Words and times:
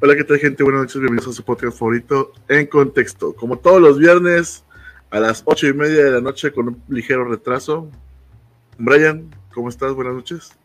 Hola, 0.00 0.14
¿qué 0.14 0.24
tal, 0.24 0.38
gente? 0.38 0.62
Buenas 0.62 0.82
noches, 0.82 1.00
bienvenidos 1.00 1.28
a 1.28 1.32
su 1.36 1.42
podcast 1.44 1.78
favorito 1.78 2.32
en 2.48 2.66
contexto. 2.66 3.34
Como 3.34 3.58
todos 3.58 3.80
los 3.80 3.98
viernes, 3.98 4.64
a 5.10 5.20
las 5.20 5.42
ocho 5.46 5.66
y 5.66 5.72
media 5.72 6.04
de 6.04 6.10
la 6.10 6.20
noche, 6.20 6.52
con 6.52 6.68
un 6.68 6.82
ligero 6.88 7.24
retraso. 7.24 7.90
Brian, 8.78 9.34
¿cómo 9.54 9.68
estás? 9.68 9.94
Buenas 9.94 10.14
noches. 10.14 10.58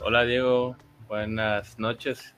Hola, 0.00 0.24
Diego. 0.24 0.76
Buenas 1.08 1.78
noches. 1.78 2.34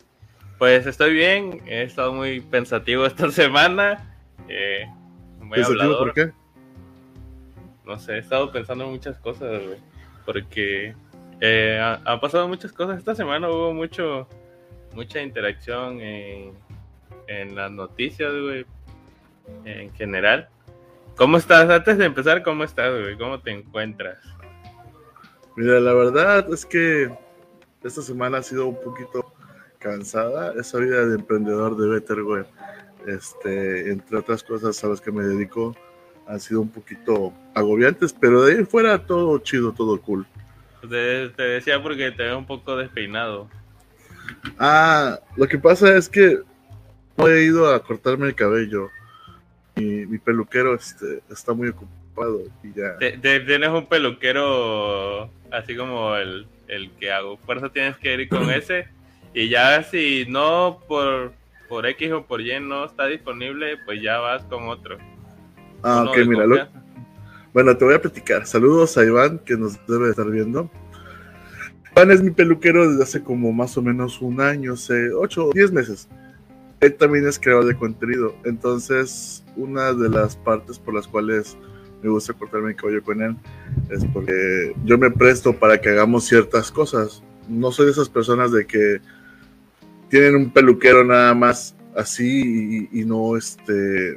Pues 0.58 0.86
estoy 0.86 1.12
bien, 1.12 1.62
he 1.66 1.82
estado 1.82 2.12
muy 2.14 2.40
pensativo 2.40 3.04
esta 3.06 3.30
semana. 3.30 4.16
Eh, 4.48 4.86
muy 5.40 5.56
¿Pensativo 5.58 5.98
por 5.98 6.14
qué? 6.14 6.32
No 7.84 7.98
sé, 7.98 8.14
he 8.14 8.18
estado 8.18 8.50
pensando 8.52 8.84
en 8.84 8.90
muchas 8.90 9.18
cosas, 9.18 9.62
güey. 9.64 9.78
Porque 10.24 10.94
eh, 11.40 11.78
ha- 11.80 12.00
han 12.04 12.20
pasado 12.20 12.48
muchas 12.48 12.72
cosas. 12.72 12.98
Esta 12.98 13.14
semana 13.14 13.48
hubo 13.50 13.72
mucho 13.74 14.26
mucha 14.98 15.22
interacción 15.22 16.00
en, 16.00 16.54
en 17.28 17.54
las 17.54 17.70
noticias, 17.70 18.32
güey, 18.32 18.66
en 19.64 19.94
general. 19.94 20.48
¿Cómo 21.14 21.36
estás? 21.36 21.70
Antes 21.70 21.98
de 21.98 22.06
empezar, 22.06 22.42
¿cómo 22.42 22.64
estás, 22.64 22.90
güey? 22.90 23.16
¿Cómo 23.16 23.38
te 23.38 23.52
encuentras? 23.52 24.18
Mira, 25.54 25.78
la 25.78 25.94
verdad 25.94 26.52
es 26.52 26.66
que 26.66 27.16
esta 27.84 28.02
semana 28.02 28.38
ha 28.38 28.42
sido 28.42 28.66
un 28.66 28.82
poquito 28.82 29.32
cansada. 29.78 30.52
Esa 30.58 30.78
vida 30.78 31.06
de 31.06 31.14
emprendedor 31.14 31.76
de 31.76 31.86
Betterware, 31.90 32.46
este, 33.06 33.92
entre 33.92 34.18
otras 34.18 34.42
cosas 34.42 34.82
a 34.82 34.88
las 34.88 35.00
que 35.00 35.12
me 35.12 35.22
dedico, 35.22 35.76
han 36.26 36.40
sido 36.40 36.60
un 36.60 36.70
poquito 36.70 37.32
agobiantes, 37.54 38.12
pero 38.12 38.42
de 38.42 38.58
ahí 38.58 38.64
fuera 38.64 39.06
todo 39.06 39.38
chido, 39.38 39.72
todo 39.72 40.00
cool. 40.00 40.26
Te, 40.80 41.28
te 41.28 41.42
decía 41.44 41.80
porque 41.80 42.10
te 42.10 42.24
veo 42.24 42.38
un 42.38 42.46
poco 42.46 42.76
despeinado. 42.76 43.48
Ah, 44.58 45.18
lo 45.36 45.46
que 45.46 45.58
pasa 45.58 45.96
es 45.96 46.08
que 46.08 46.38
no 47.16 47.26
he 47.28 47.44
ido 47.44 47.72
a 47.72 47.82
cortarme 47.82 48.26
el 48.26 48.34
cabello. 48.34 48.90
Mi, 49.76 50.06
mi 50.06 50.18
peluquero 50.18 50.74
este, 50.74 51.22
está 51.30 51.52
muy 51.52 51.68
ocupado 51.68 52.42
y 52.64 52.72
ya. 52.72 52.96
Tienes 53.20 53.68
un 53.70 53.86
peluquero 53.86 55.30
así 55.52 55.76
como 55.76 56.16
el, 56.16 56.46
el 56.66 56.90
que 56.92 57.12
hago. 57.12 57.36
Por 57.38 57.58
eso 57.58 57.70
tienes 57.70 57.96
que 57.98 58.14
ir 58.14 58.28
con 58.28 58.50
ese. 58.50 58.88
Y 59.34 59.48
ya 59.48 59.82
si 59.84 60.26
no 60.28 60.80
por, 60.88 61.32
por 61.68 61.86
X 61.86 62.12
o 62.12 62.24
por 62.24 62.40
Y 62.40 62.58
no 62.60 62.86
está 62.86 63.06
disponible, 63.06 63.76
pues 63.84 64.02
ya 64.02 64.18
vas 64.18 64.42
con 64.44 64.68
otro. 64.68 64.98
Ah, 65.82 66.00
Uno 66.02 66.10
ok, 66.10 66.18
mira. 66.26 66.46
lo- 66.46 66.68
bueno, 67.52 67.76
te 67.76 67.84
voy 67.84 67.94
a 67.94 68.00
platicar. 68.02 68.46
Saludos 68.46 68.96
a 68.98 69.04
Iván, 69.04 69.38
que 69.40 69.56
nos 69.56 69.74
debe 69.86 70.06
de 70.06 70.10
estar 70.10 70.26
viendo. 70.30 70.70
Iván 71.92 72.10
es 72.10 72.22
mi 72.22 72.30
peluquero 72.30 72.88
desde 72.88 73.02
hace 73.02 73.22
como 73.22 73.52
más 73.52 73.76
o 73.76 73.82
menos 73.82 74.20
un 74.20 74.40
año, 74.40 74.76
sé, 74.76 75.12
8 75.12 75.46
o 75.46 75.52
10 75.52 75.72
meses. 75.72 76.08
Él 76.80 76.94
también 76.94 77.26
es 77.26 77.38
creador 77.38 77.66
de 77.66 77.76
contenido. 77.76 78.34
Entonces, 78.44 79.44
una 79.56 79.92
de 79.92 80.08
las 80.08 80.36
partes 80.36 80.78
por 80.78 80.94
las 80.94 81.08
cuales 81.08 81.56
me 82.02 82.08
gusta 82.10 82.32
cortarme 82.32 82.70
el 82.70 82.76
cabello 82.76 83.02
con 83.02 83.20
él 83.20 83.36
es 83.90 84.04
porque 84.12 84.72
yo 84.84 84.98
me 84.98 85.10
presto 85.10 85.52
para 85.52 85.80
que 85.80 85.88
hagamos 85.88 86.24
ciertas 86.24 86.70
cosas. 86.70 87.22
No 87.48 87.72
soy 87.72 87.86
de 87.86 87.92
esas 87.92 88.08
personas 88.08 88.52
de 88.52 88.66
que 88.66 89.00
tienen 90.08 90.36
un 90.36 90.52
peluquero 90.52 91.04
nada 91.04 91.34
más 91.34 91.74
así 91.96 92.88
y, 92.92 93.00
y 93.00 93.04
no 93.04 93.36
este. 93.36 94.16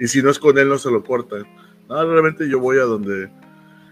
Y 0.00 0.08
si 0.08 0.22
no 0.22 0.30
es 0.30 0.38
con 0.38 0.58
él, 0.58 0.68
no 0.68 0.78
se 0.78 0.90
lo 0.90 1.04
cortan. 1.04 1.44
No, 1.88 2.04
realmente 2.04 2.48
yo 2.48 2.58
voy 2.58 2.78
a 2.78 2.82
donde 2.82 3.30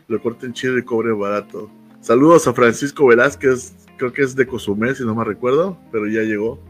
lo 0.09 0.21
corten 0.21 0.53
chido 0.53 0.77
y 0.77 0.83
cobre 0.83 1.13
barato. 1.13 1.71
Saludos 2.05 2.47
a 2.47 2.53
Francisco 2.53 3.07
Velázquez, 3.07 3.73
creo 3.97 4.13
que 4.13 4.21
es 4.21 4.37
de 4.37 4.47
Cozumel, 4.47 4.95
si 4.95 5.07
no 5.07 5.15
me 5.15 5.25
recuerdo, 5.25 5.79
pero 5.91 6.07
ya 6.07 6.21
llegó. 6.21 6.61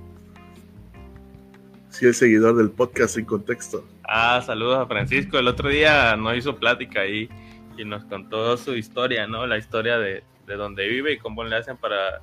Sí, 1.90 2.06
el 2.06 2.14
seguidor 2.14 2.54
del 2.54 2.70
podcast 2.70 3.18
en 3.18 3.24
contexto. 3.24 3.84
Ah, 4.04 4.40
saludos 4.46 4.78
a 4.78 4.86
Francisco. 4.86 5.36
El 5.36 5.48
otro 5.48 5.70
día 5.70 6.14
nos 6.14 6.36
hizo 6.36 6.54
plática 6.54 7.00
ahí 7.00 7.28
y 7.76 7.84
nos 7.84 8.04
contó 8.04 8.56
su 8.56 8.76
historia, 8.76 9.26
¿no? 9.26 9.44
La 9.44 9.58
historia 9.58 9.98
de, 9.98 10.22
de 10.46 10.54
donde 10.54 10.86
vive 10.86 11.14
y 11.14 11.18
cómo 11.18 11.42
le 11.42 11.56
hacen 11.56 11.78
para, 11.78 12.20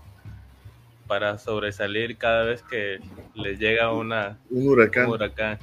para 1.06 1.38
sobresalir 1.38 2.16
cada 2.16 2.46
vez 2.46 2.64
que 2.64 3.02
les 3.36 3.60
llega 3.60 3.92
una, 3.92 4.38
Un 4.50 4.70
huracán. 4.70 5.08
un 5.08 5.12
huracán. 5.12 5.60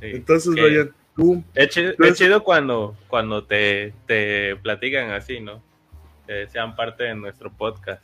Sí. 0.00 0.10
Entonces, 0.12 0.54
Brian, 0.54 0.94
tú, 1.16 1.42
Es 1.56 1.70
chido, 1.70 1.92
es 1.98 2.14
chido 2.14 2.44
cuando, 2.44 2.96
cuando 3.08 3.42
te, 3.42 3.92
te 4.06 4.54
platican 4.62 5.10
así, 5.10 5.40
¿no? 5.40 5.60
Que 6.26 6.46
sean 6.48 6.74
parte 6.76 7.04
de 7.04 7.14
nuestro 7.14 7.50
podcast. 7.52 8.02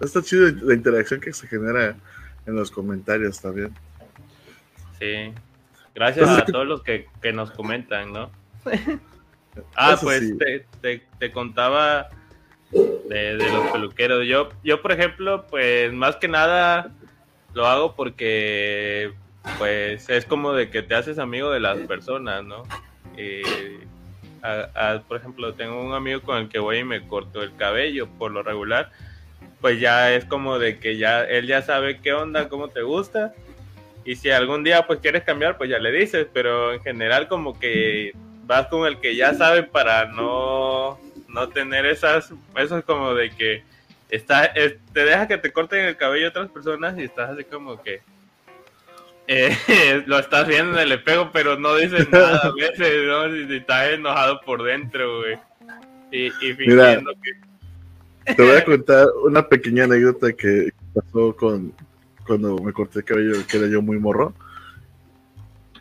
está 0.00 0.22
chido 0.22 0.48
la 0.62 0.74
interacción 0.74 1.20
que 1.20 1.32
se 1.32 1.46
genera 1.46 1.96
en 2.46 2.54
los 2.54 2.70
comentarios 2.70 3.40
también. 3.40 3.74
Sí. 4.98 5.32
Gracias 5.94 6.22
Entonces, 6.22 6.42
a 6.42 6.46
¿qué- 6.46 6.52
todos 6.52 6.66
los 6.66 6.82
que, 6.82 7.08
que 7.22 7.32
nos 7.32 7.50
comentan, 7.50 8.12
¿no? 8.12 8.30
Ah, 9.74 9.96
pues 9.98 10.20
sí. 10.20 10.36
te, 10.36 10.66
te- 10.82 11.06
te 11.18 11.32
contaba 11.32 12.10
de, 12.70 13.36
de 13.38 13.50
los 13.50 13.70
peluqueros. 13.72 14.26
Yo, 14.26 14.50
yo, 14.62 14.82
por 14.82 14.92
ejemplo, 14.92 15.46
pues 15.46 15.90
más 15.94 16.16
que 16.16 16.28
nada 16.28 16.92
lo 17.54 17.66
hago 17.66 17.96
porque 17.96 19.14
pues 19.56 20.10
es 20.10 20.26
como 20.26 20.52
de 20.52 20.68
que 20.68 20.82
te 20.82 20.94
haces 20.94 21.18
amigo 21.18 21.50
de 21.50 21.60
las 21.60 21.78
personas, 21.78 22.44
¿no? 22.44 22.64
Y, 23.16 23.40
a- 24.42 24.68
a- 24.74 25.02
por 25.02 25.16
ejemplo, 25.18 25.54
tengo 25.54 25.80
un 25.82 25.94
amigo 25.94 26.20
con 26.22 26.38
el 26.38 26.48
que 26.48 26.58
voy 26.58 26.78
y 26.78 26.84
me 26.84 27.06
corto 27.06 27.42
el 27.42 27.54
cabello 27.56 28.06
por 28.18 28.30
lo 28.30 28.42
regular. 28.42 28.90
Pues 29.60 29.80
ya 29.80 30.12
es 30.12 30.24
como 30.24 30.58
de 30.58 30.78
que 30.78 30.96
ya 30.96 31.24
él 31.24 31.46
ya 31.46 31.62
sabe 31.62 32.00
qué 32.00 32.12
onda, 32.12 32.48
cómo 32.48 32.68
te 32.68 32.82
gusta. 32.82 33.32
Y 34.04 34.16
si 34.16 34.30
algún 34.30 34.62
día 34.62 34.86
pues 34.86 35.00
quieres 35.00 35.24
cambiar, 35.24 35.56
pues 35.58 35.68
ya 35.70 35.78
le 35.78 35.90
dices, 35.90 36.26
pero 36.32 36.72
en 36.72 36.80
general 36.82 37.26
como 37.28 37.58
que 37.58 38.12
vas 38.44 38.68
con 38.68 38.86
el 38.86 39.00
que 39.00 39.16
ya 39.16 39.34
sabe 39.34 39.64
para 39.64 40.04
no, 40.06 41.00
no 41.28 41.48
tener 41.48 41.84
esas, 41.86 42.32
eso 42.56 42.78
es 42.78 42.84
como 42.84 43.14
de 43.14 43.30
que 43.30 43.64
está, 44.08 44.44
es- 44.44 44.76
te 44.92 45.04
deja 45.04 45.26
que 45.26 45.38
te 45.38 45.52
corten 45.52 45.84
el 45.86 45.96
cabello 45.96 46.28
otras 46.28 46.48
personas 46.50 46.96
y 46.98 47.02
estás 47.02 47.30
así 47.30 47.42
como 47.44 47.82
que 47.82 48.02
eh, 49.28 50.04
lo 50.06 50.18
estás 50.18 50.46
viendo 50.46 50.72
en 50.78 50.84
el 50.84 50.92
espejo, 50.92 51.30
pero 51.32 51.58
no 51.58 51.76
dices 51.76 52.08
nada 52.12 52.38
a 52.38 52.52
veces, 52.52 53.06
¿no? 53.06 53.30
Si, 53.32 53.46
si 53.46 53.56
estás 53.56 53.90
enojado 53.90 54.40
por 54.42 54.62
dentro, 54.62 55.20
güey. 55.20 55.38
Y, 56.12 56.26
y 56.26 56.54
Mira. 56.58 56.86
fingiendo 56.86 57.12
que... 57.22 58.34
Te 58.34 58.42
voy 58.42 58.56
a 58.56 58.64
contar 58.64 59.06
una 59.24 59.48
pequeña 59.48 59.84
anécdota 59.84 60.32
que 60.32 60.70
pasó 60.92 61.34
con 61.36 61.72
cuando 62.26 62.58
me 62.58 62.72
corté 62.72 62.98
el 62.98 63.04
cabello, 63.04 63.32
que 63.48 63.56
era 63.56 63.68
yo 63.68 63.80
muy 63.80 63.98
morro. 63.98 64.34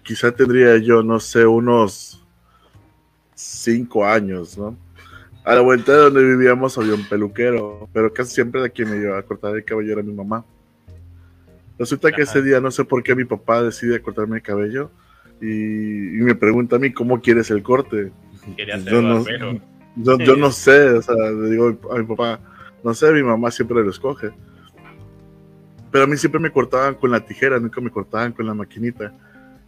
Quizá 0.04 0.32
tendría 0.32 0.78
yo, 0.78 1.02
no 1.02 1.20
sé, 1.20 1.46
unos 1.46 2.24
cinco 3.34 4.06
años, 4.06 4.58
¿no? 4.58 4.78
A 5.44 5.56
la 5.56 5.62
vuelta 5.62 5.92
de 5.92 5.98
donde 5.98 6.24
vivíamos 6.24 6.78
había 6.78 6.94
un 6.94 7.08
peluquero, 7.08 7.90
pero 7.94 8.14
casi 8.14 8.34
siempre 8.34 8.62
de 8.62 8.72
quien 8.72 8.90
me 8.90 8.98
llevaba 8.98 9.20
a 9.20 9.24
cortar 9.24 9.56
el 9.56 9.66
cabello 9.66 9.94
era 9.94 10.04
mi 10.04 10.14
mamá. 10.14 10.46
Resulta 11.78 12.12
que 12.12 12.22
Ajá. 12.24 12.32
ese 12.32 12.42
día 12.42 12.62
no 12.62 12.72
sé 12.72 12.86
por 12.86 13.04
qué 13.04 13.16
mi 13.16 13.26
papá 13.26 13.62
decide 13.62 14.02
cortarme 14.02 14.38
el 14.38 14.44
cabello 14.44 14.92
y, 15.42 16.18
y 16.18 16.22
me 16.22 16.36
pregunta 16.36 16.78
a 16.78 16.80
mí 16.80 16.94
cómo 16.94 17.22
quieres 17.22 17.52
el 17.52 17.62
corte. 17.64 18.12
Quería 18.56 18.80
ser 18.80 18.94
Yo 18.94 19.02
no-. 19.02 19.26
Yo, 19.98 20.18
yo 20.20 20.36
no 20.36 20.52
sé, 20.52 20.90
o 20.90 21.02
sea, 21.02 21.16
le 21.16 21.50
digo 21.50 21.78
a 21.92 21.98
mi 22.00 22.06
papá, 22.06 22.40
no 22.84 22.94
sé, 22.94 23.12
mi 23.14 23.24
mamá 23.24 23.50
siempre 23.50 23.82
lo 23.82 23.90
escoge. 23.90 24.32
Pero 25.90 26.04
a 26.04 26.08
mí 26.08 26.18
siempre 26.18 26.40
me 26.42 26.52
cortaban 26.52 26.96
con 26.96 27.12
la 27.12 27.22
tijera, 27.26 27.60
nunca 27.60 27.80
me 27.80 27.90
cortaban 27.90 28.34
con 28.34 28.46
la 28.46 28.54
maquinita. 28.54 29.14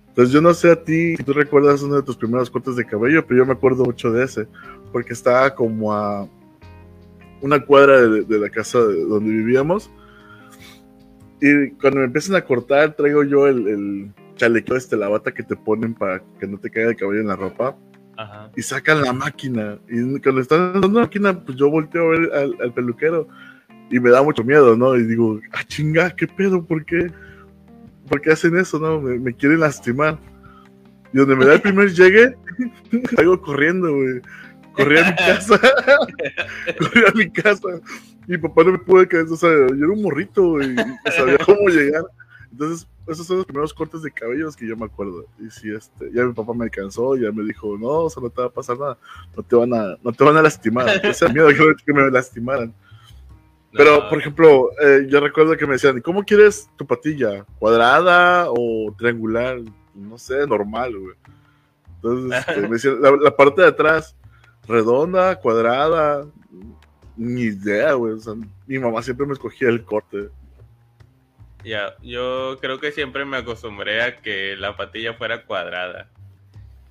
Entonces 0.09 0.33
yo 0.33 0.41
no 0.41 0.53
sé 0.53 0.71
a 0.71 0.83
ti 0.83 1.15
si 1.15 1.23
tú 1.23 1.31
recuerdas 1.31 1.81
uno 1.81 1.95
de 1.95 2.03
tus 2.03 2.17
primeros 2.17 2.49
cortes 2.49 2.75
de 2.75 2.85
cabello, 2.85 3.25
pero 3.25 3.37
yo 3.37 3.45
me 3.45 3.53
acuerdo 3.53 3.85
mucho 3.85 4.11
de 4.11 4.25
ese, 4.25 4.47
porque 4.91 5.13
estaba 5.13 5.55
como 5.55 5.93
a 5.93 6.27
una 7.41 7.59
cuadra 7.63 8.01
de, 8.01 8.23
de 8.23 8.39
la 8.39 8.49
casa 8.49 8.79
de- 8.85 9.05
donde 9.05 9.29
vivíamos. 9.31 9.89
Y 11.41 11.71
cuando 11.71 11.99
me 11.99 12.05
empiezan 12.05 12.35
a 12.35 12.41
cortar, 12.41 12.95
traigo 12.95 13.23
yo 13.23 13.47
el, 13.47 13.67
el 13.67 14.11
chaleco 14.35 14.75
este, 14.75 14.95
la 14.95 15.09
bata 15.09 15.33
que 15.33 15.43
te 15.43 15.55
ponen 15.55 15.93
para 15.93 16.21
que 16.39 16.47
no 16.47 16.57
te 16.57 16.69
caiga 16.69 16.89
el 16.89 16.95
cabello 16.95 17.21
en 17.21 17.27
la 17.27 17.35
ropa 17.35 17.75
Ajá. 18.17 18.51
y 18.55 18.61
sacan 18.61 19.01
la 19.01 19.13
máquina. 19.13 19.77
Y 19.87 20.19
cuando 20.21 20.41
están 20.41 20.69
usando 20.69 20.87
la 20.87 21.01
máquina, 21.01 21.39
pues 21.39 21.57
yo 21.57 21.69
volteo 21.69 22.05
a 22.05 22.09
ver 22.09 22.33
al, 22.33 22.55
al 22.61 22.73
peluquero 22.73 23.27
y 23.89 23.99
me 23.99 24.09
da 24.09 24.23
mucho 24.23 24.43
miedo, 24.43 24.75
¿no? 24.75 24.95
Y 24.95 25.03
digo, 25.05 25.39
ah, 25.53 25.63
chinga, 25.65 26.09
¿qué 26.15 26.27
pedo? 26.27 26.63
¿Por 26.65 26.85
qué? 26.85 27.11
¿Por 28.09 28.21
qué 28.21 28.31
hacen 28.31 28.57
eso, 28.57 28.79
no? 28.79 29.01
Me, 29.01 29.17
me 29.19 29.33
quieren 29.33 29.59
lastimar. 29.59 30.17
Y 31.13 31.17
donde 31.17 31.35
me 31.35 31.45
da 31.45 31.53
el 31.53 31.61
primer 31.61 31.93
llegue, 31.93 32.35
salgo 33.15 33.41
corriendo, 33.41 33.93
güey. 33.93 34.21
Corrí 34.77 34.99
a 34.99 35.09
mi 35.09 35.15
casa. 35.15 35.59
Corrí 36.79 37.03
a 37.05 37.11
mi 37.13 37.29
casa. 37.29 37.67
Mi 38.27 38.37
papá 38.37 38.63
no 38.63 38.71
me 38.73 38.77
pudo 38.79 39.07
quedar, 39.07 39.25
o 39.25 39.35
sea, 39.35 39.49
yo 39.49 39.85
era 39.85 39.89
un 39.89 40.01
morrito, 40.01 40.61
y 40.61 40.75
sabía 41.15 41.37
cómo 41.45 41.69
llegar. 41.69 42.03
Entonces, 42.51 42.87
esos 43.07 43.25
son 43.25 43.37
los 43.37 43.45
primeros 43.45 43.73
cortes 43.73 44.01
de 44.01 44.11
cabellos 44.11 44.55
que 44.55 44.67
yo 44.67 44.75
me 44.75 44.85
acuerdo. 44.85 45.25
Y 45.39 45.49
si 45.49 45.73
este, 45.73 46.11
ya 46.13 46.23
mi 46.23 46.33
papá 46.33 46.53
me 46.53 46.65
alcanzó, 46.65 47.15
ya 47.15 47.31
me 47.31 47.43
dijo, 47.43 47.77
no, 47.77 47.87
o 47.87 48.09
sea, 48.09 48.21
no 48.21 48.29
te 48.29 48.41
va 48.41 48.47
a 48.47 48.51
pasar 48.51 48.77
nada, 48.77 48.97
no 49.35 49.43
te 49.43 49.55
van 49.55 49.73
a, 49.73 49.97
no 50.03 50.11
te 50.11 50.23
van 50.23 50.35
a 50.35 50.41
lastimar. 50.41 50.89
Ese 51.05 51.29
miedo 51.29 51.47
que, 51.85 51.93
me 51.93 52.11
lastimaran. 52.11 52.73
Pero, 53.71 54.09
por 54.09 54.19
ejemplo, 54.19 54.71
eh, 54.81 55.07
yo 55.07 55.19
recuerdo 55.21 55.55
que 55.55 55.65
me 55.65 55.73
decían, 55.73 56.01
¿cómo 56.01 56.23
quieres 56.23 56.69
tu 56.77 56.85
patilla? 56.85 57.45
¿Cuadrada 57.59 58.47
o 58.49 58.93
triangular? 58.97 59.59
No 59.93 60.17
sé, 60.17 60.45
normal, 60.45 60.97
güey. 60.97 61.15
Entonces, 61.95 62.45
este, 62.47 62.61
me 62.61 62.69
decían, 62.69 62.97
la, 63.01 63.35
parte 63.35 63.61
de 63.61 63.67
atrás, 63.67 64.16
redonda, 64.67 65.37
cuadrada, 65.37 66.25
ni 67.15 67.43
idea, 67.43 67.93
güey. 67.93 68.13
O 68.13 68.19
sea, 68.19 68.33
mi 68.67 68.79
mamá 68.79 69.01
siempre 69.01 69.25
me 69.25 69.33
escogía 69.33 69.69
el 69.69 69.83
corte. 69.83 70.29
Ya, 71.63 71.95
yo 72.01 72.57
creo 72.61 72.79
que 72.79 72.91
siempre 72.91 73.25
me 73.25 73.37
acostumbré 73.37 74.01
a 74.01 74.17
que 74.17 74.55
la 74.55 74.77
patilla 74.77 75.15
fuera 75.15 75.43
cuadrada. 75.45 76.09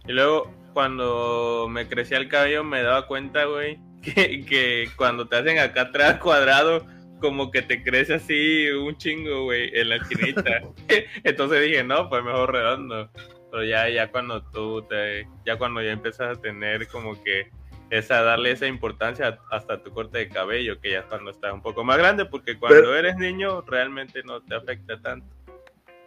Y 0.07 0.13
luego, 0.13 0.53
cuando 0.75 1.67
me 1.71 1.89
crecía 1.89 2.19
el 2.19 2.29
cabello, 2.29 2.63
me 2.65 2.83
daba 2.83 3.07
cuenta, 3.07 3.45
güey, 3.45 3.79
que, 4.03 4.89
cuando 4.97 5.27
te 5.27 5.37
hacen 5.37 5.59
acá 5.59 5.83
atrás 5.83 6.19
cuadrado, 6.19 6.87
como 7.21 7.51
que 7.51 7.63
te 7.63 7.83
crece 7.83 8.15
así 8.15 8.69
un 8.69 8.97
chingo, 8.99 9.45
güey, 9.45 9.71
en 9.73 9.89
la 9.89 9.97
esquinita. 9.97 10.63
Entonces 11.25 11.63
dije, 11.63 11.83
no, 11.83 12.09
pues 12.09 12.23
mejor 12.23 12.53
redondo. 12.53 13.11
Pero 13.51 13.65
ya, 13.65 13.89
ya 13.89 14.11
cuando 14.11 14.43
tú 14.43 14.83
te, 14.83 15.27
ya 15.47 15.57
cuando 15.57 15.81
ya 15.81 15.93
empiezas 15.93 16.37
a 16.37 16.41
tener 16.41 16.89
como 16.89 17.23
que 17.23 17.51
esa, 17.91 18.23
darle 18.23 18.53
esa 18.53 18.67
importancia 18.67 19.39
hasta 19.51 19.83
tu 19.83 19.93
corte 19.93 20.19
de 20.19 20.29
cabello, 20.29 20.81
que 20.81 20.93
ya 20.93 21.03
cuando 21.05 21.31
estás 21.31 21.53
un 21.53 21.63
poco 21.63 21.85
más 21.85 21.99
grande, 21.99 22.25
porque 22.25 22.59
cuando 22.59 22.95
eres 22.95 23.17
niño 23.17 23.63
realmente 23.63 24.23
no 24.25 24.41
te 24.41 24.55
afecta 24.55 25.01
tanto. 25.01 25.27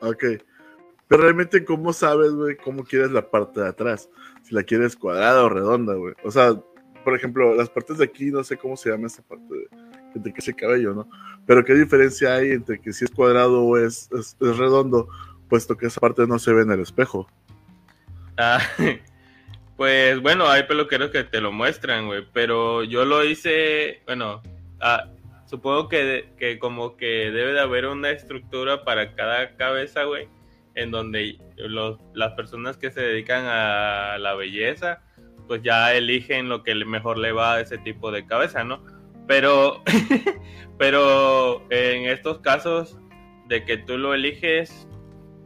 Ok. 0.02 0.24
Pero 1.08 1.24
realmente, 1.24 1.66
¿cómo 1.66 1.92
sabes, 1.92 2.32
güey, 2.34 2.56
cómo 2.58 2.84
quieres 2.84 3.12
la 3.12 3.30
parte 3.30 3.62
de 3.62 3.68
atrás? 3.68 4.10
Si 4.44 4.54
la 4.54 4.64
quieres 4.64 4.96
cuadrada 4.96 5.44
o 5.44 5.50
redonda, 5.50 5.96
güey. 5.96 6.14
O 6.24 6.30
sea, 6.30 6.54
por 7.04 7.16
ejemplo, 7.16 7.56
las 7.56 7.70
partes 7.70 7.98
de 7.98 8.06
aquí, 8.06 8.30
no 8.30 8.44
sé 8.44 8.58
cómo 8.58 8.78
se 8.78 8.92
llama 8.92 9.08
esa 9.08 9.24
parte 9.24 9.54
de, 9.54 9.68
que 10.14 10.20
te 10.20 10.32
crece 10.32 10.52
el 10.52 10.58
cabello, 10.58 10.94
¿no? 10.94 11.10
Pero 11.48 11.66
qué 11.66 11.74
diferencia 11.74 12.36
hay 12.36 12.52
entre 12.52 12.80
que 12.80 12.94
si 12.94 13.06
es 13.06 13.12
cuadrado 13.12 13.64
o 13.64 13.78
es, 13.78 14.10
es, 14.12 14.36
redondo, 14.40 15.08
puesto 15.48 15.76
que 15.76 15.88
esa 15.88 16.00
parte 16.00 16.28
no 16.28 16.38
se 16.38 16.54
ve 16.54 16.62
en 16.62 16.72
el 16.72 16.82
espejo. 16.82 17.28
Ah, 18.38 18.60
pues 19.80 20.22
bueno, 20.22 20.46
hay 20.50 20.64
peluqueros 20.64 21.10
que 21.10 21.24
te 21.24 21.40
lo 21.40 21.54
muestran, 21.54 22.08
güey, 22.08 22.26
pero 22.34 22.84
yo 22.84 23.06
lo 23.06 23.24
hice, 23.24 24.02
bueno, 24.06 24.42
ah, 24.82 25.06
supongo 25.46 25.88
que, 25.88 26.34
que 26.38 26.60
como 26.60 26.98
que 26.98 27.32
debe 27.32 27.54
de 27.54 27.62
haber 27.62 27.86
una 27.86 28.10
estructura 28.10 28.84
para 28.84 29.16
cada 29.16 29.56
cabeza, 29.56 30.04
güey, 30.04 30.28
en 30.76 30.92
donde 30.92 31.38
los, 31.56 31.98
las 32.14 32.34
personas 32.34 32.76
que 32.76 32.92
se 32.92 33.00
dedican 33.00 33.46
a 33.46 34.18
la 34.18 34.36
belleza, 34.36 35.02
pues 35.48 35.62
ya 35.64 35.96
eligen 35.96 36.50
lo 36.50 36.62
que 36.62 36.76
mejor 36.76 37.18
le 37.18 37.32
va 37.32 37.54
a 37.54 37.62
ese 37.62 37.78
tipo 37.78 38.12
de 38.12 38.26
cabeza, 38.26 38.66
¿no? 38.66 38.84
Pero, 39.30 39.82
pero 40.78 41.66
en 41.70 42.04
estos 42.10 42.40
casos 42.40 42.98
de 43.48 43.64
que 43.64 43.78
tú 43.78 43.98
lo 43.98 44.14
eliges, 44.14 44.90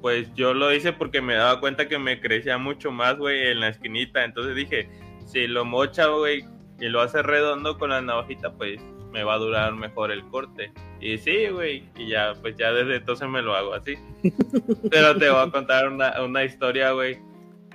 pues 0.03 0.27
yo 0.35 0.53
lo 0.53 0.73
hice 0.73 0.91
porque 0.91 1.21
me 1.21 1.35
daba 1.35 1.61
cuenta 1.61 1.87
que 1.87 1.97
me 1.97 2.19
crecía 2.19 2.57
mucho 2.57 2.91
más, 2.91 3.17
güey, 3.17 3.47
en 3.47 3.61
la 3.61 3.69
esquinita. 3.69 4.25
Entonces 4.25 4.53
dije, 4.53 4.89
si 5.25 5.47
lo 5.47 5.63
mocha, 5.63 6.07
güey, 6.07 6.43
y 6.81 6.89
lo 6.89 6.99
hace 6.99 7.23
redondo 7.23 7.77
con 7.77 7.91
la 7.91 8.01
navajita, 8.01 8.51
pues 8.51 8.81
me 9.13 9.23
va 9.23 9.35
a 9.35 9.37
durar 9.37 9.73
mejor 9.75 10.11
el 10.11 10.27
corte. 10.27 10.73
Y 10.99 11.17
sí, 11.19 11.47
güey, 11.47 11.85
y 11.97 12.09
ya, 12.09 12.33
pues 12.41 12.57
ya 12.57 12.73
desde 12.73 12.97
entonces 12.97 13.29
me 13.29 13.41
lo 13.41 13.55
hago 13.55 13.73
así. 13.75 13.95
Pero 14.91 15.17
te 15.17 15.29
voy 15.29 15.47
a 15.47 15.49
contar 15.49 15.87
una, 15.87 16.21
una 16.21 16.43
historia, 16.43 16.91
güey, 16.91 17.19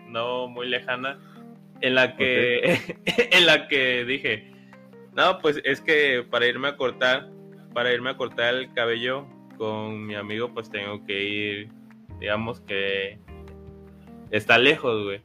no 0.08 0.48
muy 0.48 0.69
lejana 0.69 1.19
en 1.80 1.94
la 1.94 2.14
que, 2.14 2.78
en 3.32 3.46
la 3.46 3.69
que 3.69 4.04
dije, 4.04 4.52
no, 5.14 5.38
pues 5.38 5.62
es 5.64 5.80
que 5.80 6.26
para 6.28 6.46
irme 6.46 6.69
a 6.69 6.76
cortar, 6.76 7.30
para 7.72 7.90
irme 7.90 8.10
a 8.10 8.19
cortar 8.19 8.52
el 8.52 8.75
cabello 8.75 9.26
con 9.56 10.04
mi 10.06 10.14
amigo, 10.14 10.52
pues 10.52 10.70
tengo 10.70 11.06
que 11.06 11.25
ir, 11.25 11.77
digamos 12.18 12.60
que 12.60 13.18
está 14.30 14.58
lejos, 14.58 15.04
güey. 15.04 15.20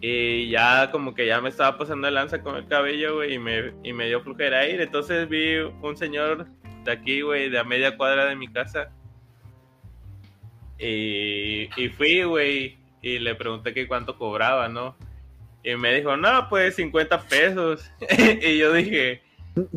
Y 0.00 0.50
ya 0.50 0.90
como 0.90 1.14
que 1.14 1.26
ya 1.26 1.40
me 1.40 1.48
estaba 1.48 1.78
pasando 1.78 2.08
el 2.08 2.14
lanza 2.14 2.42
con 2.42 2.56
el 2.56 2.66
cabello, 2.66 3.16
güey, 3.16 3.34
y 3.34 3.38
me, 3.38 3.72
y 3.84 3.92
me 3.92 4.08
dio 4.08 4.20
flujera 4.20 4.66
ir. 4.66 4.80
Entonces 4.80 5.28
vi 5.28 5.58
un 5.58 5.96
señor 5.96 6.46
de 6.84 6.92
aquí, 6.92 7.20
güey, 7.20 7.48
de 7.48 7.58
a 7.58 7.64
media 7.64 7.96
cuadra 7.96 8.26
de 8.26 8.34
mi 8.34 8.48
casa. 8.48 8.90
Y, 10.78 11.68
y 11.80 11.88
fui, 11.90 12.24
güey, 12.24 12.78
y 13.00 13.20
le 13.20 13.36
pregunté 13.36 13.72
que 13.72 13.86
cuánto 13.86 14.18
cobraba, 14.18 14.68
¿no? 14.68 14.96
Y 15.62 15.76
me 15.76 15.94
dijo, 15.94 16.16
no, 16.16 16.48
pues 16.48 16.74
50 16.74 17.20
pesos. 17.22 17.88
y 18.42 18.58
yo 18.58 18.72
dije, 18.72 19.22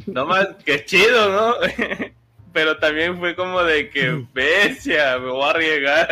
no 0.08 0.26
más, 0.26 0.48
qué 0.66 0.84
chido, 0.86 1.32
¿no? 1.32 1.56
Pero 2.56 2.78
también 2.78 3.20
fue 3.20 3.36
como 3.36 3.62
de 3.64 3.90
que, 3.90 4.26
bestia, 4.34 5.20
me 5.20 5.30
voy 5.30 5.44
a 5.44 5.50
arriesgar. 5.50 6.08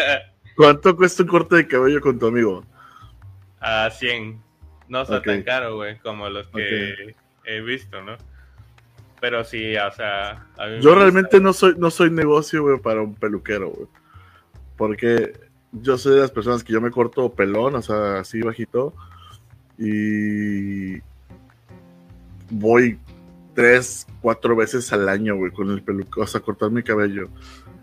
¿Cuánto 0.57 0.94
cuesta 0.94 1.24
un 1.24 1.30
corte 1.30 1.56
de 1.56 1.68
cabello 1.69 2.01
con 2.01 2.19
tu 2.19 2.28
amigo? 2.28 2.66
A 3.62 3.90
100. 3.90 4.44
No 4.90 5.04
está 5.04 5.22
tan 5.22 5.42
caro, 5.44 5.78
güey, 5.78 5.98
como 6.00 6.28
los 6.28 6.45
que 6.50 7.16
he 7.45 7.62
visto, 7.62 8.01
¿no? 8.01 8.18
Pero 9.22 9.45
sí, 9.45 9.74
o 9.78 9.92
sea... 9.94 10.45
yo 10.81 10.94
realmente 10.94 11.40
no 11.40 11.54
soy, 11.54 11.75
no 11.78 11.90
soy 11.90 12.12
negocio, 12.12 12.62
güey, 12.62 12.78
para 12.78 13.01
un 13.01 13.16
peluquero, 13.16 13.69
güey. 13.69 13.88
Porque 14.75 15.31
yo 15.72 15.98
soy 15.98 16.16
de 16.16 16.22
las 16.24 16.31
personas 16.31 16.62
que 16.62 16.74
yo 16.74 16.81
me 16.81 16.92
corto 16.92 17.34
pelón, 17.34 17.75
o 17.75 17.81
sea, 17.81 18.19
así 18.19 18.42
bajito 18.42 18.94
y 19.78 20.98
voy 22.50 23.00
tres, 23.54 24.08
cuatro 24.22 24.56
veces 24.56 24.92
al 24.94 25.10
año, 25.10 25.36
güey, 25.36 25.52
con 25.52 25.70
el 25.70 25.82
peluco, 25.82 26.22
o 26.22 26.28
sea, 26.28 26.42
cortar 26.42 26.72
mi 26.72 26.84
cabello. 26.84 27.30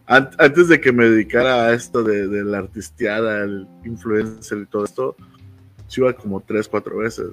antes 0.06 0.69
de 0.69 0.81
que 0.81 0.93
me 0.93 1.08
dedicara 1.08 1.67
a 1.67 1.75
esto 1.75 2.02
de, 2.02 2.44
la 2.44 2.58
artisteada, 2.58 3.44
el 3.44 3.67
influencer 3.84 4.58
y 4.58 4.67
todo 4.67 4.84
esto, 4.84 5.17
sí 5.87 6.00
iba 6.00 6.12
como 6.12 6.40
tres, 6.40 6.69
cuatro 6.69 6.99
veces. 6.99 7.28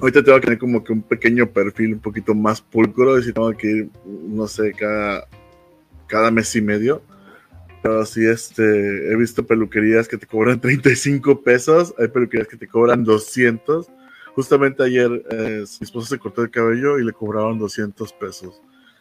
Ahorita 0.00 0.22
tengo 0.22 0.38
que 0.38 0.46
tener 0.46 0.58
como 0.58 0.82
que 0.82 0.92
un 0.92 1.02
pequeño 1.02 1.46
perfil 1.50 1.94
un 1.94 2.00
poquito 2.00 2.34
más 2.34 2.60
pulcro 2.60 3.18
y 3.18 3.22
si 3.22 3.32
tengo 3.32 3.52
que 3.52 3.70
ir, 3.70 3.90
no 4.06 4.46
sé, 4.46 4.72
cada, 4.72 5.26
cada 6.06 6.30
mes 6.30 6.54
y 6.56 6.62
medio. 6.62 7.02
Pero 7.82 8.04
sí, 8.04 8.26
este, 8.26 9.12
he 9.12 9.16
visto 9.16 9.46
peluquerías 9.46 10.06
que 10.06 10.18
te 10.18 10.26
cobran 10.26 10.60
35 10.60 11.42
pesos, 11.42 11.94
hay 11.98 12.08
peluquerías 12.08 12.48
que 12.48 12.56
te 12.56 12.66
cobran 12.66 13.04
200. 13.04 13.88
Justamente 14.34 14.82
ayer 14.82 15.10
eh, 15.30 15.64
mi 15.80 15.84
esposa 15.84 16.08
se 16.08 16.18
cortó 16.18 16.42
el 16.42 16.50
cabello 16.50 16.98
y 16.98 17.04
le 17.04 17.12
cobraron 17.12 17.58
200 17.58 18.12
pesos. 18.14 18.60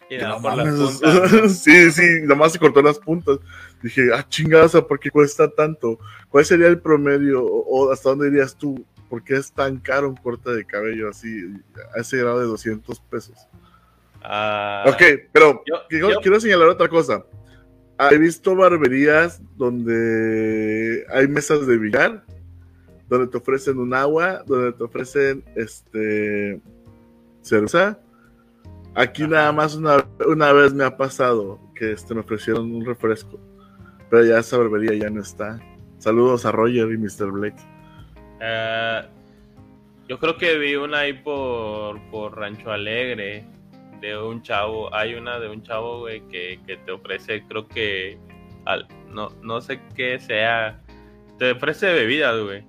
Y 0.10 0.18
nada 0.18 0.56
las 0.56 0.76
puntas. 0.76 1.60
sí, 1.62 1.92
sí, 1.92 2.22
nada 2.24 2.36
más 2.36 2.54
se 2.54 2.60
cortó 2.60 2.82
las 2.82 2.98
puntas. 2.98 3.40
Dije, 3.82 4.10
ah, 4.14 4.26
chingada, 4.28 4.68
¿por 4.88 5.00
qué 5.00 5.12
cuesta 5.12 5.50
tanto? 5.50 6.00
¿Cuál 6.30 6.46
sería 6.46 6.68
el 6.68 6.80
promedio 6.80 7.44
o, 7.44 7.92
hasta 7.92 8.10
dónde 8.10 8.30
dirías 8.30 8.56
tú? 8.56 8.84
¿Por 9.08 9.24
qué 9.24 9.36
es 9.36 9.52
tan 9.52 9.78
caro 9.78 10.10
un 10.10 10.16
corte 10.16 10.52
de 10.52 10.66
cabello 10.66 11.10
así, 11.10 11.54
a 11.96 12.02
ese 12.02 12.18
grado 12.18 12.40
de 12.40 12.46
200 12.48 13.00
pesos? 13.02 13.48
Ah, 14.22 14.84
ok, 14.88 15.02
pero 15.32 15.64
quiero 16.22 16.40
señalar 16.40 16.70
otra 16.70 16.90
cosa 16.90 17.24
he 18.12 18.18
visto 18.18 18.56
barberías 18.56 19.42
donde 19.58 21.06
hay 21.14 21.28
mesas 21.28 21.68
de 21.68 21.78
billar, 21.78 22.24
donde 23.10 23.28
te 23.28 23.38
ofrecen 23.38 23.80
un 23.80 23.94
agua, 23.94 24.44
donde 24.46 24.72
te 24.74 24.84
ofrecen 24.84 25.44
este 25.56 26.62
cerveza. 27.42 28.00
Aquí 28.96 29.28
nada 29.28 29.52
más 29.52 29.76
una, 29.76 30.06
una, 30.28 30.54
vez 30.54 30.74
me 30.74 30.84
ha 30.84 30.96
pasado 30.96 31.60
que 31.76 31.92
este, 31.92 32.14
me 32.14 32.22
ofrecieron 32.22 32.72
un 32.74 32.86
refresco, 32.86 33.40
pero 34.10 34.26
ya 34.26 34.40
esa 34.40 34.58
barbería 34.58 34.94
ya 34.94 35.10
no 35.10 35.22
está. 35.22 35.60
Saludos 35.98 36.46
a 36.46 36.52
Roger 36.52 36.92
y 36.92 36.98
Mr. 36.98 37.32
Blake. 37.32 37.62
Eh, 38.42 39.02
yo 40.08 40.20
creo 40.20 40.38
que 40.38 40.58
vi 40.58 40.76
una 40.76 41.00
ahí 41.00 41.14
por, 41.14 42.00
por 42.10 42.38
Rancho 42.38 42.72
Alegre 42.72 43.46
de 44.02 44.18
un 44.18 44.42
chavo, 44.42 44.94
hay 44.94 45.16
una 45.16 45.40
de 45.40 45.50
un 45.50 45.62
chavo, 45.62 46.00
güey, 46.00 46.22
que, 46.30 46.60
te 46.86 46.92
ofrece, 46.92 47.44
creo 47.48 47.68
que, 47.68 48.18
al, 48.66 48.88
no, 49.10 49.30
no 49.42 49.62
sé 49.62 49.82
qué 49.96 50.20
sea, 50.20 50.80
te 51.38 51.52
ofrece 51.52 51.92
bebidas, 51.94 52.42
güey, 52.42 52.64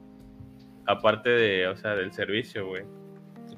aparte 0.87 1.31
de, 1.31 1.69
o 1.69 1.77
sea, 1.77 1.95
del 1.95 2.13
servicio, 2.13 2.67
güey. 2.67 2.85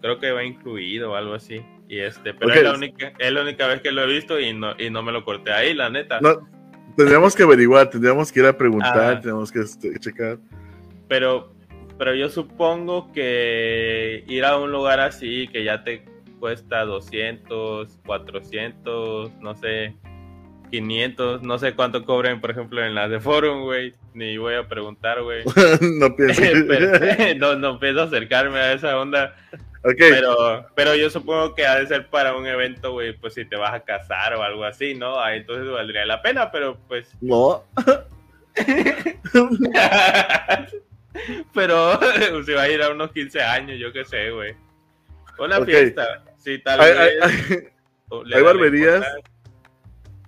Creo 0.01 0.19
que 0.19 0.33
va 0.33 0.43
incluido 0.43 1.13
o 1.13 1.15
algo 1.15 1.35
así. 1.35 1.65
Y 1.89 1.99
este, 1.99 2.35
pero 2.35 2.53
es, 2.55 2.63
la 2.63 2.75
única, 2.75 3.13
es 3.19 3.33
la 3.33 3.43
única 3.43 3.67
vez 3.67 3.81
que 3.83 3.93
lo 3.93 4.03
he 4.03 4.07
visto 4.07 4.41
y 4.41 4.53
no, 4.53 4.75
y 4.79 4.91
no 4.91 5.03
me 5.03 5.13
lo 5.13 5.25
corté 5.25 5.53
ahí, 5.53 5.75
la 5.75 5.91
neta. 5.91 6.21
No, 6.21 6.49
tendríamos 6.97 7.37
que 7.37 7.43
averiguar, 7.43 7.91
tendríamos 7.91 8.33
que 8.33 8.41
ir 8.41 8.47
a 8.47 8.57
preguntar, 8.57 9.15
tendríamos 9.15 9.53
que 9.53 9.61
este, 9.61 9.99
checar. 9.99 10.39
Pero, 11.09 11.53
pero 11.99 12.15
yo 12.15 12.29
supongo 12.29 13.13
que 13.13 14.25
ir 14.27 14.45
a 14.45 14.57
un 14.57 14.73
lugar 14.73 15.01
así, 15.01 15.49
que 15.49 15.65
ya 15.65 15.85
te 15.85 16.05
cuesta 16.41 16.85
200, 16.85 18.01
400, 18.05 19.33
no 19.41 19.55
sé, 19.55 19.95
500, 20.73 21.43
no 21.43 21.59
sé 21.59 21.75
cuánto 21.75 22.05
cobren, 22.07 22.41
por 22.41 22.51
ejemplo, 22.51 22.83
en 22.83 22.95
las 22.95 23.11
de 23.11 23.21
Forum, 23.21 23.65
güey. 23.65 23.93
Ni 24.15 24.39
voy 24.39 24.55
a 24.55 24.67
preguntar, 24.67 25.23
güey. 25.23 25.45
no 25.99 26.17
pienso. 26.17 26.43
no, 27.37 27.57
no 27.57 27.79
pienso 27.79 28.03
acercarme 28.03 28.59
a 28.59 28.73
esa 28.73 28.99
onda. 28.99 29.37
Pero, 29.83 30.67
pero 30.75 30.95
yo 30.95 31.11
supongo 31.11 31.55
que 31.55 31.67
ha 31.67 31.77
de 31.77 31.87
ser 31.89 32.09
para 32.09 32.35
un 32.37 32.47
evento, 32.47 32.93
güey, 32.93 33.13
pues 33.13 33.35
si 33.35 33.45
te 33.45 33.57
vas 33.57 33.75
a 33.75 33.81
casar 33.81 34.35
o 34.35 34.43
algo 34.43 34.65
así, 34.65 34.95
¿no? 34.95 35.21
Ahí 35.21 35.41
entonces 35.41 35.71
valdría 35.71 36.07
la 36.07 36.23
pena, 36.23 36.51
pero 36.51 36.79
pues. 36.89 37.13
No. 37.21 37.65
pero 41.53 42.01
si 42.45 42.53
va 42.53 42.63
a 42.63 42.69
ir 42.69 42.81
a 42.81 42.91
unos 42.91 43.13
15 43.13 43.43
años, 43.43 43.79
yo 43.79 43.93
qué 43.93 44.05
sé, 44.05 44.31
güey. 44.31 44.55
Una 45.39 45.63
fiesta. 45.65 46.25
Sí, 46.39 46.59
tal 46.61 46.81
hay, 46.81 46.95
vez. 46.95 47.23
Hay, 47.51 48.33
hay 48.33 48.43
barberías. 48.43 49.05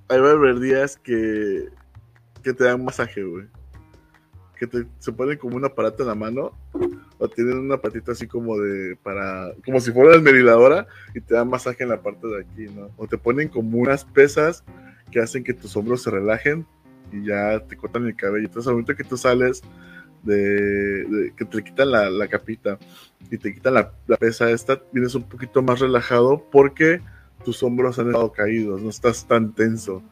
Hay 0.08 0.20
barberías 0.20 0.96
que, 0.96 1.68
que 2.42 2.52
te 2.52 2.64
dan 2.64 2.84
masaje, 2.84 3.22
güey 3.22 3.46
que 4.56 4.66
te, 4.66 4.86
se 4.98 5.12
ponen 5.12 5.38
como 5.38 5.56
un 5.56 5.64
aparato 5.64 6.02
en 6.02 6.08
la 6.08 6.14
mano 6.14 6.52
o 7.18 7.28
tienen 7.28 7.58
una 7.58 7.78
patita 7.78 8.12
así 8.12 8.26
como 8.26 8.58
de 8.58 8.96
para 9.02 9.52
como 9.64 9.80
si 9.80 9.92
fuera 9.92 10.12
desmedidadora 10.12 10.86
y 11.14 11.20
te 11.20 11.34
dan 11.34 11.48
masaje 11.48 11.82
en 11.82 11.90
la 11.90 12.02
parte 12.02 12.26
de 12.26 12.40
aquí, 12.40 12.66
¿no? 12.74 12.90
O 12.96 13.06
te 13.06 13.18
ponen 13.18 13.48
como 13.48 13.78
unas 13.78 14.04
pesas 14.04 14.64
que 15.10 15.20
hacen 15.20 15.44
que 15.44 15.54
tus 15.54 15.76
hombros 15.76 16.02
se 16.02 16.10
relajen 16.10 16.66
y 17.12 17.26
ya 17.26 17.60
te 17.60 17.76
cortan 17.76 18.06
el 18.06 18.16
cabello. 18.16 18.46
Entonces, 18.46 18.68
al 18.68 18.74
momento 18.74 18.96
que 18.96 19.04
tú 19.04 19.16
sales 19.16 19.62
de, 20.22 21.32
que 21.36 21.44
te 21.44 21.62
quitan 21.62 21.90
la, 21.90 22.10
la, 22.10 22.28
capita 22.28 22.78
y 23.30 23.38
te 23.38 23.52
quitan 23.52 23.74
la, 23.74 23.92
la, 24.06 24.16
pesa 24.16 24.50
esta, 24.50 24.80
vienes 24.92 25.14
un 25.14 25.24
poquito 25.24 25.62
más 25.62 25.80
relajado 25.80 26.48
porque 26.50 27.00
tus 27.44 27.62
hombros 27.62 27.98
han 27.98 28.08
estado 28.08 28.32
caídos, 28.32 28.82
no 28.82 28.90
estás 28.90 29.26
tan 29.26 29.54
tenso. 29.54 30.02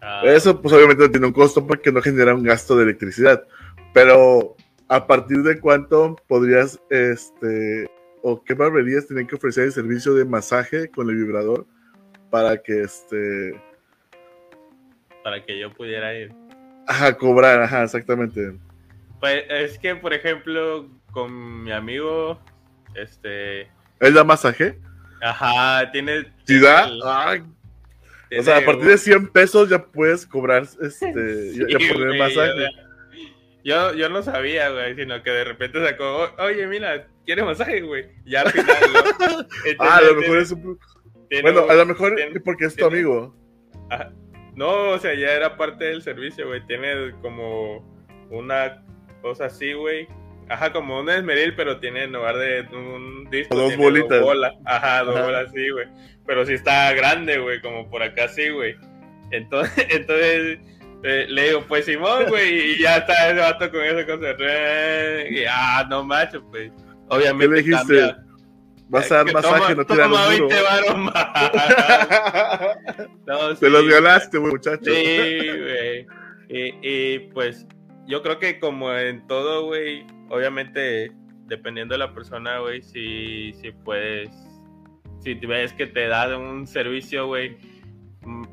Ah. 0.00 0.22
Eso 0.24 0.60
pues 0.60 0.74
obviamente 0.74 1.08
tiene 1.08 1.26
un 1.26 1.32
costo 1.32 1.66
porque 1.66 1.92
no 1.92 2.02
genera 2.02 2.34
un 2.34 2.42
gasto 2.42 2.76
de 2.76 2.84
electricidad. 2.84 3.46
Pero 3.92 4.56
a 4.88 5.06
partir 5.06 5.42
de 5.42 5.60
cuánto 5.60 6.16
podrías, 6.26 6.80
este, 6.90 7.88
o 8.22 8.42
qué 8.42 8.54
barberías 8.54 9.06
tienen 9.06 9.26
que 9.26 9.36
ofrecer 9.36 9.64
el 9.64 9.72
servicio 9.72 10.14
de 10.14 10.24
masaje 10.24 10.90
con 10.90 11.08
el 11.08 11.16
vibrador 11.16 11.66
para 12.30 12.62
que 12.62 12.82
este... 12.82 13.60
Para 15.22 15.44
que 15.44 15.58
yo 15.58 15.72
pudiera 15.72 16.14
ir. 16.14 16.32
Ajá, 16.86 17.16
cobrar, 17.16 17.62
ajá, 17.62 17.84
exactamente. 17.84 18.58
Pues 19.20 19.44
es 19.48 19.78
que, 19.78 19.94
por 19.96 20.14
ejemplo, 20.14 20.88
con 21.12 21.62
mi 21.62 21.72
amigo, 21.72 22.40
este... 22.94 23.68
¿Él 24.00 24.14
da 24.14 24.24
masaje? 24.24 24.78
Ajá, 25.20 25.90
tiene... 25.92 26.32
¿Sí 26.44 26.60
da? 26.60 26.88
Ay, 27.04 27.42
o 28.38 28.42
sea, 28.42 28.58
a 28.58 28.64
partir 28.64 28.86
de 28.86 28.98
100 28.98 29.28
pesos 29.28 29.68
ya 29.68 29.84
puedes 29.84 30.26
cobrar, 30.26 30.62
este, 30.80 31.54
ya, 31.68 31.78
poner 31.92 32.18
masaje. 32.18 32.68
Yo, 33.64 33.92
yo 33.94 34.08
no 34.08 34.22
sabía, 34.22 34.70
güey, 34.70 34.94
sino 34.94 35.22
que 35.22 35.30
de 35.30 35.44
repente 35.44 35.84
sacó, 35.84 36.30
oye, 36.38 36.66
mira, 36.66 37.08
¿quieres 37.26 37.44
masaje, 37.44 37.80
güey? 37.82 38.06
Ya 38.24 38.42
al 38.42 38.52
final, 38.52 38.76
ah, 39.80 39.96
a 39.96 40.00
lo 40.00 40.14
mejor 40.14 40.38
es 40.38 40.52
un... 40.52 40.78
Bueno, 41.42 41.66
a 41.68 41.74
lo 41.74 41.86
mejor 41.86 42.18
es 42.18 42.42
porque 42.42 42.64
es 42.64 42.76
tu 42.76 42.86
amigo. 42.86 43.36
No, 44.54 44.90
o 44.90 44.98
sea, 44.98 45.14
ya 45.14 45.32
era 45.32 45.56
parte 45.56 45.84
del 45.84 46.02
servicio, 46.02 46.48
güey. 46.48 46.64
Tiene 46.66 47.12
como 47.22 47.84
una 48.30 48.84
cosa 49.22 49.46
así, 49.46 49.72
güey. 49.72 50.08
Ajá, 50.48 50.72
como 50.72 51.00
un 51.00 51.10
esmeril, 51.10 51.54
pero 51.54 51.78
tiene 51.78 52.04
en 52.04 52.12
lugar 52.12 52.36
de 52.36 52.66
un 52.72 53.28
disco. 53.30 53.54
Dos 53.54 53.76
bolitas. 53.76 54.18
Dos 54.18 54.22
bolas. 54.22 54.54
Ajá, 54.64 55.04
dos 55.04 55.20
bolas, 55.20 55.50
sí, 55.52 55.70
güey 55.70 55.86
pero 56.30 56.46
sí 56.46 56.52
está 56.52 56.92
grande, 56.92 57.38
güey, 57.38 57.60
como 57.60 57.90
por 57.90 58.04
acá 58.04 58.28
sí, 58.28 58.50
güey. 58.50 58.76
Entonces, 59.32 59.74
entonces 59.90 60.60
eh, 61.02 61.26
le 61.28 61.48
digo, 61.48 61.64
pues 61.66 61.86
Simón, 61.86 62.26
güey, 62.28 62.74
y 62.74 62.82
ya 62.82 62.98
está 62.98 63.30
ese 63.30 63.40
vato 63.40 63.68
con 63.68 63.82
esa 63.82 64.06
cosa. 64.06 64.36
Y 65.28 65.44
ah, 65.50 65.84
no 65.90 66.04
macho, 66.04 66.40
pues. 66.52 66.70
Obviamente. 67.08 67.46
¿Qué 67.46 67.62
le 67.62 67.64
dijiste? 67.68 68.14
Vas 68.88 69.10
a 69.10 69.24
dar 69.24 69.32
masaje, 69.32 69.74
no 69.74 69.84
te 69.84 69.96
dan 69.96 70.12
un 70.12 70.28
20 70.28 70.62
varos 70.62 70.98
más. 70.98 71.14
no, 73.26 73.50
sí, 73.56 73.60
te 73.60 73.70
los 73.70 73.86
violaste, 73.86 74.38
güey, 74.38 74.52
muchacho. 74.52 74.84
Sí, 74.84 75.48
güey. 75.48 76.06
Y, 76.48 76.74
y 76.82 77.18
pues 77.32 77.66
yo 78.10 78.22
creo 78.22 78.38
que 78.38 78.58
como 78.58 78.92
en 78.92 79.26
todo, 79.26 79.64
güey, 79.64 80.04
obviamente 80.28 81.12
dependiendo 81.46 81.94
de 81.94 81.98
la 81.98 82.12
persona, 82.12 82.58
güey, 82.58 82.82
sí, 82.82 83.52
sí 83.54 83.72
puedes 83.84 84.30
si 85.22 85.34
ves 85.34 85.72
que 85.72 85.86
te 85.86 86.08
da 86.08 86.36
un 86.36 86.66
servicio, 86.66 87.26
güey, 87.26 87.56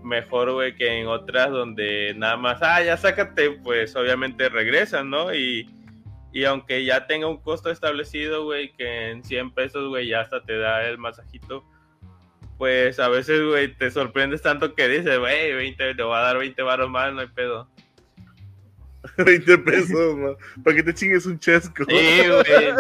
mejor, 0.03 0.51
güey, 0.51 0.75
que 0.75 0.99
en 0.99 1.07
otras 1.07 1.49
donde 1.51 2.13
nada 2.15 2.37
más, 2.37 2.61
ah, 2.61 2.83
ya 2.83 2.97
sácate, 2.97 3.51
pues 3.51 3.95
obviamente 3.95 4.49
regresan, 4.49 5.09
¿no? 5.09 5.33
Y, 5.33 5.69
y 6.33 6.43
aunque 6.43 6.83
ya 6.83 7.07
tenga 7.07 7.27
un 7.27 7.37
costo 7.37 7.71
establecido, 7.71 8.43
güey, 8.43 8.73
que 8.73 9.11
en 9.11 9.23
100 9.23 9.51
pesos, 9.51 9.87
güey, 9.89 10.07
ya 10.07 10.21
hasta 10.21 10.41
te 10.43 10.57
da 10.57 10.85
el 10.87 10.97
masajito, 10.97 11.63
pues 12.57 12.99
a 12.99 13.07
veces, 13.07 13.41
güey, 13.45 13.73
te 13.73 13.91
sorprendes 13.91 14.41
tanto 14.41 14.75
que 14.75 14.87
dices, 14.87 15.19
güey, 15.19 15.53
20, 15.53 15.95
te 15.95 16.03
voy 16.03 16.17
a 16.17 16.21
dar 16.21 16.37
20 16.37 16.61
baros 16.63 16.89
más, 16.89 17.13
no 17.13 17.21
hay 17.21 17.27
pedo. 17.27 17.69
20 19.17 19.57
pesos, 19.59 20.17
man. 20.17 20.35
Para 20.63 20.75
que 20.75 20.83
te 20.83 20.93
chingues 20.93 21.25
un 21.25 21.39
chesco. 21.39 21.83
Sí, 21.87 21.95
güey. 22.27 22.73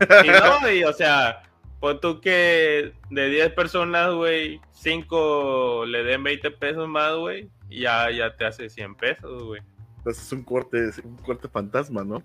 Y 0.24 0.28
no, 0.28 0.70
y 0.70 0.84
o 0.84 0.92
sea, 0.92 1.42
Pon 1.80 2.00
tú 2.00 2.20
que 2.20 2.92
de 3.10 3.28
10 3.28 3.52
personas, 3.52 4.12
güey, 4.12 4.60
5 4.72 5.84
le 5.86 6.02
den 6.02 6.24
20 6.24 6.50
pesos 6.52 6.88
más, 6.88 7.14
güey, 7.14 7.48
y 7.68 7.82
ya, 7.82 8.10
ya 8.10 8.34
te 8.36 8.46
hace 8.46 8.68
100 8.68 8.96
pesos, 8.96 9.44
güey. 9.44 9.62
Entonces 9.98 10.24
es 10.24 10.32
un 10.32 10.42
corte, 10.42 10.90
un 11.04 11.16
corte 11.18 11.48
fantasma, 11.48 12.02
¿no? 12.02 12.22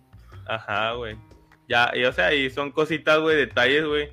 Ajá, 0.48 0.94
güey. 0.94 1.16
Ya, 1.70 1.92
y 1.94 2.04
o 2.04 2.12
sea, 2.12 2.34
y 2.34 2.50
son 2.50 2.72
cositas, 2.72 3.20
güey, 3.20 3.38
detalles, 3.38 3.86
güey, 3.86 4.12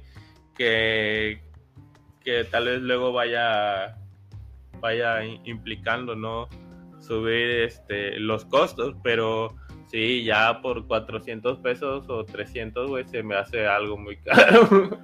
que, 0.55 1.41
que 2.23 2.45
tal 2.45 2.67
vez 2.67 2.83
luego 2.83 3.13
vaya, 3.13 3.97
vaya 4.81 5.25
implicando, 5.25 6.17
¿no? 6.17 6.49
Subir 7.11 7.51
este, 7.63 8.21
los 8.21 8.45
costos, 8.45 8.95
pero 9.03 9.57
sí, 9.89 10.23
ya 10.23 10.63
por 10.63 10.87
400 10.87 11.59
pesos 11.59 12.09
o 12.09 12.25
300, 12.25 12.89
güey, 12.89 13.05
se 13.09 13.25
me 13.25 13.35
hace 13.35 13.67
algo 13.67 13.99
muy 13.99 14.17
caro. 14.25 14.97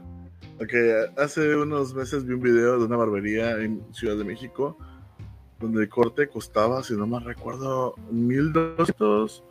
Ok, 0.60 0.72
hace 1.18 1.56
unos 1.56 1.92
meses 1.94 2.24
vi 2.24 2.34
un 2.34 2.42
video 2.42 2.78
de 2.78 2.84
una 2.84 2.96
barbería 2.96 3.60
en 3.60 3.82
Ciudad 3.92 4.16
de 4.16 4.22
México 4.22 4.78
donde 5.58 5.82
el 5.82 5.88
corte 5.88 6.28
costaba, 6.28 6.84
si 6.84 6.94
no 6.94 7.08
me 7.08 7.18
recuerdo, 7.18 7.96
mil 8.08 8.52
doscientos 8.52 9.42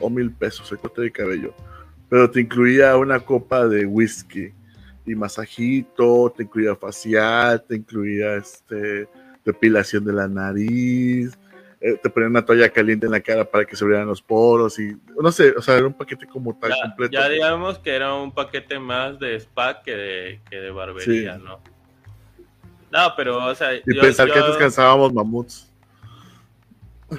o 0.00 0.10
mil 0.10 0.32
pesos 0.32 0.72
el 0.72 0.78
corte 0.78 1.02
de 1.02 1.12
cabello. 1.12 1.54
Pero 2.08 2.28
te 2.28 2.40
incluía 2.40 2.96
una 2.96 3.20
copa 3.20 3.68
de 3.68 3.86
whisky 3.86 4.52
y 5.06 5.14
masajito, 5.14 6.32
te 6.36 6.42
incluía 6.42 6.74
facial, 6.74 7.62
te 7.68 7.76
incluía 7.76 8.34
este 8.34 9.08
depilación 9.44 10.04
de 10.04 10.12
la 10.12 10.28
nariz, 10.28 11.38
eh, 11.82 11.96
te 11.96 12.10
ponían 12.10 12.32
una 12.32 12.44
toalla 12.44 12.68
caliente 12.68 13.06
en 13.06 13.12
la 13.12 13.20
cara 13.20 13.42
para 13.42 13.64
que 13.64 13.74
se 13.74 13.82
abrieran 13.84 14.06
los 14.06 14.20
poros 14.20 14.78
y 14.78 14.94
no 15.18 15.32
sé, 15.32 15.54
o 15.56 15.62
sea, 15.62 15.76
era 15.78 15.86
un 15.86 15.94
paquete 15.94 16.26
como 16.26 16.54
tal 16.58 16.72
completo. 16.82 17.12
Ya 17.12 17.26
digamos 17.26 17.78
que 17.78 17.94
era 17.94 18.12
un 18.12 18.32
paquete 18.32 18.78
más 18.78 19.18
de 19.18 19.36
spa 19.36 19.80
que 19.82 19.96
de, 19.96 20.40
que 20.50 20.56
de 20.56 20.70
barbería, 20.70 21.38
¿no? 21.38 21.58
No, 22.90 23.14
pero, 23.16 23.46
o 23.46 23.54
sea. 23.54 23.74
Y 23.74 23.80
pensar 23.98 24.30
que 24.30 24.40
descansábamos 24.40 25.12
mamuts. 25.14 25.72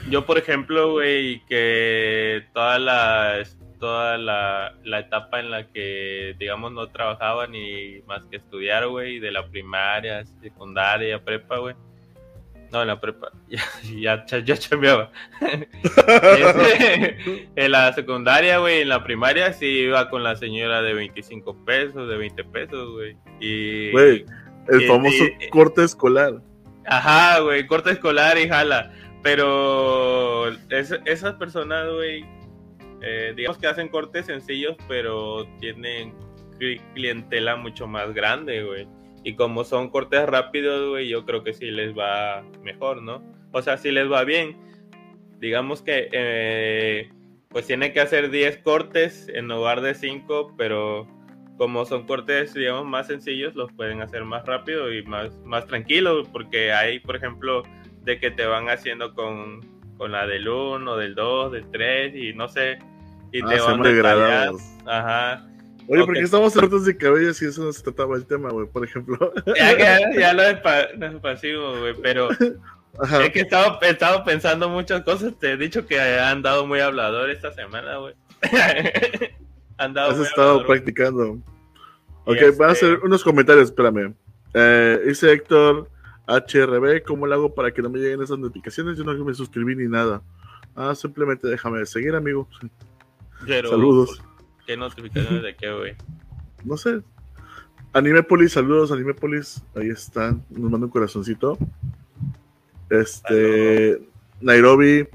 Yo, 0.10 0.26
por 0.26 0.38
ejemplo, 0.38 0.92
güey, 0.92 1.44
que 1.46 2.46
toda 2.54 2.78
la 2.78 3.44
toda 3.80 4.18
la, 4.20 4.76
la, 4.84 5.00
etapa 5.00 5.40
en 5.40 5.50
la 5.50 5.68
que, 5.68 6.36
digamos, 6.38 6.72
no 6.72 6.88
trabajaba 6.90 7.48
ni 7.48 8.00
más 8.06 8.24
que 8.28 8.38
estudiar, 8.38 8.88
güey, 8.88 9.20
de 9.20 9.32
la 9.32 9.48
primaria, 9.48 10.24
secundaria, 10.40 11.24
prepa, 11.24 11.58
güey 11.58 11.76
no, 12.72 12.82
en 12.82 12.88
la 12.88 13.00
prepa. 13.00 13.32
Ya, 14.00 14.26
ya, 14.26 14.40
ya 14.40 14.58
chambeaba. 14.58 15.12
Este, 15.82 17.50
en 17.56 17.72
la 17.72 17.94
secundaria, 17.94 18.60
güey, 18.60 18.82
en 18.82 18.90
la 18.90 19.04
primaria 19.04 19.54
sí 19.54 19.66
iba 19.66 20.10
con 20.10 20.24
la 20.24 20.36
señora 20.36 20.82
de 20.82 20.94
25 20.94 21.66
pesos, 21.66 22.08
de 22.08 22.18
20 22.18 22.44
pesos, 22.46 22.92
güey. 22.92 23.18
Y. 23.40 23.92
Güey, 23.92 24.26
el 24.70 24.88
famoso 24.88 25.24
corte 25.52 25.84
escolar. 25.84 26.42
Ajá, 26.86 27.40
güey, 27.40 27.68
corte 27.68 27.92
escolar 27.92 28.38
y 28.38 28.48
jala. 28.48 28.92
Pero 29.24 30.50
esas 30.70 31.36
personas, 31.36 31.90
güey, 31.92 32.26
eh, 33.02 33.34
digamos 33.36 33.58
que 33.58 33.68
hacen 33.68 33.90
cortes 33.90 34.26
sencillos, 34.26 34.76
pero 34.88 35.46
tienen 35.60 36.14
clientela 36.94 37.56
mucho 37.56 37.88
más 37.88 38.14
grande, 38.14 38.64
güey. 38.64 38.88
Y 39.24 39.36
como 39.36 39.64
son 39.64 39.90
cortes 39.90 40.26
rápidos, 40.28 40.90
güey, 40.90 41.08
yo 41.08 41.26
creo 41.26 41.44
que 41.44 41.54
sí 41.54 41.70
les 41.70 41.98
va 41.98 42.44
mejor, 42.64 43.02
¿no? 43.02 43.22
O 43.52 43.62
sea, 43.62 43.78
sí 43.78 43.92
les 43.92 44.12
va 44.12 44.24
bien. 44.24 44.58
Digamos 45.40 45.82
que, 45.82 46.10
eh, 46.12 47.10
pues 47.50 47.68
tienen 47.68 47.94
que 47.94 48.02
hacer 48.02 48.32
10 48.32 48.58
cortes 48.60 49.28
en 49.34 49.48
lugar 49.48 49.82
de 49.82 49.94
5, 49.94 50.56
pero 50.58 51.08
como 51.58 51.86
son 51.86 52.08
cortes, 52.08 52.54
digamos, 52.54 52.86
más 52.86 53.08
sencillos, 53.08 53.54
los 53.56 53.72
pueden 53.74 54.02
hacer 54.02 54.24
más 54.24 54.46
rápido 54.46 54.92
y 54.92 55.04
más, 55.04 55.38
más 55.44 55.68
tranquilos, 55.68 56.28
porque 56.32 56.74
hay, 56.74 57.00
por 57.00 57.16
ejemplo, 57.16 57.62
de 58.04 58.20
que 58.20 58.32
te 58.32 58.46
van 58.46 58.70
haciendo 58.70 59.14
con, 59.14 59.62
con 59.98 60.12
la 60.12 60.26
del 60.26 60.48
1, 60.48 60.98
del 60.98 61.14
2, 61.14 61.52
del 61.52 61.70
3, 61.70 62.16
y 62.16 62.34
no 62.34 62.48
sé, 62.48 62.80
y 63.32 63.44
ah, 63.44 63.48
te 63.48 63.60
van 63.60 63.82
degradados. 63.84 64.62
Ajá 64.88 65.51
Oye, 65.88 66.06
porque 66.06 66.22
estamos 66.22 66.54
cortos 66.54 66.86
de 66.86 66.96
cabello 66.96 67.34
si 67.34 67.46
eso 67.46 67.64
no 67.64 67.74
se 67.74 67.84
trataba 67.84 68.16
el 68.16 68.26
tema, 68.26 68.50
güey, 68.50 68.68
por 68.68 68.84
ejemplo. 68.84 69.34
Ya, 69.58 69.78
ya, 69.78 70.00
ya 70.18 70.34
lo 70.34 70.44
de 70.44 70.56
pasivo, 71.20 71.80
güey, 71.80 71.94
pero 72.02 72.30
es 72.32 73.32
que 73.32 73.40
he 73.40 73.42
estado, 73.44 73.80
he 73.82 73.90
estado, 73.90 74.24
pensando 74.24 74.70
muchas 74.70 75.02
cosas. 75.04 75.38
Te 75.40 75.54
he 75.54 75.58
dicho 75.58 75.86
que 75.86 76.00
han 76.00 76.42
dado 76.42 76.68
muy 76.68 76.80
hablador 76.80 77.30
esta 77.30 77.54
semana, 77.54 77.98
güey. 77.98 78.14
han 79.78 79.94
dado 79.94 80.12
Has 80.12 80.20
estado 80.20 80.66
practicando. 80.66 81.40
Ok, 82.26 82.38
voy 82.58 82.68
a 82.68 82.72
hacer 82.72 82.94
este 82.94 83.06
unos 83.06 83.24
comentarios, 83.24 83.66
espérame. 83.66 84.14
Eh, 84.54 85.02
dice 85.08 85.32
Héctor 85.32 85.90
HRB, 86.28 87.04
¿cómo 87.04 87.26
lo 87.26 87.34
hago 87.34 87.56
para 87.56 87.72
que 87.72 87.82
no 87.82 87.90
me 87.90 88.00
lleguen 88.00 88.22
esas 88.22 88.38
notificaciones? 88.38 88.98
Yo 88.98 89.04
no 89.04 89.26
me 89.26 89.34
suscribí 89.34 89.76
ni 89.76 89.88
nada. 89.88 90.22
Ah, 90.76 90.94
simplemente 90.96 91.48
déjame 91.48 91.86
seguir, 91.86 92.16
amigo. 92.16 92.48
Saludos. 93.48 94.22
¿Qué 94.72 94.78
notificaciones 94.78 95.44
de 95.44 95.54
qué, 95.54 95.70
güey? 95.74 95.96
No 96.64 96.78
sé. 96.78 97.02
Animepolis, 97.92 98.54
saludos, 98.54 98.90
Animepolis. 98.94 99.62
Ahí 99.76 99.90
están. 99.90 100.46
Nos 100.50 100.72
manda 100.72 100.86
un 100.86 100.92
corazoncito. 100.92 101.58
Este. 102.90 104.02
Nairobi. 104.40 105.10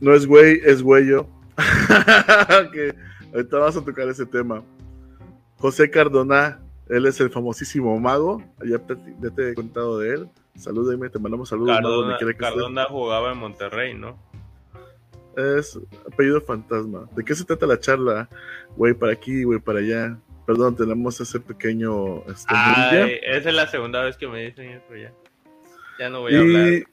No 0.00 0.12
es 0.12 0.26
güey, 0.26 0.60
es 0.64 0.82
güeyo. 0.82 1.28
que 2.72 2.96
ahorita 3.32 3.58
vas 3.58 3.76
a 3.76 3.84
tocar 3.84 4.08
ese 4.08 4.26
tema. 4.26 4.64
José 5.58 5.88
Cardona, 5.88 6.60
él 6.88 7.06
es 7.06 7.20
el 7.20 7.30
famosísimo 7.30 7.96
mago. 8.00 8.42
Ya 8.64 8.78
te, 8.80 9.50
he 9.50 9.54
contado 9.54 10.00
de 10.00 10.14
él. 10.14 10.28
Salúdeme, 10.56 11.10
te 11.10 11.20
mandamos 11.20 11.48
saludos. 11.48 11.76
Cardona, 11.76 12.18
Cardona 12.36 12.84
jugaba 12.86 13.30
en 13.30 13.38
Monterrey, 13.38 13.94
¿no? 13.94 14.18
Es 15.36 15.78
apellido 16.10 16.40
fantasma. 16.40 17.08
¿De 17.16 17.24
qué 17.24 17.34
se 17.34 17.44
trata 17.44 17.66
la 17.66 17.78
charla? 17.80 18.28
Güey, 18.76 18.94
para 18.94 19.12
aquí, 19.12 19.44
güey, 19.44 19.58
para 19.58 19.78
allá. 19.78 20.18
Perdón, 20.46 20.76
tenemos 20.76 21.20
ese 21.20 21.40
pequeño. 21.40 22.18
Este, 22.28 23.36
esa 23.36 23.48
es 23.48 23.54
la 23.54 23.66
segunda 23.68 24.02
vez 24.02 24.16
que 24.16 24.28
me 24.28 24.44
dicen 24.46 24.70
eso 24.70 24.94
ya. 24.94 25.12
Ya 25.98 26.10
no 26.10 26.20
voy 26.20 26.34
a 26.34 26.42
y 26.42 26.84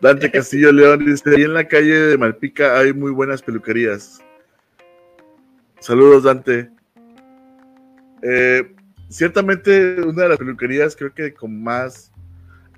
Dante 0.00 0.30
Castillo 0.30 0.72
León 0.72 1.04
dice: 1.04 1.36
Ahí 1.36 1.42
en 1.42 1.54
la 1.54 1.68
calle 1.68 1.94
de 1.94 2.18
Malpica 2.18 2.78
hay 2.78 2.92
muy 2.92 3.12
buenas 3.12 3.42
peluquerías. 3.42 4.24
Saludos, 5.78 6.24
Dante. 6.24 6.70
Eh, 8.22 8.74
ciertamente, 9.08 10.00
una 10.02 10.24
de 10.24 10.28
las 10.30 10.38
peluquerías, 10.38 10.96
creo 10.96 11.12
que 11.14 11.34
con 11.34 11.62
más 11.62 12.10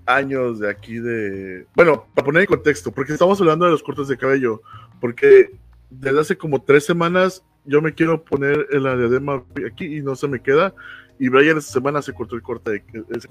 años 0.07 0.59
de 0.59 0.71
aquí 0.71 0.99
de. 0.99 1.67
Bueno, 1.75 2.07
para 2.15 2.25
poner 2.25 2.43
en 2.43 2.47
contexto, 2.47 2.93
porque 2.93 3.13
estamos 3.13 3.41
hablando 3.41 3.65
de 3.65 3.73
los 3.73 3.83
cortes 3.83 4.09
de 4.09 4.17
cabello, 4.17 4.63
porque 5.01 5.51
desde 5.91 6.21
hace 6.21 6.37
como 6.37 6.63
tres 6.63 6.85
semanas 6.85 7.45
yo 7.65 7.81
me 7.81 7.95
quiero 7.95 8.25
poner 8.25 8.67
el 8.71 8.83
diadema 8.83 9.45
aquí 9.67 9.99
y 9.99 10.03
no 10.03 10.17
se 10.17 10.29
me 10.29 10.41
queda. 10.41 10.75
Y 11.19 11.29
Brian 11.29 11.59
esta 11.59 11.73
semana 11.73 12.03
se 12.03 12.13
cortó 12.13 12.35
el 12.35 12.43
corte 12.43 12.71
de, 12.71 12.83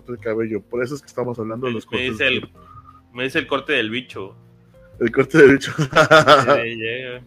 el 0.07 0.19
cabello. 0.19 0.61
Por 0.61 0.83
eso 0.83 0.95
es 0.95 1.01
que 1.01 1.07
estamos 1.07 1.37
hablando 1.39 1.67
de 1.67 1.73
los 1.73 1.85
cortes. 1.85 2.05
Me 2.05 2.11
dice, 2.11 2.27
el, 2.27 2.49
me 3.13 3.23
dice 3.23 3.39
el 3.39 3.47
corte 3.47 3.73
del 3.73 3.89
bicho. 3.89 4.35
El 4.99 5.11
corte 5.11 5.37
del 5.39 5.53
bicho. 5.53 5.73
llegué, 6.63 7.21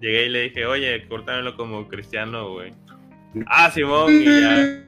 llegué, 0.00 0.26
y 0.26 0.28
le 0.28 0.42
dije, 0.42 0.66
oye, 0.66 1.08
córtamelo 1.08 1.56
como 1.56 1.88
cristiano, 1.88 2.52
güey. 2.52 2.74
Ah, 3.46 3.70
Simón, 3.72 4.12
y 4.12 4.24
ya. 4.24 4.86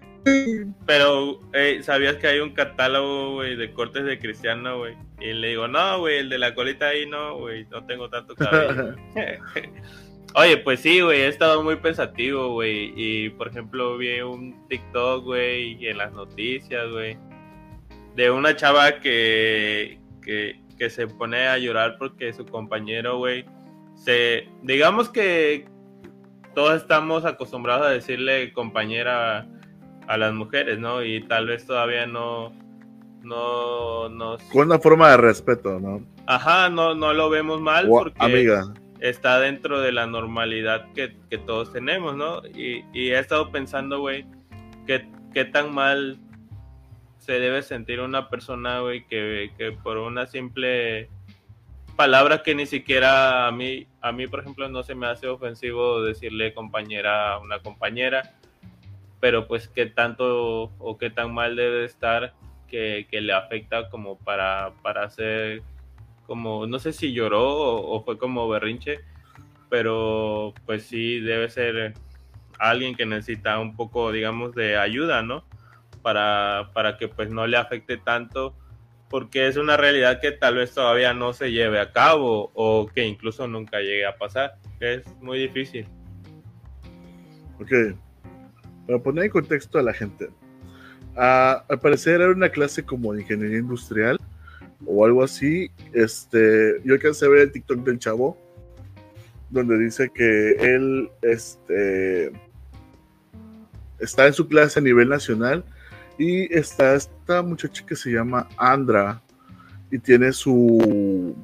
Pero, 0.86 1.40
¿sabías 1.82 2.16
que 2.16 2.26
hay 2.26 2.40
un 2.40 2.50
catálogo, 2.50 3.34
güey, 3.34 3.56
de 3.56 3.72
cortes 3.72 4.04
de 4.04 4.18
cristiano, 4.18 4.78
güey? 4.78 4.96
Y 5.20 5.32
le 5.32 5.48
digo, 5.48 5.68
no, 5.68 6.00
güey, 6.00 6.18
el 6.18 6.28
de 6.28 6.38
la 6.38 6.54
colita 6.54 6.88
ahí 6.88 7.06
no, 7.06 7.38
güey, 7.38 7.64
no 7.66 7.84
tengo 7.86 8.08
tanto 8.08 8.34
cabello. 8.34 8.96
Oye, 10.34 10.58
pues 10.58 10.80
sí, 10.80 11.00
güey, 11.00 11.20
he 11.20 11.28
estado 11.28 11.62
muy 11.62 11.76
pensativo, 11.76 12.52
güey. 12.52 12.92
Y, 12.96 13.30
por 13.30 13.48
ejemplo, 13.48 13.96
vi 13.96 14.20
un 14.20 14.66
TikTok, 14.68 15.24
güey, 15.24 15.86
en 15.86 15.98
las 15.98 16.12
noticias, 16.12 16.90
güey, 16.90 17.16
de 18.16 18.30
una 18.30 18.56
chava 18.56 19.00
que, 19.00 19.98
que, 20.22 20.60
que 20.78 20.90
se 20.90 21.06
pone 21.06 21.46
a 21.46 21.56
llorar 21.58 21.96
porque 21.98 22.32
su 22.32 22.44
compañero, 22.44 23.18
güey, 23.18 23.44
se... 23.94 24.48
Digamos 24.62 25.08
que 25.08 25.68
todos 26.54 26.82
estamos 26.82 27.24
acostumbrados 27.24 27.86
a 27.86 27.90
decirle 27.90 28.52
compañera 28.52 29.46
a 30.06 30.16
las 30.16 30.32
mujeres, 30.32 30.78
¿no? 30.78 31.02
Y 31.02 31.22
tal 31.22 31.46
vez 31.46 31.66
todavía 31.66 32.06
no, 32.06 32.52
no 33.22 34.08
nos... 34.08 34.42
Con 34.44 34.66
una 34.66 34.78
forma 34.78 35.10
de 35.10 35.16
respeto, 35.16 35.78
¿no? 35.80 36.02
Ajá, 36.26 36.68
no, 36.68 36.94
no 36.94 37.12
lo 37.12 37.30
vemos 37.30 37.60
mal 37.60 37.88
porque 37.88 38.16
amiga. 38.18 38.72
está 39.00 39.38
dentro 39.40 39.80
de 39.80 39.92
la 39.92 40.06
normalidad 40.06 40.86
que, 40.92 41.08
todos 41.38 41.72
tenemos, 41.72 42.16
¿no? 42.16 42.42
Y, 42.46 42.84
he 42.94 43.18
estado 43.18 43.50
pensando, 43.50 44.00
güey, 44.00 44.26
qué, 44.86 45.08
qué 45.32 45.44
tan 45.44 45.74
mal 45.74 46.18
se 47.18 47.38
debe 47.40 47.62
sentir 47.62 48.00
una 48.00 48.28
persona, 48.28 48.80
güey, 48.80 49.06
que, 49.06 49.50
que 49.58 49.72
por 49.72 49.98
una 49.98 50.26
simple 50.26 51.10
palabra 51.96 52.42
que 52.42 52.54
ni 52.54 52.66
siquiera 52.66 53.46
a 53.46 53.52
mí, 53.52 53.86
a 54.00 54.12
mí, 54.12 54.26
por 54.26 54.40
ejemplo, 54.40 54.68
no 54.68 54.82
se 54.82 54.94
me 54.94 55.06
hace 55.06 55.26
ofensivo 55.26 56.02
decirle 56.02 56.54
compañera 56.54 57.32
a 57.32 57.38
una 57.38 57.58
compañera 57.60 58.34
pero 59.20 59.46
pues 59.46 59.68
qué 59.68 59.86
tanto 59.86 60.72
o 60.78 60.98
qué 60.98 61.10
tan 61.10 61.32
mal 61.32 61.56
debe 61.56 61.84
estar 61.84 62.34
que, 62.66 63.06
le 63.10 63.32
afecta 63.32 63.88
como 63.88 64.18
para, 64.18 64.72
para 64.82 65.04
hacer 65.04 65.62
como, 66.26 66.66
no 66.66 66.78
sé 66.78 66.92
si 66.92 67.12
lloró 67.12 67.44
o, 67.44 68.04
fue 68.04 68.18
como 68.18 68.48
berrinche, 68.48 69.00
pero 69.68 70.52
pues 70.64 70.84
sí 70.84 71.20
debe 71.20 71.48
ser 71.48 71.94
alguien 72.58 72.94
que 72.94 73.06
necesita 73.06 73.58
un 73.58 73.76
poco, 73.76 74.10
digamos, 74.10 74.54
de 74.54 74.76
ayuda, 74.76 75.22
¿no? 75.22 75.44
Para, 76.02 76.70
para 76.74 76.96
que 76.98 77.08
pues 77.08 77.30
no 77.30 77.46
le 77.46 77.56
afecte 77.56 77.96
tanto, 77.96 78.56
porque 79.08 79.46
es 79.46 79.56
una 79.56 79.76
realidad 79.76 80.20
que 80.20 80.32
tal 80.32 80.56
vez 80.56 80.74
todavía 80.74 81.14
no 81.14 81.32
se 81.32 81.52
lleve 81.52 81.80
a 81.80 81.92
cabo 81.92 82.50
o 82.54 82.88
que 82.92 83.04
incluso 83.04 83.46
nunca 83.46 83.78
llegue 83.78 84.06
a 84.06 84.16
pasar. 84.16 84.56
Es 84.80 85.06
muy 85.20 85.38
difícil. 85.38 85.86
Ok, 87.60 87.96
para 88.86 88.98
poner 88.98 89.24
en 89.24 89.30
contexto 89.30 89.78
a 89.78 89.82
la 89.82 89.92
gente, 89.92 90.28
al 91.16 91.80
parecer 91.80 92.20
era 92.20 92.30
una 92.30 92.50
clase 92.50 92.84
como 92.84 93.12
de 93.12 93.22
ingeniería 93.22 93.58
industrial 93.58 94.18
o 94.84 95.04
algo 95.04 95.22
así. 95.22 95.70
Este, 95.92 96.80
yo 96.84 96.94
alcancé 96.94 97.26
a 97.26 97.30
ver 97.30 97.40
el 97.40 97.52
TikTok 97.52 97.84
del 97.84 97.98
chavo, 97.98 98.36
donde 99.50 99.78
dice 99.78 100.10
que 100.10 100.50
él 100.52 101.08
este, 101.22 102.32
está 103.98 104.26
en 104.26 104.32
su 104.34 104.46
clase 104.46 104.78
a 104.78 104.82
nivel 104.82 105.08
nacional 105.08 105.64
y 106.18 106.52
está 106.54 106.94
esta 106.94 107.42
muchacha 107.42 107.84
que 107.86 107.96
se 107.96 108.10
llama 108.10 108.48
Andra 108.56 109.22
y 109.90 109.98
tiene 109.98 110.32
su 110.32 111.34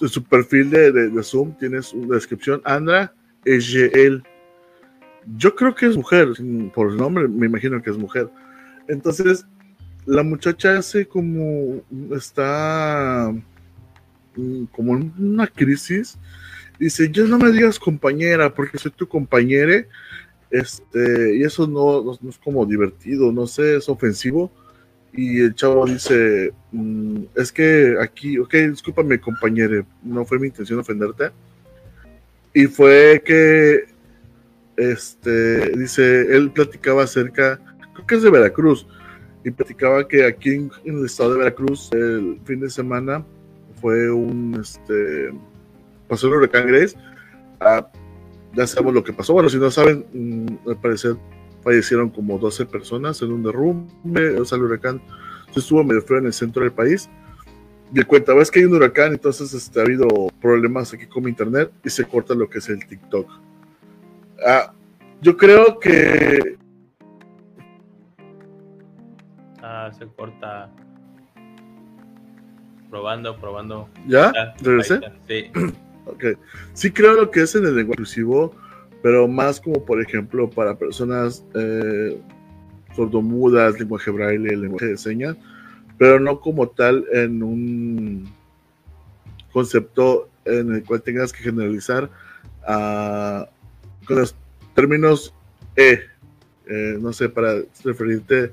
su 0.00 0.22
perfil 0.22 0.68
de, 0.68 1.22
Zoom, 1.22 1.56
tiene 1.56 1.80
su 1.80 2.06
descripción 2.08 2.60
Andra 2.64 3.14
él 3.46 4.22
yo 5.36 5.54
creo 5.54 5.74
que 5.74 5.86
es 5.86 5.96
mujer, 5.96 6.28
por 6.74 6.90
el 6.90 6.96
nombre 6.96 7.28
me 7.28 7.46
imagino 7.46 7.82
que 7.82 7.90
es 7.90 7.96
mujer. 7.96 8.28
Entonces, 8.88 9.46
la 10.06 10.22
muchacha 10.22 10.78
hace 10.78 11.06
como 11.06 11.82
está 12.14 13.34
mm, 14.36 14.64
como 14.64 14.96
en 14.96 15.12
una 15.18 15.46
crisis. 15.46 16.18
Dice, 16.78 17.10
ya 17.10 17.24
no 17.24 17.38
me 17.38 17.52
digas 17.52 17.78
compañera, 17.78 18.52
porque 18.52 18.78
soy 18.78 18.90
tu 18.90 19.08
compañera. 19.08 19.86
Este, 20.50 21.36
y 21.36 21.42
eso 21.42 21.66
no, 21.66 22.16
no, 22.20 22.30
es 22.30 22.38
como 22.38 22.66
divertido, 22.66 23.32
no 23.32 23.46
sé, 23.46 23.76
es 23.76 23.88
ofensivo. 23.88 24.52
Y 25.12 25.40
el 25.40 25.54
chavo 25.54 25.86
dice, 25.86 26.52
mm, 26.72 27.24
es 27.36 27.52
que 27.52 27.96
aquí, 28.00 28.38
ok, 28.38 28.54
discúlpame 28.70 29.20
compañera, 29.20 29.86
no 30.02 30.24
fue 30.24 30.38
mi 30.38 30.48
intención 30.48 30.80
ofenderte. 30.80 31.30
Y 32.52 32.66
fue 32.66 33.22
que 33.24 33.93
este, 34.76 35.70
dice, 35.76 36.36
él 36.36 36.50
platicaba 36.50 37.04
acerca, 37.04 37.58
creo 37.92 38.06
que 38.06 38.14
es 38.16 38.22
de 38.22 38.30
Veracruz, 38.30 38.86
y 39.44 39.50
platicaba 39.50 40.08
que 40.08 40.24
aquí 40.24 40.54
en, 40.54 40.70
el 40.84 41.04
estado 41.04 41.32
de 41.32 41.38
Veracruz 41.38 41.90
el 41.92 42.40
fin 42.44 42.60
de 42.60 42.70
semana 42.70 43.24
fue 43.80 44.10
un, 44.10 44.58
este, 44.60 45.32
pasó 46.08 46.28
el 46.28 46.34
huracán 46.34 46.66
Grace, 46.66 46.96
ah, 47.60 47.86
ya 48.54 48.66
sabemos 48.66 48.94
lo 48.94 49.04
que 49.04 49.12
pasó, 49.12 49.32
bueno, 49.34 49.48
si 49.48 49.58
no 49.58 49.70
saben, 49.70 50.04
mm, 50.12 50.68
al 50.68 50.80
parecer 50.80 51.16
fallecieron 51.62 52.10
como 52.10 52.38
12 52.38 52.66
personas 52.66 53.20
en 53.22 53.32
un 53.32 53.42
derrumbe, 53.42 54.40
o 54.40 54.44
sea, 54.44 54.56
el 54.56 54.64
huracán 54.64 55.00
estuvo 55.54 55.84
medio 55.84 56.02
feo 56.02 56.18
en 56.18 56.26
el 56.26 56.32
centro 56.32 56.62
del 56.62 56.72
país, 56.72 57.08
y 57.92 58.02
cuenta, 58.02 58.34
es 58.40 58.50
que 58.50 58.58
hay 58.58 58.64
un 58.64 58.74
huracán, 58.74 59.12
entonces 59.12 59.52
este, 59.54 59.78
ha 59.78 59.84
habido 59.84 60.08
problemas 60.40 60.92
aquí 60.92 61.06
con 61.06 61.24
mi 61.24 61.30
internet 61.30 61.70
y 61.84 61.90
se 61.90 62.04
corta 62.04 62.34
lo 62.34 62.48
que 62.50 62.58
es 62.58 62.68
el 62.68 62.84
TikTok. 62.84 63.30
Ah, 64.46 64.72
yo 65.20 65.36
creo 65.36 65.78
que. 65.78 66.56
Ah, 69.62 69.90
se 69.96 70.06
corta. 70.06 70.70
Probando, 72.90 73.36
probando. 73.38 73.88
¿Ya? 74.06 74.32
¿Regresé? 74.62 75.00
Sí. 75.26 75.50
ok. 76.06 76.24
Sí 76.74 76.90
creo 76.90 77.14
lo 77.14 77.30
que 77.30 77.42
es 77.42 77.54
en 77.54 77.64
el 77.64 77.76
lenguaje 77.76 78.02
inclusivo, 78.02 78.54
pero 79.02 79.26
más 79.26 79.60
como 79.60 79.84
por 79.84 80.00
ejemplo 80.00 80.48
para 80.48 80.76
personas 80.76 81.44
eh, 81.54 82.20
sordomudas, 82.94 83.78
lenguaje 83.78 84.10
braille, 84.10 84.56
lenguaje 84.56 84.86
de 84.86 84.96
señas, 84.96 85.36
pero 85.98 86.20
no 86.20 86.40
como 86.40 86.68
tal 86.68 87.04
en 87.12 87.42
un 87.42 88.32
concepto 89.52 90.28
en 90.44 90.74
el 90.74 90.84
cual 90.84 91.02
tengas 91.02 91.32
que 91.32 91.42
generalizar 91.42 92.10
con 94.04 94.18
los 94.18 94.34
términos 94.74 95.34
E, 95.76 96.00
eh, 96.66 96.98
no 97.00 97.12
sé, 97.12 97.28
para 97.28 97.62
referirte, 97.84 98.52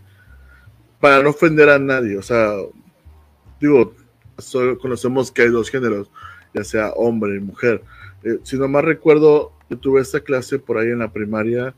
para 0.99 1.21
no 1.21 1.29
ofender 1.29 1.69
a 1.69 1.79
nadie, 1.79 2.17
o 2.17 2.21
sea, 2.21 2.53
digo, 3.59 3.93
solo 4.37 4.77
conocemos 4.77 5.31
que 5.31 5.43
hay 5.43 5.49
dos 5.49 5.69
géneros, 5.69 6.09
ya 6.53 6.63
sea 6.63 6.89
hombre 6.91 7.35
y 7.35 7.39
mujer. 7.39 7.83
Eh, 8.23 8.39
si 8.43 8.57
no 8.57 8.67
más 8.67 8.83
recuerdo, 8.83 9.51
yo 9.69 9.77
tuve 9.77 10.01
esta 10.01 10.19
clase 10.19 10.59
por 10.59 10.77
ahí 10.77 10.89
en 10.89 10.99
la 10.99 11.11
primaria, 11.11 11.73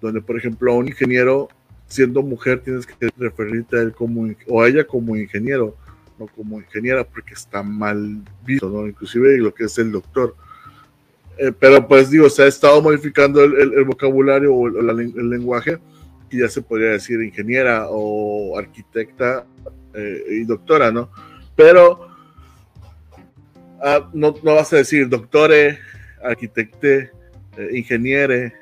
donde, 0.00 0.20
por 0.20 0.36
ejemplo, 0.36 0.72
a 0.72 0.76
un 0.76 0.88
ingeniero, 0.88 1.48
siendo 1.86 2.22
mujer, 2.22 2.60
tienes 2.60 2.86
que 2.86 3.08
referirte 3.16 3.78
a 3.78 3.82
él 3.82 3.92
como, 3.92 4.28
o 4.48 4.62
a 4.62 4.68
ella 4.68 4.86
como 4.86 5.16
ingeniero, 5.16 5.76
no 6.18 6.26
como 6.26 6.60
ingeniera, 6.60 7.04
porque 7.04 7.34
está 7.34 7.62
mal 7.62 8.22
visto, 8.44 8.68
¿no? 8.68 8.86
Inclusive 8.86 9.38
lo 9.38 9.54
que 9.54 9.64
es 9.64 9.78
el 9.78 9.92
doctor. 9.92 10.36
Eh, 11.36 11.52
pero 11.58 11.86
pues 11.86 12.10
digo, 12.10 12.28
se 12.30 12.44
ha 12.44 12.46
estado 12.46 12.80
modificando 12.80 13.42
el, 13.42 13.84
vocabulario 13.84 14.54
o 14.54 14.68
el, 14.68 15.30
lenguaje 15.30 15.78
y 16.30 16.40
ya 16.40 16.48
se 16.48 16.62
podría 16.62 16.90
decir 16.90 17.20
ingeniera 17.22 17.86
o 17.88 18.56
arquitecta 18.56 19.44
eh, 19.94 20.24
y 20.30 20.44
doctora, 20.44 20.92
¿no? 20.92 21.10
Pero 21.56 22.08
ah, 23.82 24.08
no, 24.12 24.34
no, 24.42 24.54
vas 24.54 24.72
a 24.72 24.76
decir 24.76 25.08
doctore, 25.08 25.78
arquitecte, 26.22 27.10
eh, 27.56 27.68
ingeniere. 27.72 28.52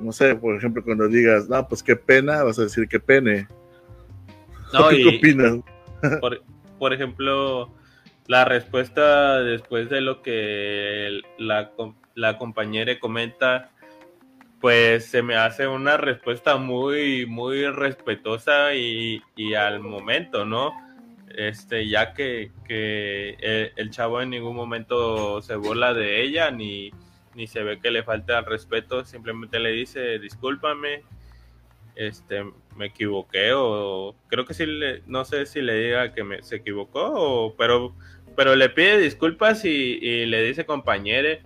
No 0.00 0.12
sé, 0.12 0.34
por 0.34 0.56
ejemplo, 0.56 0.82
cuando 0.82 1.08
digas, 1.08 1.48
no, 1.48 1.66
pues 1.68 1.82
qué 1.82 1.96
pena, 1.96 2.42
vas 2.42 2.58
a 2.58 2.62
decir 2.62 2.86
qué 2.88 3.00
pene. 3.00 3.48
¿Qué 4.90 5.16
opinas? 5.16 5.58
Por, 6.20 6.42
por 6.78 6.92
ejemplo, 6.92 7.72
la 8.26 8.44
respuesta 8.44 9.42
después 9.42 9.88
de 9.90 10.00
lo 10.00 10.22
que 10.22 11.20
la, 11.38 11.70
la 12.14 12.38
compañera 12.38 12.98
comenta, 12.98 13.70
pues 14.60 15.06
se 15.06 15.22
me 15.22 15.36
hace 15.36 15.66
una 15.66 15.98
respuesta 15.98 16.56
muy, 16.56 17.26
muy 17.26 17.66
respetuosa 17.66 18.74
y, 18.74 19.20
al 19.54 19.80
momento, 19.80 20.46
¿no? 20.46 20.72
Este, 21.36 21.86
ya 21.88 22.14
que, 22.14 22.50
el, 23.76 23.90
chavo 23.90 24.22
en 24.22 24.30
ningún 24.30 24.56
momento 24.56 25.42
se 25.42 25.56
burla 25.56 25.92
de 25.92 26.22
ella 26.22 26.50
ni, 26.50 26.92
ni 27.34 27.46
se 27.46 27.62
ve 27.62 27.78
que 27.78 27.90
le 27.90 28.04
falta 28.04 28.40
respeto, 28.40 29.04
simplemente 29.04 29.58
le 29.58 29.72
dice 29.72 30.18
discúlpame, 30.18 31.02
este, 31.94 32.44
me 32.76 32.86
equivoqué 32.86 33.52
o 33.54 34.14
creo 34.28 34.44
que 34.44 34.54
sí, 34.54 34.66
le, 34.66 35.02
no 35.06 35.24
sé 35.24 35.46
si 35.46 35.60
le 35.60 35.74
diga 35.74 36.12
que 36.12 36.24
me, 36.24 36.42
se 36.42 36.56
equivocó, 36.56 37.12
o, 37.14 37.54
pero, 37.56 37.94
pero 38.36 38.56
le 38.56 38.68
pide 38.68 38.98
disculpas 38.98 39.64
y, 39.64 40.26
le 40.26 40.42
dice 40.42 40.66
compañere 40.66 41.42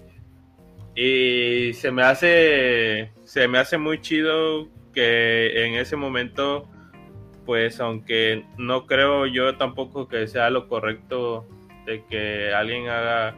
y 0.94 1.72
se 1.74 1.90
me 1.90 2.03
hace, 2.03 3.12
se 3.24 3.46
me 3.48 3.59
hace 3.59 3.79
muy 3.79 4.01
chido 4.01 4.68
que 4.92 5.64
en 5.64 5.74
ese 5.74 5.96
momento, 5.96 6.68
pues 7.46 7.81
aunque 7.81 8.44
no 8.57 8.87
creo 8.87 9.27
yo 9.27 9.57
tampoco 9.57 10.09
que 10.09 10.27
sea 10.27 10.51
lo 10.51 10.68
correcto 10.68 11.46
de 11.87 12.05
que 12.07 12.53
alguien 12.53 12.88
haga 12.88 13.37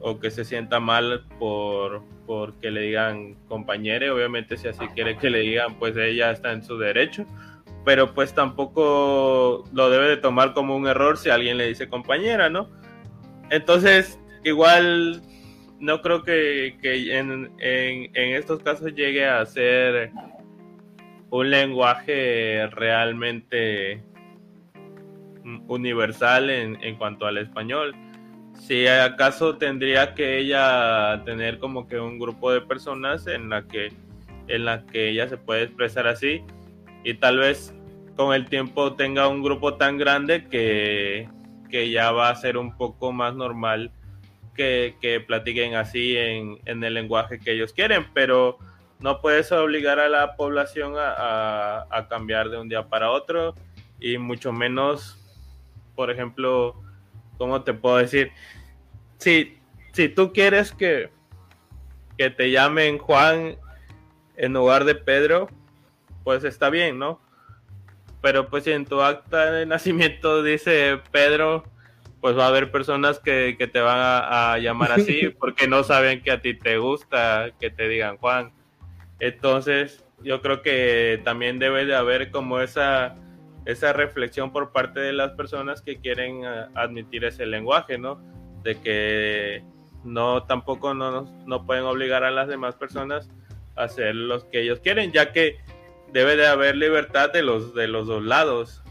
o 0.00 0.20
que 0.20 0.30
se 0.30 0.44
sienta 0.44 0.80
mal 0.80 1.24
por, 1.38 2.02
porque 2.26 2.70
le 2.70 2.82
digan 2.82 3.34
compañere, 3.48 4.10
obviamente 4.10 4.56
si 4.56 4.68
así 4.68 4.86
quiere 4.94 5.16
que 5.16 5.30
le 5.30 5.40
digan, 5.40 5.78
pues 5.78 5.96
ella 5.96 6.30
está 6.30 6.52
en 6.52 6.62
su 6.62 6.78
derecho, 6.78 7.26
pero 7.84 8.14
pues 8.14 8.34
tampoco 8.34 9.64
lo 9.72 9.90
debe 9.90 10.08
de 10.08 10.16
tomar 10.16 10.54
como 10.54 10.76
un 10.76 10.86
error 10.86 11.18
si 11.18 11.30
alguien 11.30 11.58
le 11.58 11.68
dice 11.68 11.88
compañera, 11.88 12.48
¿no? 12.48 12.68
Entonces, 13.50 14.18
igual 14.44 15.22
no 15.80 16.00
creo 16.00 16.22
que, 16.22 16.76
en, 16.82 17.50
estos 18.14 18.62
casos 18.62 18.94
llegue 18.94 19.26
a 19.26 19.44
ser 19.46 20.10
un 21.30 21.50
lenguaje 21.50 22.66
realmente 22.68 24.02
universal 25.66 26.50
en, 26.50 26.82
en 26.82 26.96
cuanto 26.96 27.26
al 27.26 27.38
español 27.38 27.94
si 28.58 28.86
acaso 28.86 29.56
tendría 29.56 30.14
que 30.14 30.38
ella 30.38 31.22
tener 31.24 31.58
como 31.58 31.88
que 31.88 31.98
un 31.98 32.18
grupo 32.18 32.52
de 32.52 32.60
personas 32.60 33.26
en 33.26 33.48
la 33.48 33.66
que 33.66 33.92
en 34.48 34.64
la 34.64 34.84
que 34.86 35.10
ella 35.10 35.28
se 35.28 35.36
puede 35.36 35.64
expresar 35.64 36.06
así 36.06 36.42
y 37.04 37.14
tal 37.14 37.38
vez 37.38 37.74
con 38.16 38.34
el 38.34 38.46
tiempo 38.46 38.94
tenga 38.94 39.28
un 39.28 39.42
grupo 39.42 39.74
tan 39.74 39.98
grande 39.98 40.48
que, 40.48 41.28
que 41.70 41.90
ya 41.90 42.12
va 42.12 42.28
a 42.28 42.36
ser 42.36 42.56
un 42.56 42.76
poco 42.76 43.12
más 43.12 43.34
normal 43.34 43.90
que, 44.54 44.96
que 45.00 45.20
platiquen 45.20 45.74
así 45.74 46.16
en, 46.16 46.58
en, 46.66 46.84
el 46.84 46.94
lenguaje 46.94 47.38
que 47.38 47.52
ellos 47.52 47.72
quieren, 47.72 48.06
pero 48.12 48.58
no 49.00 49.20
puedes 49.20 49.50
obligar 49.50 49.98
a 49.98 50.08
la 50.08 50.36
población 50.36 50.94
a, 50.96 51.86
a 51.90 52.08
cambiar 52.08 52.50
de 52.50 52.58
un 52.58 52.68
día 52.68 52.88
para 52.88 53.10
otro 53.10 53.54
y 53.98 54.18
mucho 54.18 54.52
menos, 54.52 55.18
por 55.94 56.10
ejemplo, 56.10 56.82
¿cómo 57.38 57.62
te 57.62 57.72
puedo 57.72 57.96
decir? 57.96 58.30
Si, 59.18 59.58
si 59.92 60.08
tú 60.08 60.32
quieres 60.32 60.72
que, 60.72 61.10
que 62.18 62.30
te 62.30 62.50
llamen 62.50 62.98
Juan 62.98 63.56
en 64.36 64.52
lugar 64.52 64.84
de 64.84 64.94
Pedro, 64.94 65.48
pues 66.24 66.44
está 66.44 66.70
bien, 66.70 66.98
¿no? 66.98 67.20
Pero 68.20 68.48
pues 68.48 68.64
si 68.64 68.72
en 68.72 68.86
tu 68.86 69.00
acta 69.02 69.50
de 69.50 69.66
nacimiento 69.66 70.42
dice 70.42 71.00
Pedro, 71.10 71.64
pues 72.20 72.38
va 72.38 72.44
a 72.44 72.48
haber 72.48 72.70
personas 72.70 73.18
que, 73.18 73.56
te 73.72 73.80
van 73.80 73.98
a, 74.00 74.58
llamar 74.58 74.92
así 75.00 75.28
porque 75.38 75.66
no 75.66 75.82
saben 75.84 76.22
que 76.22 76.30
a 76.30 76.40
ti 76.40 76.54
te 76.54 76.78
gusta 76.78 77.50
que 77.60 77.70
te 77.70 77.88
digan 77.88 78.16
Juan. 78.18 78.52
Entonces, 79.18 80.04
yo 80.22 80.40
creo 80.40 80.62
que 80.62 81.20
también 81.24 81.58
debe 81.58 81.84
de 81.84 81.94
haber 81.94 82.30
como 82.30 82.60
esa 82.60 83.16
esa 83.64 83.92
reflexión 83.92 84.52
por 84.52 84.72
parte 84.72 85.00
de 85.00 85.12
las 85.12 85.32
personas 85.32 85.82
que 85.82 85.98
quieren 85.98 86.44
eh, 86.44 86.66
admitir 86.74 87.24
ese 87.24 87.46
lenguaje, 87.46 87.98
¿no? 87.98 88.20
De 88.62 88.80
que 88.80 89.62
no 90.04 90.44
tampoco 90.44 90.94
no, 90.94 91.22
no 91.46 91.66
pueden 91.66 91.84
obligar 91.84 92.24
a 92.24 92.30
las 92.30 92.48
demás 92.48 92.74
personas 92.74 93.30
a 93.76 93.84
hacer 93.84 94.14
lo 94.14 94.48
que 94.50 94.62
ellos 94.62 94.80
quieren, 94.80 95.12
ya 95.12 95.32
que 95.32 95.58
debe 96.12 96.36
de 96.36 96.46
haber 96.46 96.76
libertad 96.76 97.32
de 97.32 97.42
los 97.42 97.74
de 97.74 97.88
los 97.88 98.06
dos 98.06 98.24
lados. 98.24 98.82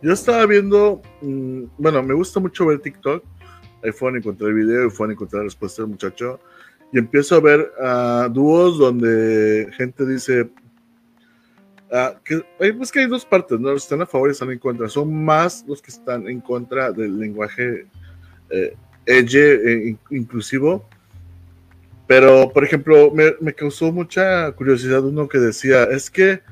Yo 0.00 0.12
estaba 0.12 0.44
viendo, 0.46 1.00
mm, 1.20 1.64
bueno, 1.78 2.02
me 2.02 2.14
gusta 2.14 2.40
mucho 2.40 2.66
ver 2.66 2.80
TikTok. 2.80 3.24
Ahí 3.84 3.92
fue 3.92 4.12
a 4.12 4.16
encontrar 4.16 4.50
el 4.50 4.56
video 4.56 4.86
y 4.86 4.90
fue 4.90 5.08
a 5.08 5.12
encontrar 5.12 5.40
la 5.40 5.44
respuesta 5.44 5.82
del 5.82 5.90
muchacho. 5.92 6.40
Y 6.92 6.98
empiezo 6.98 7.36
a 7.36 7.40
ver 7.40 7.72
uh, 7.78 8.28
dúos 8.28 8.78
donde 8.78 9.68
gente 9.76 10.04
dice, 10.06 10.50
Ah, 11.94 12.18
que, 12.24 12.42
pues 12.72 12.90
que 12.90 13.00
hay 13.00 13.06
dos 13.06 13.26
partes, 13.26 13.60
¿no? 13.60 13.70
Los 13.70 13.82
están 13.82 14.00
a 14.00 14.06
favor 14.06 14.30
y 14.30 14.32
están 14.32 14.50
en 14.50 14.58
contra. 14.58 14.88
Son 14.88 15.12
más 15.12 15.62
los 15.68 15.82
que 15.82 15.90
están 15.90 16.26
en 16.26 16.40
contra 16.40 16.90
del 16.90 17.18
lenguaje 17.18 17.86
eh, 18.48 18.74
eh 19.04 19.96
inclusivo. 20.08 20.88
Pero, 22.14 22.52
por 22.52 22.62
ejemplo, 22.62 23.10
me, 23.10 23.54
causó 23.54 23.90
mucha 23.90 24.52
curiosidad 24.52 25.02
uno 25.02 25.26
que 25.26 25.38
decía, 25.38 25.84
es 25.84 26.10
que 26.10 26.42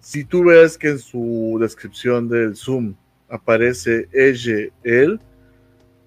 si 0.00 0.22
tú 0.22 0.44
ves 0.44 0.76
que 0.76 0.88
en 0.88 0.98
su 0.98 1.56
descripción 1.58 2.28
del 2.28 2.54
Zoom 2.54 2.94
aparece 3.26 4.06
ella, 4.12 4.70
él, 4.84 5.18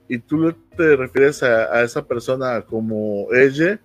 y 0.07 0.19
tú 0.19 0.53
te 0.77 0.95
refieres 0.95 1.41
a, 1.41 1.81
esa 1.81 2.05
persona 2.05 2.61
como 2.61 3.25
ella, 3.33 3.79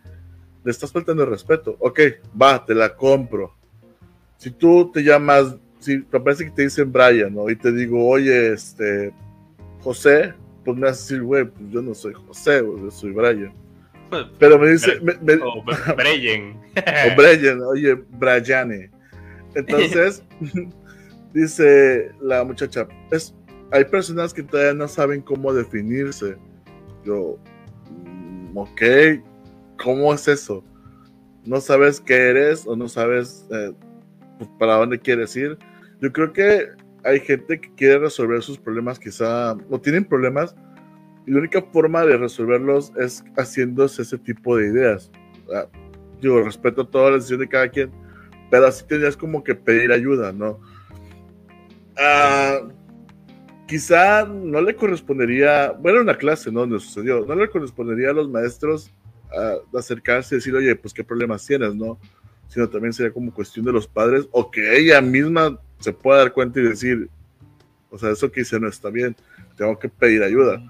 le 0.62 0.70
estás 0.70 0.92
faltando 0.92 1.22
el 1.22 1.30
respeto. 1.30 1.78
Ok, 1.78 1.98
va, 2.38 2.62
te 2.62 2.74
la 2.74 2.94
compro 2.94 3.54
si 4.36 4.50
tú 4.50 4.90
te 4.92 5.02
llamas, 5.02 5.56
si 5.78 6.02
te 6.02 6.20
parece 6.20 6.44
que 6.44 6.50
te 6.50 6.62
dicen 6.64 6.92
Brian, 6.92 7.34
¿no? 7.34 7.48
Y 7.48 7.56
te 7.56 7.72
digo, 7.72 8.06
oye, 8.06 8.52
este, 8.52 9.14
José, 9.80 10.34
pues 10.62 10.76
me 10.76 10.88
vas 10.88 10.98
a 10.98 11.00
decir, 11.00 11.22
güey, 11.22 11.46
pues 11.46 11.70
yo 11.70 11.80
no 11.80 11.94
soy 11.94 12.12
José, 12.12 12.58
yo 12.58 12.90
soy 12.90 13.12
Brian. 13.12 13.65
Pues, 14.10 14.26
Pero 14.38 14.58
me 14.58 14.70
dice. 14.70 14.98
o 15.42 15.64
Brian. 15.96 16.60
o 16.76 17.16
Brian, 17.16 17.60
oye, 17.62 17.94
Brian. 17.94 18.90
Entonces, 19.54 20.22
dice 21.32 22.12
la 22.20 22.44
muchacha, 22.44 22.86
es, 23.10 23.34
hay 23.72 23.84
personas 23.84 24.32
que 24.32 24.42
todavía 24.42 24.74
no 24.74 24.88
saben 24.88 25.22
cómo 25.22 25.52
definirse. 25.52 26.36
Yo, 27.04 27.38
mm, 28.04 28.56
ok, 28.56 28.82
¿cómo 29.82 30.12
es 30.12 30.28
eso? 30.28 30.64
No 31.44 31.60
sabes 31.60 32.00
qué 32.00 32.14
eres 32.14 32.66
o 32.66 32.76
no 32.76 32.88
sabes 32.88 33.46
eh, 33.50 33.72
pues, 34.38 34.50
para 34.58 34.76
dónde 34.76 34.98
quieres 34.98 35.34
ir. 35.36 35.58
Yo 36.00 36.12
creo 36.12 36.32
que 36.32 36.68
hay 37.04 37.20
gente 37.20 37.60
que 37.60 37.72
quiere 37.74 37.98
resolver 37.98 38.42
sus 38.42 38.58
problemas, 38.58 38.98
quizá, 38.98 39.56
no 39.70 39.80
tienen 39.80 40.04
problemas, 40.04 40.54
Y 41.26 41.32
la 41.32 41.38
única 41.38 41.60
forma 41.60 42.04
de 42.04 42.16
resolverlos 42.16 42.92
es 42.96 43.24
haciéndose 43.36 44.02
ese 44.02 44.16
tipo 44.16 44.56
de 44.56 44.68
ideas. 44.68 45.10
Ah, 45.52 45.66
digo, 46.20 46.40
respeto 46.42 46.86
toda 46.86 47.10
la 47.10 47.16
decisión 47.16 47.40
de 47.40 47.48
cada 47.48 47.68
quien, 47.68 47.90
pero 48.50 48.66
así 48.66 48.84
tenías 48.86 49.16
como 49.16 49.42
que 49.42 49.54
pedir 49.54 49.92
ayuda, 49.92 50.32
¿no? 50.32 50.60
Ah, 51.98 52.60
quizá 53.66 54.24
no 54.24 54.60
le 54.60 54.76
correspondería, 54.76 55.72
bueno, 55.72 56.00
una 56.00 56.16
clase, 56.16 56.52
¿no? 56.52 56.60
Donde 56.60 56.78
sucedió, 56.78 57.24
no 57.26 57.34
le 57.34 57.48
correspondería 57.48 58.10
a 58.10 58.14
los 58.14 58.28
maestros 58.28 58.92
ah, 59.36 59.56
acercarse 59.76 60.34
y 60.34 60.38
decir, 60.38 60.54
oye, 60.54 60.76
pues 60.76 60.94
qué 60.94 61.02
problemas 61.02 61.44
tienes, 61.44 61.74
¿no? 61.74 61.98
Sino 62.48 62.68
también 62.68 62.92
sería 62.92 63.12
como 63.12 63.34
cuestión 63.34 63.66
de 63.66 63.72
los 63.72 63.88
padres 63.88 64.28
o 64.30 64.50
que 64.50 64.78
ella 64.78 65.00
misma 65.00 65.58
se 65.80 65.92
pueda 65.92 66.18
dar 66.18 66.32
cuenta 66.32 66.60
y 66.60 66.64
decir, 66.64 67.10
o 67.90 67.98
sea, 67.98 68.10
eso 68.10 68.30
que 68.30 68.42
hice 68.42 68.60
no 68.60 68.68
está 68.68 68.90
bien, 68.90 69.16
tengo 69.56 69.76
que 69.78 69.88
pedir 69.88 70.22
ayuda. 70.22 70.62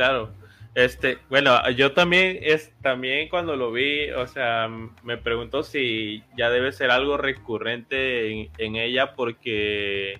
Claro. 0.00 0.30
Este, 0.74 1.18
bueno, 1.28 1.68
yo 1.72 1.92
también 1.92 2.38
es 2.40 2.72
también 2.80 3.28
cuando 3.28 3.54
lo 3.54 3.70
vi, 3.70 4.10
o 4.12 4.26
sea, 4.26 4.66
me 5.02 5.18
pregunto 5.18 5.62
si 5.62 6.24
ya 6.38 6.48
debe 6.48 6.72
ser 6.72 6.90
algo 6.90 7.18
recurrente 7.18 8.48
en, 8.56 8.76
ella 8.76 9.12
porque 9.14 10.18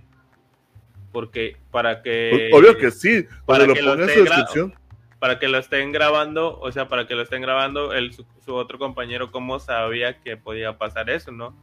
porque 1.12 1.57
para 1.71 2.03
que 2.03 2.51
obvio 2.53 2.77
que 2.77 2.90
sí, 2.90 3.25
para 3.47 3.66
que 3.73 3.81
lo, 3.81 3.93
su 3.95 4.05
descripción. 4.05 4.75
Para 5.19 5.38
que 5.38 5.49
lo 5.49 5.57
estén 5.57 5.93
grabando, 5.93 6.61
o 6.61 6.71
sea, 6.73 6.88
para 6.88 7.07
que 7.07 7.14
lo 7.14 7.23
estén 7.23 7.40
grabando 7.40 7.95
el 7.95 8.12
su, 8.12 8.27
otro 8.55 8.79
compañero 8.79 9.33
cómo 9.33 9.61
sabía 9.61 10.21
que 10.21 10.37
podía 10.37 10.77
pasar 10.77 11.09
eso, 11.09 11.33
¿no? 11.33 11.57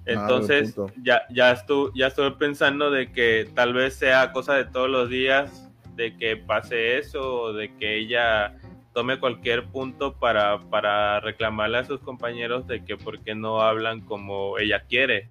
Ah, 0.00 0.06
Entonces, 0.06 0.74
ya 1.00 1.22
ya 1.30 1.52
estuve 1.52 1.92
ya 1.94 2.08
estuve 2.08 2.32
pensando 2.32 2.90
de 2.90 3.12
que 3.12 3.48
tal 3.54 3.72
vez 3.72 3.94
sea 3.94 4.32
cosa 4.32 4.54
de 4.54 4.64
todos 4.64 4.90
los 4.90 5.08
días 5.08 5.68
de 5.94 6.16
que 6.16 6.36
pase 6.36 6.98
eso 6.98 7.52
de 7.52 7.74
que 7.76 7.96
ella 7.96 8.56
tome 8.92 9.18
cualquier 9.18 9.64
punto 9.64 10.14
para, 10.14 10.58
para 10.70 11.20
reclamarle 11.20 11.78
a 11.78 11.84
sus 11.84 12.00
compañeros 12.00 12.66
de 12.66 12.84
que 12.84 12.96
por 12.96 13.20
qué 13.20 13.34
no 13.34 13.62
hablan 13.62 14.00
como 14.02 14.58
ella 14.58 14.84
quiere. 14.88 15.30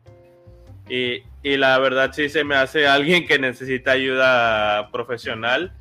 Y, 0.90 1.24
y, 1.44 1.58
la 1.58 1.78
verdad 1.78 2.12
sí 2.12 2.28
se 2.28 2.44
me 2.44 2.56
hace 2.56 2.88
alguien 2.88 3.26
que 3.26 3.40
necesita 3.40 3.92
ayuda 3.92 4.90
profesional 4.92 5.72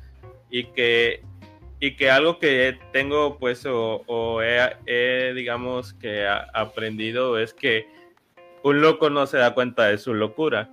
y 0.49 0.65
que, 0.65 1.23
y 1.79 1.95
que 1.95 2.11
algo 2.11 2.39
que 2.39 2.77
tengo 2.93 3.37
pues 3.37 3.65
o, 3.65 4.03
o 4.05 4.41
he, 4.41 5.33
digamos 5.33 5.93
que 5.95 6.27
aprendido 6.53 7.39
es 7.39 7.53
que 7.53 7.87
un 8.63 8.81
loco 8.81 9.09
no 9.09 9.25
se 9.25 9.37
da 9.37 9.53
cuenta 9.53 9.87
de 9.87 9.97
su 9.97 10.13
locura. 10.13 10.69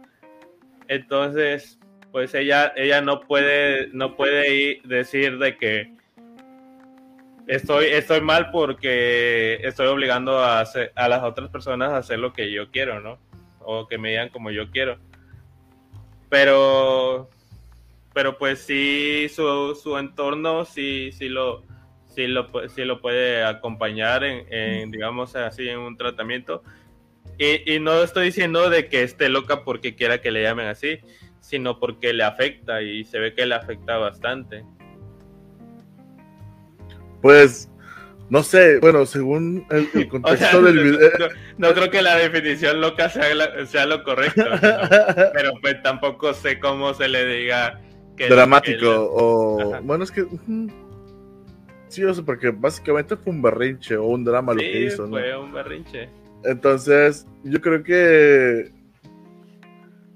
Entonces, 0.88 1.77
pues 2.12 2.34
ella, 2.34 2.72
ella 2.76 3.00
no 3.00 3.20
puede, 3.20 3.88
no 3.92 4.16
puede 4.16 4.54
ir, 4.54 4.82
decir 4.82 5.38
de 5.38 5.56
que 5.56 5.92
estoy, 7.46 7.86
estoy 7.86 8.20
mal 8.20 8.50
porque 8.50 9.58
estoy 9.62 9.88
obligando 9.88 10.38
a, 10.38 10.60
a 10.60 11.08
las 11.08 11.22
otras 11.22 11.50
personas 11.50 11.92
a 11.92 11.98
hacer 11.98 12.18
lo 12.18 12.32
que 12.32 12.52
yo 12.52 12.70
quiero, 12.70 13.00
¿no? 13.00 13.18
O 13.60 13.86
que 13.86 13.98
me 13.98 14.10
digan 14.10 14.28
como 14.28 14.50
yo 14.50 14.70
quiero. 14.70 14.98
Pero, 16.28 17.28
pero 18.14 18.38
pues 18.38 18.60
sí, 18.60 19.28
su, 19.34 19.74
su 19.74 19.96
entorno 19.98 20.64
sí, 20.64 21.10
sí 21.12 21.28
lo, 21.28 21.64
sí 22.06 22.26
lo, 22.26 22.50
sí 22.68 22.84
lo 22.84 23.00
puede 23.00 23.44
acompañar 23.44 24.24
en, 24.24 24.90
digamos 24.90 25.34
así, 25.36 25.68
en 25.68 25.78
un 25.78 25.96
tratamiento. 25.96 26.62
Y, 27.38 27.74
y 27.74 27.80
no 27.80 28.02
estoy 28.02 28.26
diciendo 28.26 28.68
de 28.68 28.88
que 28.88 29.02
esté 29.02 29.28
loca 29.28 29.64
porque 29.64 29.94
quiera 29.94 30.20
que 30.20 30.30
le 30.30 30.42
llamen 30.42 30.66
así, 30.66 30.98
sino 31.40 31.78
porque 31.78 32.12
le 32.12 32.24
afecta 32.24 32.82
y 32.82 33.04
se 33.04 33.18
ve 33.18 33.34
que 33.34 33.46
le 33.46 33.54
afecta 33.54 33.96
bastante. 33.96 34.64
Pues, 37.22 37.70
no 38.30 38.42
sé, 38.42 38.78
bueno, 38.80 39.06
según 39.06 39.66
el, 39.70 40.08
contexto 40.08 40.62
del 40.62 40.78
video. 40.78 41.10
No, 41.56 41.72
creo 41.72 41.90
que 41.90 42.02
la 42.02 42.16
definición 42.16 42.80
loca 42.80 43.08
sea, 43.08 43.66
sea 43.66 43.86
lo 43.86 44.02
correcto, 44.04 44.44
pero 45.32 45.52
pues 45.60 45.82
tampoco 45.82 46.34
sé 46.34 46.58
cómo 46.58 46.94
se 46.94 47.08
le 47.08 47.24
diga 47.26 47.80
que. 48.16 48.28
Dramático, 48.28 49.10
o. 49.10 49.80
Bueno, 49.82 50.04
es 50.04 50.10
que. 50.10 50.26
Sí, 51.88 52.04
o 52.04 52.12
sea, 52.12 52.22
porque 52.22 52.50
básicamente 52.50 53.16
fue 53.16 53.32
un 53.32 53.40
berrinche 53.40 53.96
o 53.96 54.04
un 54.04 54.22
drama 54.22 54.52
lo 54.52 54.60
que 54.60 54.84
hizo, 54.84 55.04
¿no? 55.06 55.16
Fue 55.16 55.36
un 55.36 55.52
berrinche. 55.52 56.10
Entonces, 56.44 57.26
yo 57.44 57.60
creo 57.60 57.82
que 57.82 58.70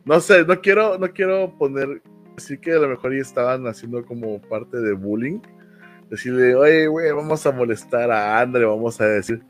no 0.04 0.20
sé, 0.20 0.44
no 0.44 0.60
quiero, 0.60 0.98
no 0.98 1.12
quiero 1.12 1.56
poner, 1.58 2.02
así 2.36 2.58
que 2.58 2.72
a 2.72 2.78
lo 2.78 2.88
mejor 2.88 3.14
ya 3.14 3.22
estaban 3.22 3.66
haciendo 3.66 4.04
como 4.04 4.40
parte 4.42 4.78
de 4.78 4.92
bullying. 4.92 5.40
Decirle, 6.10 6.54
oye, 6.54 6.86
güey, 6.88 7.10
vamos 7.12 7.46
a 7.46 7.52
molestar 7.52 8.10
a 8.10 8.40
Andre, 8.40 8.64
vamos 8.64 9.00
a 9.00 9.06
decir, 9.06 9.42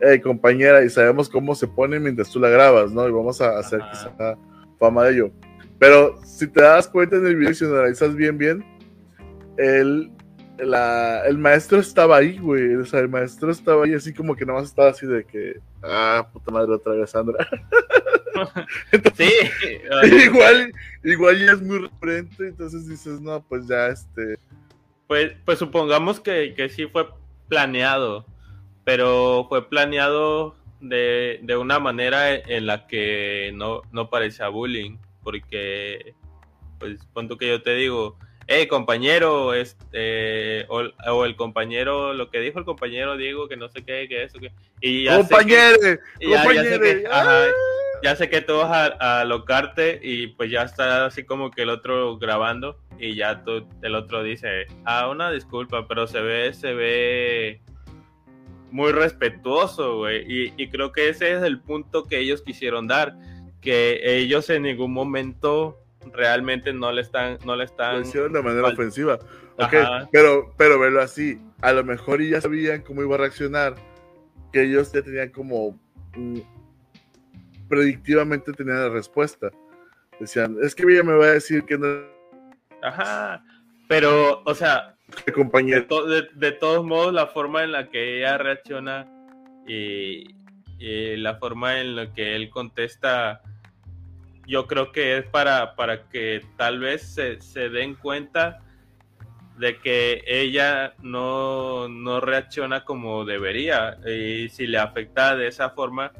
hey, 0.00 0.20
compañera, 0.20 0.84
y 0.84 0.90
sabemos 0.90 1.28
cómo 1.28 1.54
se 1.54 1.68
pone 1.68 2.00
mientras 2.00 2.30
tú 2.30 2.40
la 2.40 2.48
grabas, 2.48 2.90
¿no? 2.92 3.08
Y 3.08 3.12
vamos 3.12 3.40
a 3.40 3.58
hacer 3.58 3.80
quizá 3.90 4.36
fama 4.78 5.04
de 5.04 5.12
ello. 5.12 5.30
Pero 5.78 6.18
si 6.24 6.46
te 6.48 6.60
das 6.60 6.88
cuenta 6.88 7.16
en 7.16 7.26
el 7.26 7.36
video, 7.36 7.54
si 7.54 7.64
analizas 7.64 8.14
bien, 8.14 8.36
bien, 8.36 8.64
el, 9.56 10.10
la, 10.58 11.26
el 11.26 11.38
maestro 11.38 11.78
estaba 11.78 12.16
ahí, 12.18 12.38
güey. 12.38 12.74
O 12.76 12.84
sea, 12.84 13.00
el 13.00 13.08
maestro 13.08 13.50
estaba 13.50 13.84
ahí 13.84 13.94
así 13.94 14.12
como 14.12 14.34
que 14.34 14.44
nada 14.44 14.60
más 14.60 14.68
estaba 14.68 14.90
así 14.90 15.06
de 15.06 15.24
que, 15.24 15.60
ah, 15.82 16.28
puta 16.32 16.50
madre, 16.50 16.72
otra 16.72 16.94
vez 16.94 17.10
Sandra. 17.10 17.46
sí. 19.14 19.30
igual, 20.24 20.72
igual 21.04 21.38
ya 21.38 21.52
es 21.52 21.62
muy 21.62 21.78
referente, 21.78 22.48
entonces 22.48 22.88
dices, 22.88 23.20
no, 23.20 23.42
pues 23.42 23.66
ya 23.66 23.88
este. 23.88 24.38
Pues, 25.06 25.32
pues 25.44 25.58
supongamos 25.58 26.20
que, 26.20 26.54
que 26.54 26.68
sí 26.68 26.86
fue 26.86 27.08
planeado, 27.48 28.26
pero 28.84 29.46
fue 29.48 29.68
planeado 29.68 30.54
de, 30.80 31.40
de 31.42 31.56
una 31.56 31.78
manera 31.78 32.34
en 32.34 32.66
la 32.66 32.86
que 32.86 33.52
no, 33.54 33.82
no 33.90 34.10
parecía 34.10 34.48
bullying, 34.48 34.98
porque, 35.22 36.14
pues, 36.78 37.04
punto 37.14 37.38
que 37.38 37.48
yo 37.48 37.62
te 37.62 37.74
digo, 37.74 38.18
hey 38.48 38.66
compañero, 38.66 39.52
este, 39.52 40.66
o, 40.68 41.24
el 41.24 41.36
compañero, 41.36 42.14
lo 42.14 42.30
que 42.30 42.40
dijo 42.40 42.58
el 42.58 42.64
compañero 42.64 43.18
Diego, 43.18 43.46
que 43.46 43.58
no 43.58 43.68
sé 43.68 43.84
qué, 43.84 44.08
que 44.08 44.24
eso, 44.24 44.38
que... 44.38 44.50
Y 44.80 45.04
ya 45.04 45.18
compañero, 45.18 45.76
ya, 46.18 46.42
sé 46.42 46.80
que, 46.80 47.04
ya. 48.02 48.16
sé 48.16 48.30
que 48.30 48.40
tú 48.40 48.56
vas 48.56 48.94
a, 48.98 49.20
alocarte 49.20 50.00
y 50.02 50.28
pues 50.28 50.50
ya 50.50 50.62
está 50.62 51.04
así 51.04 51.24
como 51.24 51.50
que 51.50 51.62
el 51.62 51.68
otro 51.68 52.16
grabando 52.16 52.78
y 52.98 53.14
ya 53.14 53.44
tú, 53.44 53.68
el 53.82 53.94
otro 53.94 54.22
dice, 54.22 54.66
ah, 54.86 55.08
una 55.10 55.30
disculpa, 55.30 55.86
pero 55.86 56.06
se 56.06 56.22
ve, 56.22 56.54
se 56.54 56.72
ve 56.72 57.60
muy 58.70 58.92
respetuoso, 58.92 59.98
güey, 59.98 60.24
y, 60.26 60.54
y 60.56 60.68
creo 60.68 60.90
que 60.92 61.10
ese 61.10 61.34
es 61.34 61.42
el 61.42 61.60
punto 61.60 62.04
que 62.04 62.18
ellos 62.18 62.40
quisieron 62.40 62.86
dar, 62.86 63.14
que 63.60 64.00
ellos 64.02 64.48
en 64.48 64.62
ningún 64.62 64.94
momento 64.94 65.78
realmente 66.12 66.72
no 66.72 66.92
le 66.92 67.02
están, 67.02 67.38
no 67.44 67.56
le 67.56 67.64
están. 67.64 68.02
de 68.02 68.42
manera 68.42 68.68
ofensiva. 68.68 69.18
pero, 70.12 70.52
pero 70.56 70.78
verlo 70.78 71.00
así, 71.00 71.40
a 71.60 71.72
lo 71.72 71.84
mejor 71.84 72.22
ya 72.22 72.40
sabían 72.40 72.82
cómo 72.82 73.02
iba 73.02 73.16
a 73.16 73.18
reaccionar, 73.18 73.74
que 74.52 74.62
ellos 74.62 74.92
ya 74.92 75.02
tenían 75.02 75.30
como 75.30 75.78
mm, 76.16 76.40
predictivamente 77.68 78.52
tenían 78.52 78.80
la 78.80 78.88
respuesta. 78.88 79.50
Decían, 80.18 80.56
es 80.62 80.74
que 80.74 80.84
ella 80.84 81.02
me 81.02 81.14
va 81.14 81.26
a 81.26 81.32
decir 81.32 81.64
que 81.64 81.78
no. 81.78 81.86
Ajá, 82.82 83.44
pero, 83.88 84.42
o 84.44 84.54
sea. 84.54 84.94
De, 85.26 86.28
de, 86.34 86.52
todos 86.52 86.84
modos, 86.84 87.14
la 87.14 87.28
forma 87.28 87.64
en 87.64 87.72
la 87.72 87.88
que 87.88 88.18
ella 88.18 88.36
reacciona 88.36 89.06
y, 89.66 90.34
y 90.78 91.16
la 91.16 91.36
forma 91.36 91.80
en 91.80 91.96
la 91.96 92.12
que 92.12 92.36
él 92.36 92.50
contesta 92.50 93.40
yo 94.48 94.66
creo 94.66 94.90
que 94.92 95.18
es 95.18 95.26
para, 95.26 95.76
para 95.76 96.08
que 96.08 96.42
tal 96.56 96.80
vez 96.80 97.02
se, 97.02 97.40
se 97.40 97.68
den 97.68 97.94
cuenta 97.94 98.62
de 99.58 99.78
que 99.78 100.24
ella 100.26 100.94
no, 101.02 101.88
no, 101.88 102.20
reacciona 102.20 102.84
como 102.84 103.24
debería 103.24 103.98
y 104.06 104.48
si 104.48 104.66
le 104.66 104.78
afecta 104.78 105.36
de 105.36 105.48
esa 105.48 105.70
forma, 105.70 106.12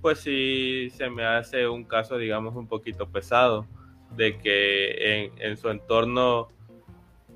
pues 0.00 0.20
sí 0.20 0.90
se 0.90 1.10
me 1.10 1.24
hace 1.24 1.66
un 1.66 1.84
caso, 1.84 2.18
digamos, 2.18 2.54
un 2.54 2.68
poquito 2.68 3.10
pesado, 3.10 3.66
de 4.14 4.38
que 4.38 5.32
en, 5.38 5.56
su 5.56 5.68
entorno 5.70 6.48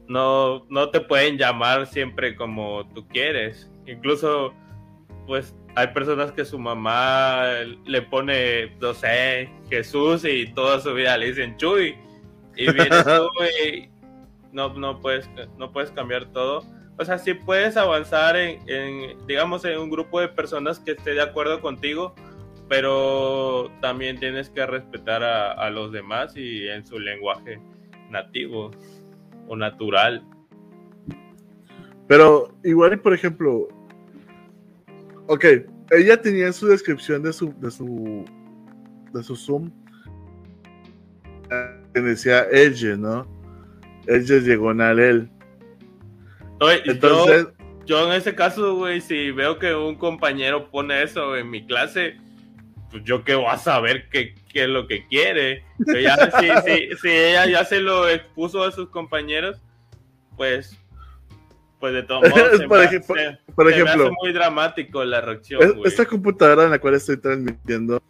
no, 0.07 0.67
no 0.69 0.91
te 0.91 1.01
pueden 1.01 1.39
llamar 1.39 1.87
siempre 1.87 2.37
como 2.37 2.87
tú 2.95 3.09
quieres. 3.09 3.71
Incluso, 3.87 4.53
pues 5.27 5.57
hay 5.75 5.89
personas 5.89 6.33
que 6.33 6.45
su 6.45 6.59
mamá 6.59 7.45
le 7.85 8.03
pone, 8.03 8.77
no 8.81 8.95
sé, 8.95 9.51
Jesús 9.69 10.25
y 10.25 10.53
toda 10.53 10.81
su 10.81 10.95
vida 10.95 11.17
le 11.17 11.27
dicen 11.27 11.57
Chuy. 11.57 11.97
Y 12.57 12.73
vienes 12.73 13.05
tú 13.05 13.29
y 13.65 13.89
no, 14.53 14.75
no, 14.75 15.01
puedes, 15.01 15.29
no 15.59 15.73
puedes 15.73 15.91
cambiar 15.91 16.27
todo. 16.33 16.65
O 16.99 17.05
sea, 17.05 17.19
sí 17.19 17.35
puedes 17.35 17.77
avanzar 17.77 18.37
en, 18.37 19.27
digamos, 19.27 19.65
en 19.65 19.79
un 19.79 19.91
grupo 19.91 20.21
de 20.21 20.29
personas 20.29 20.79
que 20.79 20.93
esté 20.93 21.15
de 21.15 21.23
acuerdo 21.23 21.61
contigo, 21.61 22.15
pero 22.69 23.71
también 23.81 24.19
tienes 24.19 24.51
que 24.51 24.67
respetar 24.67 25.23
a, 25.23 25.53
a 25.53 25.71
los 25.71 25.93
demás 25.93 26.37
y 26.37 26.69
en 26.69 26.85
su 26.85 26.99
lenguaje 26.99 27.61
nativo 28.11 28.71
o 29.49 29.57
natural. 29.57 30.23
Pero 32.07 32.53
igual, 32.65 32.99
por 33.01 33.15
ejemplo, 33.15 33.69
ok, 35.31 35.45
ella 35.93 36.21
tenía 36.21 36.47
en 36.47 36.53
su 36.53 36.67
descripción 36.67 37.23
de 37.23 37.33
su, 37.33 37.55
de 37.61 37.71
su, 37.71 38.25
de 39.13 39.23
su 39.23 39.37
Zoom, 39.37 39.71
que 41.95 42.01
decía 42.01 42.49
ella, 42.51 42.97
¿no? 42.97 43.29
Ella 44.09 44.39
llegó 44.39 44.73
en 44.73 44.81
él. 44.81 45.31
Entonces, 46.85 47.47
yo, 47.87 48.09
en 48.09 48.19
ese 48.19 48.35
caso, 48.35 48.75
güey, 48.75 49.01
si 49.01 49.31
veo 49.31 49.57
que 49.61 49.73
un 49.73 49.95
compañero 49.95 50.69
pone 50.69 51.01
eso 51.01 51.37
en 51.37 51.49
mi 51.49 51.65
clase, 51.65 52.17
pues 52.91 53.05
yo 53.05 53.23
qué 53.23 53.37
voy 53.37 53.47
a 53.51 53.57
saber 53.57 54.09
qué, 54.11 54.35
qué 54.53 54.65
es 54.65 54.69
lo 54.69 54.89
que 54.89 55.07
quiere. 55.07 55.63
Ya, 56.03 56.17
si, 56.41 56.49
si, 56.67 56.97
si, 56.97 57.09
ella 57.09 57.47
ya 57.47 57.65
se 57.65 57.79
lo 57.79 58.09
expuso 58.09 58.65
a 58.65 58.73
sus 58.73 58.89
compañeros, 58.89 59.63
pues, 60.37 60.77
pues 61.81 61.95
de 61.95 62.03
todos 62.03 62.29
modos, 62.29 62.63
por, 62.69 62.83
ejemplo, 62.83 63.15
por 63.57 63.71
ejemplo, 63.71 64.13
muy 64.23 64.33
dramático 64.33 65.03
la 65.03 65.21
reacción. 65.23 65.81
esta 65.85 66.05
computadora 66.05 66.65
en 66.65 66.71
la 66.71 66.79
cual 66.79 66.95
estoy 66.95 67.17
transmitiendo, 67.17 68.03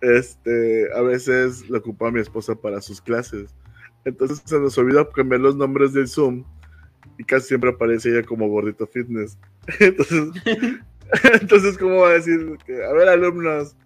este, 0.00 0.88
a 0.94 1.00
veces 1.00 1.70
la 1.70 1.78
ocupa 1.78 2.10
mi 2.10 2.20
esposa 2.20 2.54
para 2.56 2.82
sus 2.82 3.00
clases. 3.00 3.54
Entonces 4.04 4.42
se 4.44 4.58
nos 4.58 4.76
olvida 4.76 5.08
cambiar 5.08 5.40
los 5.40 5.54
nombres 5.54 5.92
del 5.92 6.08
Zoom 6.08 6.44
y 7.16 7.24
casi 7.24 7.48
siempre 7.48 7.70
aparece 7.70 8.10
ella 8.10 8.26
como 8.26 8.48
gordito 8.48 8.86
fitness. 8.86 9.38
Entonces, 9.78 10.28
entonces 11.40 11.78
¿cómo 11.78 12.00
va 12.00 12.08
a 12.08 12.12
decir? 12.14 12.58
a 12.88 12.92
ver, 12.94 13.08
alumnos, 13.08 13.76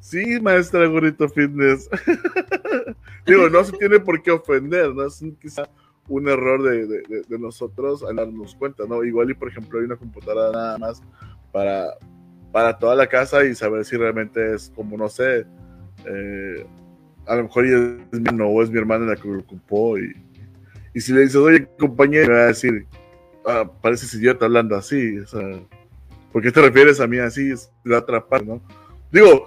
sí, 0.00 0.40
maestra 0.40 0.86
gordito 0.86 1.28
fitness. 1.28 1.88
Digo, 3.24 3.48
no 3.48 3.64
se 3.64 3.72
tiene 3.78 4.00
por 4.00 4.22
qué 4.22 4.32
ofender, 4.32 4.92
¿no? 4.94 5.06
Es 5.06 5.24
quizá 5.40 5.68
un 6.08 6.28
error 6.28 6.62
de, 6.62 7.38
nosotros 7.38 8.02
al 8.02 8.16
darnos 8.16 8.54
cuenta, 8.56 8.84
¿no? 8.88 9.04
Igual 9.04 9.30
y, 9.30 9.34
por 9.34 9.48
ejemplo, 9.48 9.78
hay 9.78 9.86
una 9.86 9.96
computadora 9.96 10.50
nada 10.50 10.78
más 10.78 11.02
para, 11.52 11.94
para 12.50 12.78
toda 12.78 12.96
la 12.96 13.06
casa 13.06 13.44
y 13.44 13.54
saber 13.54 13.84
si 13.84 13.96
realmente 13.96 14.54
es 14.54 14.72
como, 14.74 14.96
no 14.96 15.08
sé, 15.08 15.46
eh, 16.06 16.66
a 17.26 17.36
lo 17.36 17.44
mejor 17.44 17.66
es 17.66 18.20
mi 18.20 18.26
hermano 18.26 18.48
o 18.48 18.62
es 18.62 18.70
mi 18.70 18.78
hermana 18.78 19.06
la 19.06 19.16
que 19.16 19.28
lo 19.28 19.40
ocupó 19.40 19.98
y, 19.98 20.12
y 20.94 21.00
si 21.00 21.12
le 21.12 21.22
dices, 21.22 21.36
oye, 21.36 21.68
compañero, 21.78 22.28
me 22.28 22.38
va 22.38 22.44
a 22.44 22.48
decir, 22.48 22.86
ah, 23.46 23.70
pareces 23.80 24.14
idiota 24.14 24.46
hablando 24.46 24.76
así, 24.76 25.18
o 25.18 25.26
sea, 25.26 25.60
¿por 26.32 26.42
qué 26.42 26.50
te 26.50 26.60
refieres 26.60 27.00
a 27.00 27.06
mí 27.06 27.18
así? 27.18 27.52
Es 27.52 27.72
la 27.84 27.98
otra 27.98 28.26
parte, 28.26 28.46
¿no? 28.46 28.60
Digo, 29.10 29.46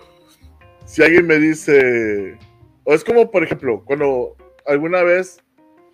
si 0.86 1.04
alguien 1.04 1.28
me 1.28 1.38
dice, 1.38 2.38
o 2.84 2.94
es 2.94 3.04
como, 3.04 3.30
por 3.30 3.44
ejemplo, 3.44 3.84
cuando 3.84 4.36
alguna 4.66 5.04
vez 5.04 5.44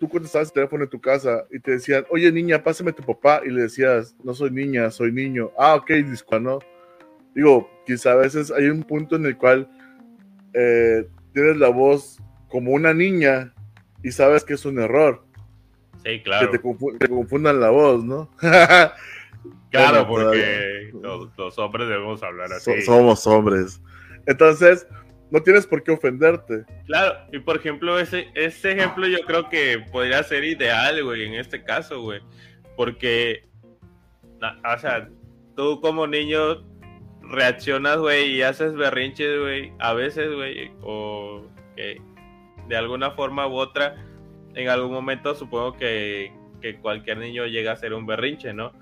tú 0.02 0.08
contestabas 0.08 0.48
el 0.48 0.54
teléfono 0.54 0.82
en 0.82 0.90
tu 0.90 1.00
casa 1.00 1.44
y 1.48 1.60
te 1.60 1.70
decían, 1.70 2.04
oye, 2.10 2.32
niña, 2.32 2.60
pásame 2.60 2.92
tu 2.92 3.04
papá, 3.04 3.40
y 3.46 3.50
le 3.50 3.62
decías, 3.62 4.16
no 4.24 4.34
soy 4.34 4.50
niña, 4.50 4.90
soy 4.90 5.12
niño. 5.12 5.52
Ah, 5.56 5.76
ok, 5.76 5.90
disculpa, 5.92 6.40
¿no? 6.40 6.58
Digo, 7.36 7.70
quizá 7.86 8.10
a 8.10 8.16
veces 8.16 8.50
hay 8.50 8.66
un 8.66 8.82
punto 8.82 9.14
en 9.14 9.26
el 9.26 9.36
cual 9.36 9.70
eh, 10.54 11.06
tienes 11.32 11.56
la 11.56 11.68
voz 11.68 12.20
como 12.48 12.72
una 12.72 12.92
niña 12.92 13.54
y 14.02 14.10
sabes 14.10 14.42
que 14.42 14.54
es 14.54 14.64
un 14.64 14.80
error. 14.80 15.24
Sí, 16.04 16.20
claro. 16.24 16.50
Que 16.50 16.58
te, 16.98 17.08
confundan 17.08 17.60
la 17.60 17.70
voz, 17.70 18.02
¿no? 18.02 18.28
claro, 19.70 20.08
porque 20.08 20.90
los, 21.00 21.58
hombres 21.60 21.86
debemos 21.86 22.24
hablar 22.24 22.52
así. 22.52 22.82
somos 22.82 23.24
hombres. 23.28 23.80
Entonces, 24.26 24.84
no 25.32 25.42
tienes 25.42 25.66
por 25.66 25.82
qué 25.82 25.92
ofenderte. 25.92 26.66
Claro, 26.84 27.18
y 27.32 27.38
por 27.38 27.56
ejemplo, 27.56 27.98
ese, 27.98 28.28
ese 28.34 28.72
ejemplo 28.72 29.06
yo 29.06 29.20
creo 29.20 29.48
que 29.48 29.82
podría 29.90 30.22
ser 30.22 30.44
ideal, 30.44 31.02
güey, 31.02 31.24
en 31.24 31.34
este 31.34 31.64
caso, 31.64 32.02
güey. 32.02 32.20
Porque, 32.76 33.48
o 34.42 34.78
sea, 34.78 35.08
tú 35.56 35.80
como 35.80 36.06
niño 36.06 36.62
reaccionas, 37.22 37.96
güey, 37.96 38.30
y 38.34 38.42
haces 38.42 38.74
berrinches, 38.74 39.40
güey, 39.40 39.72
a 39.78 39.94
veces, 39.94 40.30
güey, 40.34 40.70
o 40.82 41.46
que 41.76 42.02
de 42.68 42.76
alguna 42.76 43.12
forma 43.12 43.46
u 43.46 43.54
otra, 43.54 44.04
en 44.54 44.68
algún 44.68 44.92
momento 44.92 45.34
supongo 45.34 45.72
que, 45.78 46.30
que 46.60 46.76
cualquier 46.76 47.16
niño 47.16 47.46
llega 47.46 47.72
a 47.72 47.76
ser 47.76 47.94
un 47.94 48.04
berrinche, 48.04 48.52
¿no? 48.52 48.72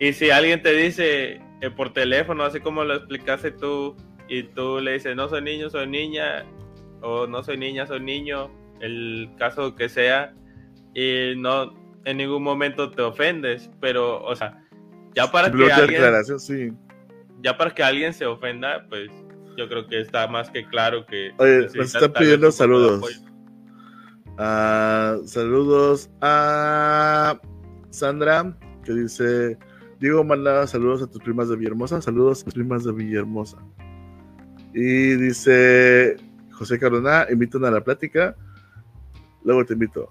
Y 0.00 0.14
si 0.14 0.30
alguien 0.30 0.62
te 0.62 0.72
dice 0.72 1.40
eh, 1.60 1.70
por 1.70 1.92
teléfono, 1.92 2.42
así 2.42 2.58
como 2.58 2.82
lo 2.82 2.94
explicaste 2.96 3.52
tú, 3.52 3.96
y 4.28 4.44
tú 4.44 4.80
le 4.80 4.94
dices, 4.94 5.16
no 5.16 5.28
soy 5.28 5.42
niño, 5.42 5.70
soy 5.70 5.86
niña, 5.86 6.44
o 7.00 7.26
no 7.26 7.42
soy 7.42 7.56
niña, 7.56 7.86
soy 7.86 8.00
niño, 8.00 8.50
el 8.80 9.30
caso 9.38 9.74
que 9.74 9.88
sea, 9.88 10.34
y 10.94 11.34
no 11.36 11.72
en 12.04 12.16
ningún 12.16 12.42
momento 12.42 12.90
te 12.90 13.02
ofendes, 13.02 13.70
pero, 13.80 14.22
o 14.22 14.34
sea, 14.34 14.62
ya 15.14 15.30
para 15.30 15.50
que 15.50 15.72
alguien, 15.72 16.40
sí 16.40 16.72
ya 17.42 17.56
para 17.56 17.74
que 17.74 17.82
alguien 17.82 18.14
se 18.14 18.24
ofenda, 18.24 18.86
pues 18.88 19.10
yo 19.56 19.68
creo 19.68 19.86
que 19.86 20.00
está 20.00 20.26
más 20.28 20.50
que 20.50 20.64
claro 20.66 21.04
que... 21.06 21.32
Oye, 21.38 21.68
nos 21.74 21.94
están 21.94 22.12
pidiendo 22.12 22.50
saludos. 22.50 23.22
Ah, 24.38 25.18
saludos 25.26 26.10
a 26.20 27.38
Sandra, 27.90 28.56
que 28.84 28.92
dice, 28.92 29.58
Diego 30.00 30.24
manda 30.24 30.66
saludos 30.66 31.02
a 31.02 31.06
tus 31.06 31.22
primas 31.22 31.48
de 31.48 31.56
Villahermosa, 31.56 32.00
saludos 32.00 32.40
a 32.40 32.44
tus 32.44 32.54
primas 32.54 32.84
de 32.84 32.92
Villahermosa. 32.92 33.58
Y 34.74 35.16
dice 35.16 36.16
José 36.52 36.78
Carona, 36.78 37.26
invitan 37.30 37.64
a 37.64 37.70
la 37.70 37.82
plática, 37.82 38.36
luego 39.44 39.64
te 39.64 39.74
invito. 39.74 40.10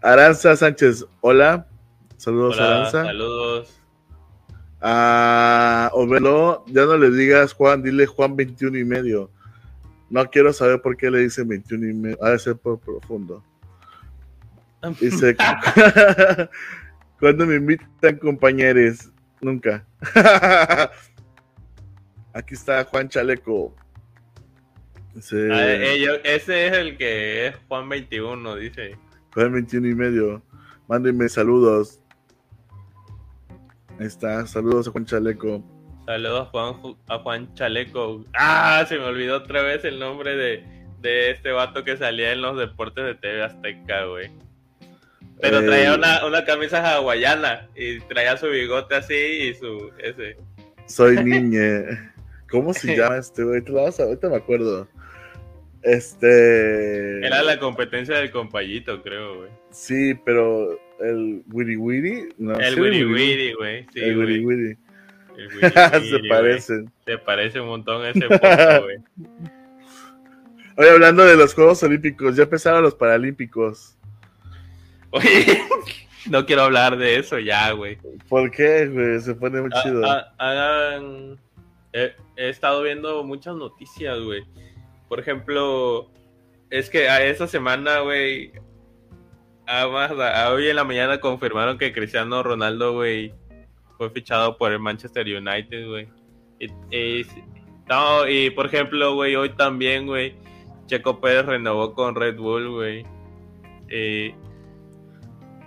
Aranza 0.00 0.56
Sánchez, 0.56 1.04
hola, 1.20 1.66
saludos 2.16 2.58
Aranza. 2.60 3.04
Saludos. 3.04 3.76
A 4.82 5.90
Ovelo, 5.92 6.64
ya 6.68 6.86
no 6.86 6.96
le 6.96 7.10
digas 7.10 7.52
Juan, 7.52 7.82
dile 7.82 8.06
Juan 8.06 8.36
21 8.36 8.78
y 8.78 8.84
medio. 8.84 9.30
No 10.08 10.28
quiero 10.30 10.52
saber 10.52 10.80
por 10.80 10.96
qué 10.96 11.10
le 11.10 11.20
dicen 11.20 11.48
21 11.48 11.88
y 11.88 11.92
medio. 11.92 12.18
Ha 12.24 12.30
de 12.30 12.38
ser 12.38 12.56
por 12.56 12.80
profundo. 12.80 13.44
Dice, 15.00 15.36
cuando 17.20 17.46
me 17.46 17.56
invitan 17.56 18.16
compañeros, 18.16 19.10
nunca. 19.40 19.84
Aquí 22.32 22.54
está 22.54 22.84
Juan 22.84 23.08
Chaleco. 23.08 23.74
Ese... 25.16 25.52
Ah, 25.52 25.66
ese 26.24 26.66
es 26.66 26.72
el 26.72 26.96
que 26.96 27.48
es 27.48 27.56
Juan 27.68 27.88
21, 27.88 28.56
dice. 28.56 28.96
Juan 29.34 29.52
21 29.52 29.88
y 29.88 29.94
medio. 29.94 30.42
Mándenme 30.88 31.28
saludos. 31.28 32.00
Ahí 33.98 34.06
está, 34.06 34.46
saludos 34.46 34.88
a 34.88 34.92
Juan 34.92 35.04
Chaleco. 35.04 35.62
Saludos 36.06 36.48
Juan, 36.48 36.96
a 37.08 37.18
Juan 37.18 37.54
Chaleco. 37.54 38.24
Ah, 38.34 38.84
se 38.88 38.98
me 38.98 39.04
olvidó 39.04 39.36
otra 39.36 39.62
vez 39.62 39.84
el 39.84 39.98
nombre 39.98 40.36
de, 40.36 40.64
de 41.00 41.30
este 41.30 41.52
vato 41.52 41.84
que 41.84 41.96
salía 41.96 42.32
en 42.32 42.42
los 42.42 42.58
deportes 42.58 43.04
de 43.04 43.14
TV 43.14 43.42
Azteca, 43.42 44.04
güey. 44.06 44.30
Pero 45.40 45.60
eh, 45.60 45.66
traía 45.66 45.94
una, 45.94 46.24
una, 46.26 46.44
camisa 46.44 46.96
hawaiana 46.96 47.68
y 47.74 48.00
traía 48.00 48.36
su 48.36 48.48
bigote 48.48 48.94
así 48.94 49.14
y 49.14 49.54
su 49.54 49.90
ese. 49.98 50.36
Soy 50.86 51.16
niña. 51.24 52.12
¿Cómo 52.50 52.74
se 52.74 52.94
llama 52.96 53.18
este 53.18 53.44
güey? 53.44 53.62
Ahorita 53.66 54.28
me 54.28 54.36
acuerdo. 54.36 54.88
Este. 55.82 57.26
Era 57.26 57.42
la 57.42 57.58
competencia 57.58 58.16
del 58.16 58.30
compayito, 58.30 59.02
creo, 59.02 59.38
güey. 59.38 59.50
Sí, 59.70 60.14
pero 60.24 60.78
el 61.00 61.42
Wiri 61.50 61.76
Wiri. 61.76 62.28
No, 62.38 62.54
el 62.58 62.78
Wiri 62.78 63.04
Wiri, 63.04 63.52
güey. 63.54 63.86
Sí, 63.92 64.00
el 64.00 64.18
Wiri 64.18 64.44
Wiri. 64.44 64.76
Se 66.10 66.28
parecen. 66.28 66.92
Se 67.06 67.16
parece 67.18 67.60
un 67.60 67.68
montón 67.68 68.04
ese 68.04 68.26
foto, 68.26 68.38
güey. 68.82 68.98
Oye, 70.76 70.90
hablando 70.90 71.24
de 71.24 71.36
los 71.36 71.54
Juegos 71.54 71.82
Olímpicos, 71.82 72.36
ya 72.36 72.42
empezaron 72.44 72.82
los 72.82 72.94
Paralímpicos. 72.94 73.96
Oye, 75.10 75.62
no 76.28 76.44
quiero 76.44 76.62
hablar 76.62 76.98
de 76.98 77.18
eso 77.18 77.38
ya, 77.38 77.72
güey. 77.72 77.98
¿Por 78.28 78.50
qué, 78.50 78.86
güey? 78.86 79.20
Se 79.20 79.34
pone 79.34 79.60
muy 79.62 79.70
chido. 79.82 80.04
hagan. 80.38 81.38
He, 81.92 82.14
estado 82.36 82.82
viendo 82.82 83.22
muchas 83.24 83.56
noticias, 83.56 84.18
güey. 84.20 84.44
Por 85.08 85.20
ejemplo, 85.20 86.10
es 86.70 86.88
que 86.88 87.08
a 87.08 87.24
esa 87.24 87.46
semana, 87.46 88.00
güey, 88.00 88.52
hoy 89.68 90.68
en 90.68 90.76
la 90.76 90.84
mañana 90.84 91.20
confirmaron 91.20 91.78
que 91.78 91.92
Cristiano 91.92 92.42
Ronaldo, 92.42 92.92
güey, 92.92 93.34
fue 93.98 94.10
fichado 94.10 94.56
por 94.56 94.72
el 94.72 94.78
Manchester 94.78 95.26
United, 95.26 95.88
güey. 95.88 96.08
Y, 96.58 97.24
y, 98.28 98.50
por 98.50 98.66
ejemplo, 98.66 99.14
güey, 99.14 99.34
hoy 99.34 99.50
también, 99.50 100.06
güey, 100.06 100.34
Checo 100.86 101.20
Pérez 101.20 101.46
renovó 101.46 101.94
con 101.94 102.14
Red 102.14 102.36
Bull, 102.36 102.70
güey. 102.70 103.04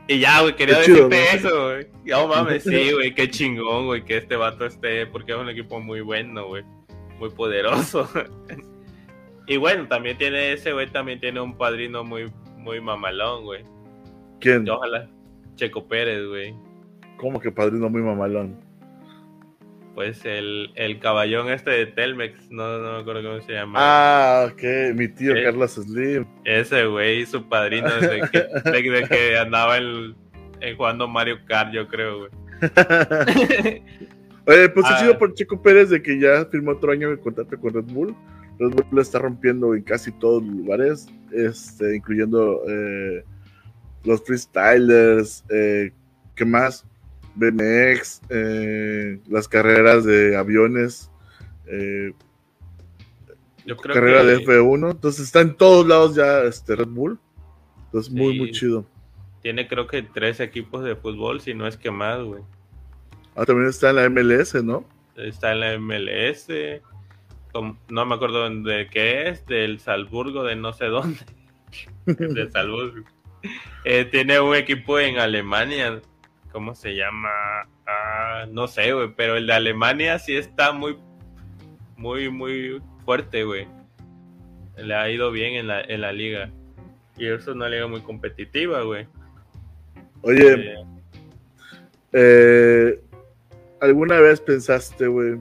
Y, 0.08 0.20
ya, 0.20 0.41
güey, 0.41 0.56
quería 0.56 0.80
decirte 0.80 1.36
eso, 1.36 1.66
güey. 1.66 1.88
No 2.06 2.28
mames, 2.28 2.64
sí, 2.64 2.91
güey, 2.93 3.14
qué 3.16 3.30
chingón, 3.30 3.86
güey, 3.86 4.04
que 4.04 4.18
este 4.18 4.36
vato 4.36 4.66
esté, 4.66 5.06
porque 5.08 5.32
es 5.32 5.38
un 5.38 5.49
equipo 5.49 5.80
muy 5.80 6.01
bueno, 6.01 6.47
güey, 6.47 6.64
muy 7.20 7.30
poderoso. 7.30 8.10
y 9.47 9.58
bueno, 9.58 9.88
también 9.88 10.18
tiene 10.18 10.54
ese, 10.54 10.74
güey, 10.74 10.91
también 10.91 11.20
tiene 11.20 11.39
un 11.39 11.58
padrino 11.58 12.04
muy, 12.04 12.32
muy 12.58 12.82
mamalón, 12.82 13.45
güey. 13.45 13.64
¿Quién? 14.39 14.68
Ojalá. 14.70 15.10
Checo 15.56 15.88
Pérez, 15.88 16.26
güey. 16.28 16.54
¿Cómo 17.18 17.39
que 17.39 17.51
padrino 17.51 17.89
muy 17.89 18.01
mamalón? 18.01 18.60
Pues 19.96 20.26
el, 20.26 20.72
el 20.76 21.00
caballón 21.00 21.50
este 21.50 21.70
de 21.70 21.86
Telmex, 21.86 22.50
no, 22.50 22.80
no 22.80 22.94
me 22.94 23.00
acuerdo 23.02 23.22
cómo 23.22 23.41
se 23.46 23.54
llama. 23.54 23.78
Ah, 23.80 24.50
ok, 24.52 24.96
mi 24.96 25.08
tío 25.08 25.36
Eh, 25.36 25.44
Carlos 25.44 25.74
Slim. 25.74 26.26
Ese 26.46 26.86
güey, 26.86 27.26
su 27.28 27.48
padrino 27.48 27.89
desde 28.00 28.22
que, 28.32 28.39
desde 28.72 29.08
que 29.08 29.38
andaba 29.38 29.78
en 29.78 30.16
jugando 30.78 31.08
Mario 31.08 31.38
Kart, 31.46 31.72
yo 31.74 31.88
creo, 31.88 32.20
güey. 32.20 32.32
Oye, 34.46 34.70
pues 34.70 34.86
Ah. 34.88 34.96
ha 34.96 35.00
sido 35.00 35.18
por 35.18 35.34
Checo 35.34 35.62
Pérez 35.62 35.89
de 35.89 36.02
que 36.02 36.20
ya 36.20 36.46
firmó 36.46 36.72
otro 36.72 36.91
año 36.91 37.10
de 37.12 37.18
contrato 37.20 37.58
con 37.60 37.74
Red 37.74 37.86
Bull. 37.86 38.16
Red 38.60 38.70
Bull 38.72 38.86
lo 38.91 39.02
está 39.02 39.20
rompiendo 39.20 39.74
en 39.76 39.84
casi 39.84 40.12
todos 40.20 40.44
los 40.44 40.54
lugares, 40.56 41.08
este, 41.32 41.96
incluyendo 41.96 42.62
eh, 42.68 43.24
los 44.04 44.24
freestylers, 44.24 45.44
eh, 45.50 45.91
¿qué 46.36 46.46
más? 46.46 46.86
BMX, 47.36 48.22
eh, 48.30 49.20
las 49.28 49.48
carreras 49.48 50.06
de 50.06 50.36
aviones, 50.38 51.10
eh, 51.68 52.14
Yo 53.66 53.78
creo 53.78 53.94
carrera 53.94 54.22
que 54.22 54.28
de 54.28 54.38
F1. 54.46 54.92
Entonces 54.92 55.26
está 55.26 55.42
en 55.42 55.56
todos 55.56 55.88
lados 55.88 56.16
ya 56.16 56.44
este 56.44 56.76
Red 56.76 56.88
Bull. 56.88 57.20
Entonces 57.86 58.12
muy, 58.14 58.34
Sí. 58.34 58.40
muy 58.40 58.52
chido. 58.52 58.86
tiene 59.42 59.68
creo 59.68 59.88
que 59.88 60.02
tres 60.04 60.40
equipos 60.40 60.84
de 60.86 60.96
fútbol, 60.96 61.42
si 61.42 61.54
no 61.54 61.68
es 61.68 61.76
que 61.76 61.92
más, 61.92 62.22
güey. 62.22 62.42
Ah, 63.36 63.46
también 63.46 63.70
está 63.70 63.90
en 63.90 63.98
la 63.98 64.06
MLS, 64.10 64.64
¿no? 64.64 64.86
Está 65.18 65.52
en 65.52 65.60
la 65.60 65.74
MLS, 65.74 66.82
no 67.90 68.06
me 68.06 68.16
acuerdo 68.16 68.50
de 68.50 68.88
qué 68.90 69.30
es, 69.30 69.46
del 69.46 69.80
Salzburgo, 69.80 70.44
de 70.44 70.56
no 70.56 70.74
sé 70.74 70.86
dónde. 70.86 71.20
de 72.06 72.52
Salzburgo. 72.52 73.06
Eh, 73.84 74.06
tiene 74.06 74.40
un 74.40 74.56
equipo 74.56 74.98
en 74.98 75.20
Alemania, 75.20 76.02
¿cómo 76.54 76.76
se 76.76 76.95
llama? 76.95 77.30
Ah, 77.86 78.45
no 78.49 78.68
sé, 78.68 78.93
güey, 78.93 79.14
pero 79.18 79.36
el 79.36 79.47
de 79.47 79.54
Alemania 79.54 80.20
sí 80.20 80.38
está 80.38 80.72
muy, 80.72 80.97
muy, 81.97 82.30
muy 82.30 82.82
fuerte, 83.04 83.43
güey. 83.43 83.68
Le 84.78 84.95
ha 84.95 85.10
ido 85.10 85.32
bien 85.32 85.56
en 85.56 85.68
la, 85.68 85.82
en 85.82 86.01
la 86.01 86.14
liga. 86.14 86.51
Y 87.18 87.26
eso 87.26 87.36
es 87.36 87.47
una 87.47 87.68
liga 87.68 87.88
muy 87.88 88.01
competitiva, 88.01 88.84
güey. 88.84 89.08
Oye, 90.22 90.54
Eh, 90.54 90.86
Eh, 92.14 92.99
¿Alguna 93.82 94.20
vez 94.20 94.39
pensaste, 94.39 95.08
güey? 95.08 95.39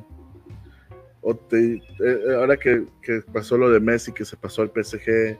O 1.21 1.37
te, 1.37 1.75
eh, 1.75 2.35
ahora 2.37 2.57
que, 2.57 2.87
que 3.03 3.21
pasó 3.33 3.57
lo 3.57 3.71
de 3.71 3.79
Messi, 3.79 4.13
que 4.13 4.25
se 4.25 4.37
pasó 4.37 4.63
al 4.63 4.73
PSG, 4.75 5.39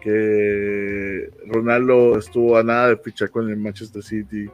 que 0.00 1.30
Ronaldo 1.46 2.16
estuvo 2.16 2.56
a 2.56 2.62
nada 2.62 2.90
de 2.90 2.96
fichar 2.98 3.30
con 3.30 3.48
el 3.50 3.56
Manchester 3.56 4.02
City, 4.02 4.48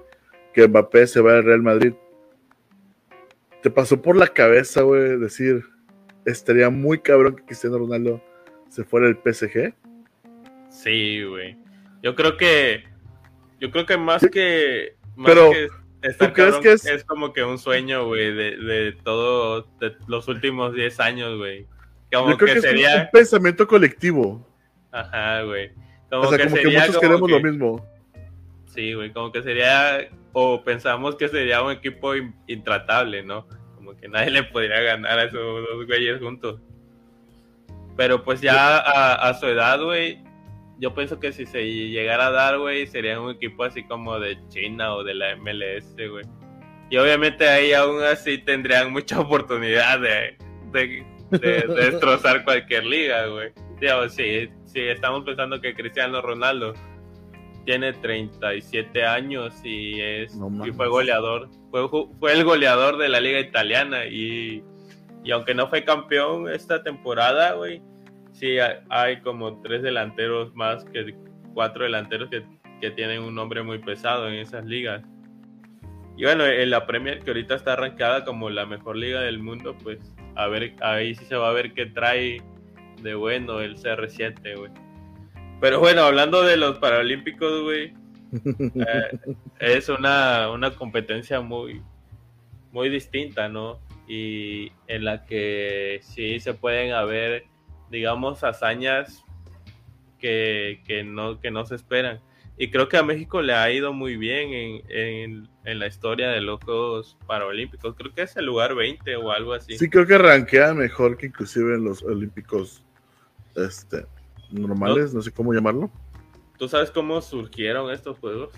que 0.52 0.66
Mbappé 0.68 1.06
se 1.06 1.20
va 1.20 1.34
al 1.36 1.44
Real 1.44 1.62
Madrid. 1.62 1.92
¿Te 3.62 3.70
pasó 3.70 4.00
por 4.02 4.16
la 4.16 4.26
cabeza, 4.28 4.82
güey, 4.82 5.18
decir, 5.18 5.64
estaría 6.26 6.68
muy 6.70 6.98
cabrón 7.00 7.36
que 7.36 7.44
Cristiano 7.44 7.78
Ronaldo 7.78 8.20
se 8.68 8.84
fuera 8.84 9.06
al 9.06 9.16
PSG? 9.22 9.72
Sí, 10.70 11.22
güey. 11.24 11.56
Yo 12.02 12.14
creo 12.14 12.36
que. 12.36 12.84
Yo 13.60 13.70
creo 13.70 13.86
que 13.86 13.96
más 13.96 14.26
que. 14.32 14.96
Más 15.14 15.30
Pero, 15.30 15.50
que 15.52 15.68
estar 16.08 16.28
¿tú 16.28 16.34
crees 16.34 16.56
que 16.56 16.72
es- 16.72 16.86
es... 16.86 17.04
como 17.04 17.32
que 17.32 17.44
un 17.44 17.58
sueño, 17.58 18.06
güey, 18.06 18.34
de, 18.34 18.56
de 18.56 18.92
todo. 19.04 19.68
De 19.78 19.94
los 20.08 20.26
últimos 20.26 20.74
10 20.74 20.98
años, 21.00 21.38
güey. 21.38 21.66
Como 22.12 22.30
Yo 22.30 22.36
creo 22.36 22.38
que, 22.38 22.44
que, 22.46 22.58
es 22.58 22.64
un- 22.64 22.70
sería. 22.70 23.10
pensamiento 23.12 23.66
colectivo. 23.68 24.44
Ajá, 24.90 25.42
güey. 25.42 25.70
Como 26.10 26.22
o 26.24 26.28
sea, 26.28 26.38
que 26.38 26.44
como 26.44 26.56
que 26.56 26.62
sería 26.62 26.80
muchos 26.80 26.96
como 26.96 27.00
queremos 27.08 27.28
que- 27.28 27.34
lo 27.34 27.40
mismo. 27.52 27.86
Sí, 28.72 28.94
güey. 28.94 29.12
Como 29.12 29.30
que 29.32 29.42
sería. 29.42 30.08
O 30.32 30.62
pensamos 30.64 31.16
que 31.16 31.28
sería 31.28 31.62
un 31.62 31.72
equipo 31.72 32.16
in- 32.16 32.34
intratable, 32.46 33.22
¿no? 33.22 33.46
Como 33.76 33.94
que 33.96 34.08
nadie 34.08 34.30
le 34.30 34.42
podría 34.44 34.80
ganar 34.80 35.18
a 35.18 35.24
esos 35.24 35.40
dos 35.68 35.86
güeyes 35.86 36.20
juntos. 36.20 36.58
Pero 37.96 38.24
pues 38.24 38.40
ya 38.40 38.78
a, 38.78 39.28
a 39.28 39.34
su 39.34 39.46
edad, 39.46 39.80
güey, 39.82 40.18
yo 40.78 40.94
pienso 40.94 41.20
que 41.20 41.32
si 41.32 41.44
se 41.44 41.62
llegara 41.64 42.28
a 42.28 42.30
dar, 42.30 42.58
güey, 42.58 42.86
sería 42.86 43.20
un 43.20 43.30
equipo 43.32 43.64
así 43.64 43.84
como 43.84 44.18
de 44.18 44.38
China 44.48 44.94
o 44.94 45.04
de 45.04 45.14
la 45.14 45.36
MLS, 45.36 45.94
güey. 46.08 46.24
Y 46.88 46.96
obviamente 46.96 47.46
ahí 47.48 47.72
aún 47.74 48.02
así 48.02 48.38
tendrían 48.38 48.90
mucha 48.92 49.20
oportunidad 49.20 50.00
de, 50.00 50.36
de, 50.72 51.04
de- 51.30 51.38
de 51.38 51.74
destrozar 51.90 52.44
cualquier 52.44 52.86
liga, 52.86 53.26
güey. 53.26 53.50
Digamos, 53.78 54.14
si, 54.14 54.48
si 54.64 54.80
estamos 54.80 55.24
pensando 55.24 55.60
que 55.60 55.74
Cristiano 55.74 56.22
Ronaldo 56.22 56.72
tiene 57.64 57.92
37 57.92 59.04
años 59.04 59.54
y 59.64 60.00
es 60.00 60.34
No 60.36 60.66
y 60.66 60.72
fue 60.72 60.88
goleador, 60.88 61.48
fue, 61.70 61.88
fue 62.18 62.32
el 62.32 62.44
goleador 62.44 62.98
de 62.98 63.08
la 63.08 63.20
liga 63.20 63.40
italiana 63.40 64.06
y, 64.06 64.62
y 65.24 65.30
aunque 65.30 65.54
no 65.54 65.68
fue 65.68 65.84
campeón 65.84 66.48
esta 66.48 66.82
temporada, 66.82 67.52
güey, 67.52 67.82
sí 68.32 68.58
hay, 68.58 68.76
hay 68.88 69.20
como 69.20 69.60
tres 69.62 69.82
delanteros 69.82 70.54
más 70.54 70.84
que 70.86 71.14
cuatro 71.54 71.84
delanteros 71.84 72.28
que, 72.30 72.44
que 72.80 72.90
tienen 72.90 73.22
un 73.22 73.34
nombre 73.34 73.62
muy 73.62 73.78
pesado 73.78 74.28
en 74.28 74.34
esas 74.34 74.64
ligas. 74.64 75.02
Y 76.16 76.24
bueno, 76.24 76.44
en 76.44 76.70
la 76.70 76.86
Premier 76.86 77.20
que 77.20 77.30
ahorita 77.30 77.54
está 77.54 77.72
arrancada 77.72 78.24
como 78.24 78.50
la 78.50 78.66
mejor 78.66 78.96
liga 78.96 79.20
del 79.20 79.38
mundo, 79.38 79.76
pues 79.82 79.98
a 80.34 80.46
ver, 80.48 80.74
ahí 80.82 81.14
sí 81.14 81.24
se 81.24 81.36
va 81.36 81.48
a 81.50 81.52
ver 81.52 81.72
qué 81.72 81.86
trae 81.86 82.42
de 83.02 83.14
bueno 83.14 83.60
el 83.60 83.76
CR7, 83.76 84.58
güey. 84.58 84.70
Pero 85.62 85.78
bueno, 85.78 86.02
hablando 86.02 86.42
de 86.42 86.56
los 86.56 86.78
Paralímpicos, 86.78 87.62
güey, 87.62 87.94
eh, 88.74 89.18
es 89.60 89.88
una, 89.88 90.50
una 90.50 90.72
competencia 90.74 91.40
muy, 91.40 91.80
muy 92.72 92.88
distinta, 92.88 93.48
¿no? 93.48 93.78
Y 94.08 94.72
en 94.88 95.04
la 95.04 95.24
que 95.24 96.00
sí 96.02 96.40
se 96.40 96.54
pueden 96.54 96.90
haber, 96.90 97.44
digamos, 97.92 98.42
hazañas 98.42 99.24
que, 100.18 100.82
que, 100.84 101.04
no, 101.04 101.40
que 101.40 101.52
no 101.52 101.64
se 101.64 101.76
esperan. 101.76 102.18
Y 102.58 102.72
creo 102.72 102.88
que 102.88 102.96
a 102.96 103.04
México 103.04 103.40
le 103.40 103.54
ha 103.54 103.70
ido 103.70 103.92
muy 103.92 104.16
bien 104.16 104.52
en, 104.52 104.82
en, 104.88 105.48
en 105.64 105.78
la 105.78 105.86
historia 105.86 106.30
de 106.30 106.40
los 106.40 106.58
Juegos 106.64 107.16
Paralímpicos. 107.28 107.94
Creo 107.96 108.12
que 108.12 108.22
es 108.22 108.36
el 108.36 108.46
lugar 108.46 108.74
20 108.74 109.14
o 109.14 109.30
algo 109.30 109.52
así. 109.52 109.78
Sí, 109.78 109.88
creo 109.88 110.08
que 110.08 110.18
rankea 110.18 110.74
mejor 110.74 111.16
que 111.16 111.26
inclusive 111.26 111.76
en 111.76 111.84
los 111.84 112.02
olímpicos 112.02 112.82
este, 113.54 114.06
normales, 114.52 115.12
no, 115.14 115.22
sé 115.22 115.30
cómo 115.32 115.52
llamarlo. 115.52 115.90
¿Tú 116.58 116.68
sabes 116.68 116.90
cómo 116.90 117.20
surgieron 117.20 117.90
estos 117.90 118.18
Juegos? 118.18 118.50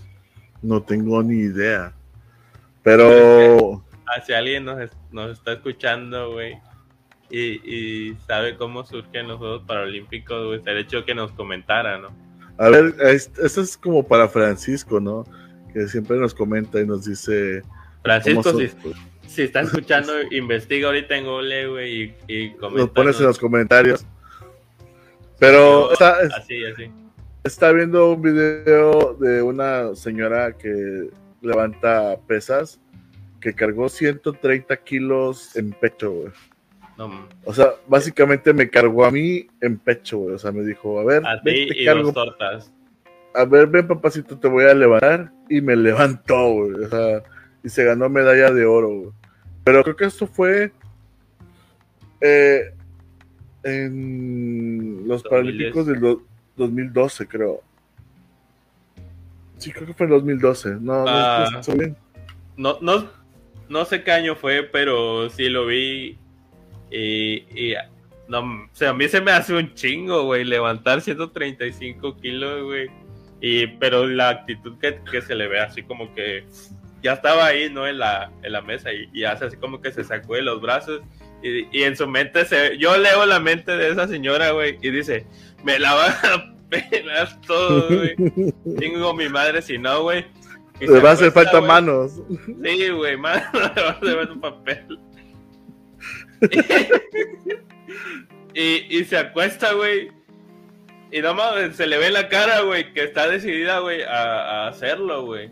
No 0.63 0.83
tengo 0.83 1.23
ni 1.23 1.37
idea. 1.39 1.93
Pero 2.83 3.83
Ah, 4.07 4.21
si 4.21 4.35
alguien 4.35 4.67
nos, 4.67 4.91
nos 5.13 5.39
está 5.39 5.55
escuchando, 5.55 6.33
güey, 6.33 6.59
y, 7.31 7.39
y 7.75 8.17
sabe 8.27 8.55
cómo 8.57 8.85
surgen 8.85 9.29
los 9.29 9.39
Juegos 9.39 9.63
Paralímpicos, 9.67 10.47
güey, 10.47 10.63
sería 10.63 10.81
hecho 10.83 11.05
que 11.07 11.15
nos 11.15 11.33
comentara, 11.33 11.99
¿no? 11.99 12.09
a 12.59 12.69
ver, 12.69 12.95
es- 13.01 13.33
esto 13.43 13.63
es 13.63 13.77
como 13.77 14.07
para 14.07 14.29
Francisco, 14.29 15.01
¿no? 15.01 15.25
Que 15.73 15.89
siempre 15.89 16.19
nos 16.19 16.35
comenta 16.35 16.81
y 16.81 16.87
nos 16.87 17.05
dice 17.07 17.63
Francisco, 18.03 18.53
si, 18.59 18.69
si 19.27 19.43
está 19.43 19.61
escuchando, 19.63 20.13
investiga 20.31 20.89
ahorita 20.89 21.17
en 21.17 21.25
Google, 21.25 21.69
güey, 21.69 22.03
y, 22.03 22.15
y 22.29 22.49
nos 22.51 22.59
coméntanos. 22.61 22.91
pones 22.91 23.21
en 23.21 23.27
los 23.27 23.39
comentarios. 23.39 24.07
Pero 25.45 25.93
está, 25.93 26.19
Así, 26.37 26.65
así. 26.65 26.91
está 27.45 27.73
viendo 27.73 28.13
un 28.13 28.23
video 28.23 29.15
de 29.15 29.43
una 29.43 29.95
señora 29.95 30.53
que 30.57 31.09
levanta 31.43 32.17
pesas 32.27 32.81
que 33.41 33.55
cargó 33.55 33.89
130 33.89 34.75
kilos 34.79 35.55
en 35.57 35.73
pecho, 35.73 36.11
güey. 36.13 36.33
No, 36.97 37.27
O 37.45 37.53
sea, 37.53 37.73
básicamente 37.89 38.53
me 38.55 38.71
cargó 38.71 39.05
a 39.05 39.11
mí 39.11 39.47
en 39.61 39.79
pecho, 39.79 40.19
güey. 40.19 40.35
O 40.35 40.39
sea, 40.39 40.53
me 40.53 40.63
dijo, 40.63 40.99
a 41.01 41.05
ver, 41.05 41.27
a 41.27 41.41
ven, 41.45 41.55
ti 41.55 41.69
te 41.69 41.83
y 41.83 41.85
cargo. 41.85 42.05
dos 42.05 42.15
tortas. 42.15 42.73
A 43.35 43.45
ver, 43.45 43.67
ven, 43.67 43.87
papacito, 43.89 44.39
te 44.39 44.47
voy 44.49 44.65
a 44.65 44.75
levantar. 44.75 45.31
Y 45.51 45.61
me 45.61 45.75
levantó, 45.77 46.53
güey. 46.53 46.73
O 46.85 46.89
sea, 46.89 47.23
y 47.65 47.69
se 47.69 47.85
ganó 47.85 48.09
medalla 48.09 48.51
de 48.53 48.65
oro, 48.65 48.89
güey. 48.89 49.11
Pero 49.65 49.83
creo 49.83 49.97
que 49.97 50.05
esto 50.05 50.27
fue 50.27 50.73
eh, 52.21 52.74
en 53.65 55.09
los 55.09 55.23
2010. 55.23 55.31
Paralímpicos 55.31 55.87
del 55.87 56.01
do- 56.01 56.23
2012, 56.57 57.27
creo. 57.27 57.61
Sí, 59.59 59.73
creo 59.73 59.87
que 59.87 59.95
fue 59.95 60.07
en 60.07 60.13
2012. 60.13 60.71
No, 60.81 60.81
no, 60.81 61.05
Ah. 61.07 61.49
no 61.53 61.61
estoy 61.61 61.79
bien. 61.79 61.97
No, 62.57 62.79
no, 62.81 63.09
no 63.69 63.85
sé 63.85 64.03
qué 64.03 64.13
año 64.13 64.37
fue, 64.37 64.63
pero 64.63 65.29
sí 65.31 65.49
lo 65.49 65.67
vi. 65.67 66.17
Y, 66.91 67.45
y 67.55 67.75
no, 68.29 68.41
o 68.41 68.69
sea, 68.73 68.91
a 68.91 68.95
mí 68.95 69.09
se 69.09 69.21
me 69.21 69.33
hace 69.33 69.55
un 69.55 69.75
chingo, 69.75 70.25
güey, 70.25 70.45
levantar 70.45 71.01
135 71.01 72.17
kilos, 72.19 72.63
güey. 72.65 72.89
Y, 73.41 73.67
pero 73.67 74.07
la 74.07 74.29
actitud 74.31 74.79
que, 74.79 75.01
que 75.11 75.21
se 75.21 75.35
le 75.35 75.49
ve 75.49 75.61
así 75.61 75.83
como 75.83 76.15
que 76.15 76.45
ya 77.03 77.15
estaba 77.15 77.47
ahí, 77.47 77.69
¿no? 77.71 77.87
En 77.87 77.99
la, 77.99 78.31
en 78.43 78.53
la 78.53 78.63
mesa 78.63 78.93
y, 78.93 79.09
y 79.13 79.25
hace 79.25 79.47
así 79.47 79.57
como 79.57 79.81
que 79.81 79.93
se 79.93 80.05
sacó 80.05 80.35
de 80.35 80.43
los 80.43 80.61
brazos. 80.61 81.01
Y, 81.45 81.69
y 81.79 81.83
en 81.83 81.95
su 81.95 82.09
mente, 82.09 82.47
se, 82.47 82.79
yo 82.79 82.97
leo 82.97 83.27
la 83.27 83.39
mente 83.39 83.77
de 83.77 83.91
esa 83.91 84.09
señora, 84.09 84.53
güey, 84.53 84.79
y 84.81 84.91
dice, 84.91 85.27
me 85.63 85.79
la 85.79 85.93
van 85.93 86.13
a 86.25 86.55
pelar 86.71 87.39
todo, 87.43 87.87
güey. 87.89 88.17
Tengo 88.79 89.13
mi 89.13 89.29
madre, 89.29 89.61
si 89.61 89.77
no, 89.77 90.05
güey. 90.05 90.25
Y 90.81 90.87
Le 90.87 91.01
va 91.01 91.11
a 91.11 91.13
hacer 91.13 91.33
falta 91.33 91.61
manos. 91.61 92.23
Sí, 92.65 92.89
güey, 92.89 93.19
mano, 93.19 93.43
le 93.53 93.83
va 93.83 93.89
a 93.89 93.93
hacer 93.93 94.17
falta 94.17 94.33
un 94.33 94.41
papel. 94.41 94.99
y, 98.55 98.99
y 98.99 99.05
se 99.05 99.19
acuesta, 99.19 99.75
güey. 99.75 100.11
Y 101.13 101.21
no 101.21 101.35
mames, 101.35 101.77
se 101.77 101.87
le 101.87 101.99
ve 101.99 102.11
la 102.11 102.31
cara, 102.31 102.63
güey, 102.63 102.95
que 102.95 103.05
está 103.05 103.29
decidida, 103.29 103.81
güey, 103.81 104.03
a, 104.03 104.65
a 104.65 104.69
hacerlo, 104.69 105.27
güey. 105.27 105.51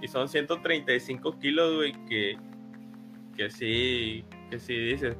Y 0.00 0.06
son 0.06 0.28
135 0.28 1.40
kilos, 1.40 1.74
güey, 1.74 1.92
que, 2.08 2.38
que 3.36 3.50
sí, 3.50 4.24
que 4.50 4.58
sí 4.58 4.76
dices, 4.76 5.16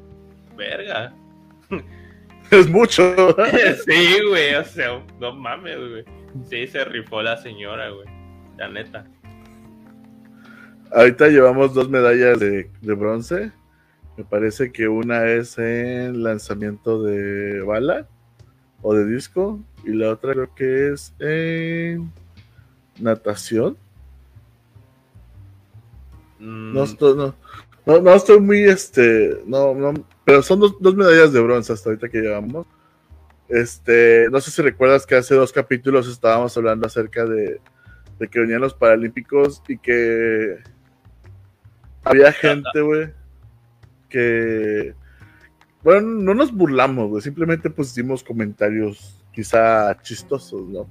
verga. 0.57 1.13
Es 2.51 2.69
mucho. 2.69 3.35
sí, 3.87 4.19
güey, 4.29 4.55
o 4.55 4.65
sea, 4.65 5.03
no 5.19 5.33
mames, 5.33 5.77
güey. 5.79 6.05
Sí, 6.49 6.67
se 6.67 6.85
rifó 6.85 7.23
la 7.23 7.39
señora, 7.39 7.89
güey. 7.89 8.07
La 8.59 8.69
neta. 8.69 9.07
Ahorita 10.93 11.29
llevamos 11.29 11.73
dos 11.75 11.89
medallas 11.89 12.39
de, 12.39 12.71
de 12.83 12.95
bronce. 12.95 13.51
Me 14.17 14.25
parece 14.25 14.71
que 14.71 14.89
una 14.89 15.27
es 15.27 15.59
en 15.59 16.23
lanzamiento 16.23 17.03
de 17.03 17.63
bala 17.63 18.07
o 18.83 18.95
de 18.95 19.07
disco. 19.07 19.59
Y 19.85 19.93
la 19.93 20.11
otra 20.11 20.35
creo 20.35 20.55
que 20.55 20.93
es 20.93 21.15
en 21.19 22.13
natación. 23.01 23.77
Mm, 26.39 26.75
No 26.75 26.85
no, 27.17 27.35
no, 27.87 28.01
no 28.01 28.15
estoy 28.15 28.41
muy 28.41 28.63
este. 28.65 29.39
No, 29.47 29.75
no, 29.75 29.93
pero 30.25 30.43
son 30.43 30.61
dos, 30.61 30.77
dos 30.81 30.95
medallas 30.95 31.33
de 31.33 31.41
bronce 31.41 31.73
hasta 31.73 31.91
ahorita 31.91 32.09
que 32.09 32.21
llevamos. 32.21 32.67
Este, 33.49 34.29
no 34.31 34.41
sé 34.41 34.51
si 34.51 34.63
recuerdas 34.63 35.05
que 35.07 35.17
hace 35.17 35.35
dos 35.35 35.53
capítulos 35.53 36.09
estábamos 36.09 36.57
hablando 36.57 36.87
acerca 36.87 37.27
de, 37.27 37.61
de 38.19 38.29
que 38.29 38.41
venían 38.41 38.63
los 38.63 38.75
Paralímpicos 38.75 39.63
y 39.69 39.77
que 39.79 40.59
había 42.05 42.33
gente, 42.33 42.81
güey, 42.81 43.13
que. 44.09 44.95
Bueno, 45.83 46.01
no 46.01 46.35
nos 46.35 46.51
burlamos, 46.53 47.11
güey, 47.11 47.23
simplemente 47.23 47.71
hicimos 47.77 48.25
comentarios 48.25 49.23
quizá 49.33 49.95
chistosos, 50.01 50.67
¿no? 50.69 50.89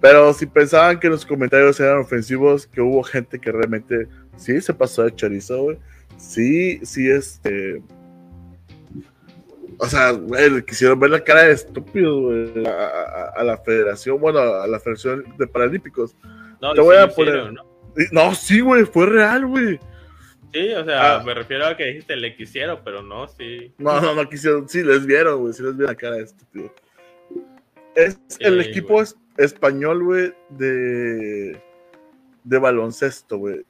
Pero 0.00 0.32
si 0.32 0.46
pensaban 0.46 0.98
que 0.98 1.08
los 1.08 1.24
comentarios 1.24 1.78
eran 1.78 1.98
ofensivos, 1.98 2.66
que 2.66 2.80
hubo 2.80 3.04
gente 3.04 3.38
que 3.38 3.52
realmente 3.52 4.08
sí 4.36 4.60
se 4.60 4.74
pasó 4.74 5.04
de 5.04 5.14
chorizo, 5.14 5.62
güey. 5.62 5.78
Sí, 6.22 6.78
sí, 6.84 7.10
este. 7.10 7.82
O 9.78 9.86
sea, 9.86 10.12
güey, 10.12 10.48
le 10.50 10.64
quisieron 10.64 11.00
ver 11.00 11.10
la 11.10 11.24
cara 11.24 11.42
de 11.42 11.52
estúpido, 11.52 12.20
güey, 12.22 12.66
a, 12.66 12.70
a- 12.70 13.32
a 13.36 13.42
la 13.44 13.58
federación, 13.58 14.20
bueno, 14.20 14.38
a 14.38 14.66
la 14.68 14.78
federación 14.78 15.24
de 15.36 15.46
Paralímpicos. 15.48 16.14
no, 16.60 16.72
te 16.74 16.80
voy 16.80 16.94
sí 16.96 17.02
a 17.02 17.08
poner- 17.08 17.34
hicieron, 17.34 17.54
¿no? 17.54 17.64
No, 18.12 18.34
sí, 18.34 18.60
güey, 18.60 18.84
fue 18.84 19.06
real, 19.06 19.46
güey. 19.46 19.80
Sí, 20.52 20.72
o 20.74 20.84
sea, 20.84 21.16
Ah. 21.16 21.22
me 21.24 21.34
refiero 21.34 21.66
a 21.66 21.76
que 21.76 21.86
dijiste 21.86 22.14
le 22.14 22.36
quisieron, 22.36 22.78
pero 22.84 23.02
no, 23.02 23.26
sí. 23.26 23.72
No, 23.78 24.00
no, 24.00 24.14
no 24.14 24.28
quisieron. 24.28 24.68
Sí, 24.68 24.82
les 24.84 25.04
vieron, 25.04 25.40
güey. 25.40 25.52
Sí, 25.54 25.62
les 25.62 25.76
vieron 25.76 25.92
la 25.94 25.98
cara 25.98 26.16
de 26.16 26.22
estúpido. 26.24 26.72
Es 27.96 28.18
el 28.38 28.60
equipo 28.60 29.02
es- 29.02 29.16
español, 29.38 30.04
güey, 30.04 30.32
de, 30.50 31.60
de 32.44 32.58
baloncesto, 32.58 33.38
güey. 33.38 33.64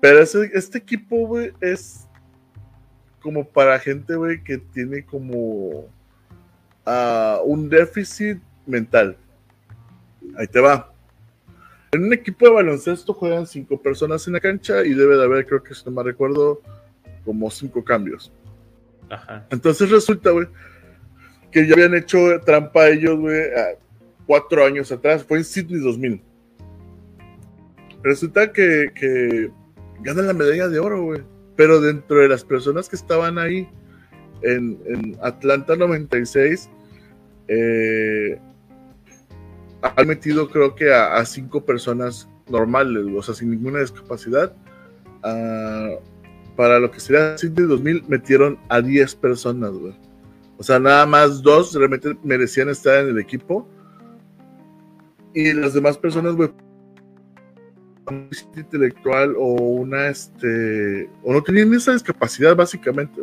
Pero 0.00 0.20
ese- 0.20 0.50
este 0.54 0.78
equipo, 0.78 1.26
güey, 1.26 1.52
es 1.60 2.06
como 3.20 3.44
para 3.44 3.78
gente, 3.78 4.14
güey, 4.14 4.42
que 4.42 4.58
tiene 4.58 5.04
como 5.04 5.86
ah, 6.84 7.40
un 7.44 7.68
déficit 7.68 8.38
mental. 8.66 9.16
Ahí 10.36 10.46
te 10.46 10.60
va. 10.60 10.92
En 11.92 12.04
un 12.04 12.12
equipo 12.12 12.46
de 12.46 12.52
baloncesto 12.52 13.14
juegan 13.14 13.46
cinco 13.46 13.80
personas 13.80 14.26
en 14.26 14.34
la 14.34 14.40
cancha 14.40 14.84
y 14.84 14.92
debe 14.92 15.16
de 15.16 15.24
haber, 15.24 15.46
creo 15.46 15.62
que 15.62 15.74
si 15.74 15.82
no 15.86 15.92
me 15.92 16.02
recuerdo, 16.02 16.60
como 17.24 17.50
cinco 17.50 17.82
cambios. 17.82 18.32
Ajá. 19.08 19.46
Entonces 19.50 19.90
resulta, 19.90 20.30
güey, 20.30 20.46
que 21.50 21.66
ya 21.66 21.74
habían 21.74 21.94
hecho 21.94 22.18
trampa 22.44 22.88
ellos, 22.88 23.18
güey, 23.18 23.40
cuatro 24.26 24.64
años 24.64 24.92
atrás. 24.92 25.24
Fue 25.24 25.38
en 25.38 25.44
Sydney 25.44 25.80
2000. 25.80 26.22
Resulta 28.02 28.52
que, 28.52 28.90
que 28.94 29.50
ganan 30.00 30.26
la 30.26 30.32
medalla 30.32 30.68
de 30.68 30.78
oro, 30.78 31.02
güey. 31.02 31.22
Pero 31.56 31.80
dentro 31.80 32.18
de 32.18 32.28
las 32.28 32.44
personas 32.44 32.88
que 32.88 32.96
estaban 32.96 33.38
ahí 33.38 33.68
en, 34.42 35.16
Atlanta 35.22 35.76
96, 35.76 36.68
eh, 37.48 38.38
han 39.82 40.06
metido 40.06 40.48
creo 40.50 40.74
que 40.74 40.92
a, 40.92 41.24
cinco 41.24 41.64
personas 41.64 42.28
normales, 42.48 43.04
o 43.16 43.22
sea, 43.22 43.34
sin 43.34 43.50
ninguna 43.50 43.80
discapacidad. 43.80 44.54
Ah, 45.22 45.90
para 46.56 46.78
lo 46.78 46.90
que 46.90 47.00
sería 47.00 47.36
Sydney 47.36 47.66
2000 47.66 48.04
metieron 48.08 48.58
a 48.68 48.80
10 48.80 49.14
personas, 49.16 49.72
güey. 49.72 49.94
O 50.58 50.62
sea, 50.62 50.78
nada 50.78 51.04
más 51.04 51.42
dos 51.42 51.74
realmente 51.74 52.16
merecían 52.22 52.70
estar 52.70 53.04
en 53.04 53.10
el 53.10 53.18
equipo. 53.18 53.68
Y 55.34 55.52
las 55.52 55.74
demás 55.74 55.98
personas, 55.98 56.34
güey, 56.34 56.50
intelectual 58.56 59.34
o 59.36 59.54
una, 59.54 60.08
este, 60.08 61.08
o 61.22 61.32
no 61.32 61.42
tenían 61.42 61.72
esa 61.74 61.92
discapacidad, 61.92 62.54
básicamente. 62.54 63.20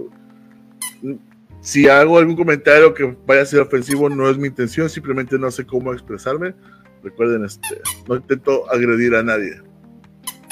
Si 1.61 1.87
hago 1.87 2.17
algún 2.17 2.35
comentario 2.35 2.93
que 2.93 3.15
vaya 3.25 3.41
a 3.41 3.45
ser 3.45 3.61
ofensivo, 3.61 4.09
no 4.09 4.29
es 4.29 4.37
mi 4.37 4.47
intención, 4.47 4.89
simplemente 4.89 5.39
no 5.39 5.49
sé 5.51 5.65
cómo 5.65 5.93
expresarme. 5.93 6.53
Recuerden, 7.01 7.45
este, 7.45 7.81
no 8.07 8.15
intento 8.15 8.69
agredir 8.71 9.15
a 9.15 9.23
nadie. 9.23 9.61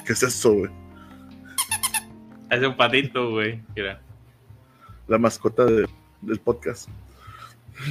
¿Qué 0.06 0.14
es 0.14 0.24
eso, 0.24 0.54
güey? 0.54 0.72
Es 2.50 2.62
un 2.64 2.76
patito, 2.76 3.32
güey. 3.32 3.62
Mira. 3.76 4.02
la 5.08 5.18
mascota 5.18 5.66
de- 5.66 5.88
del 6.22 6.40
podcast. 6.40 6.88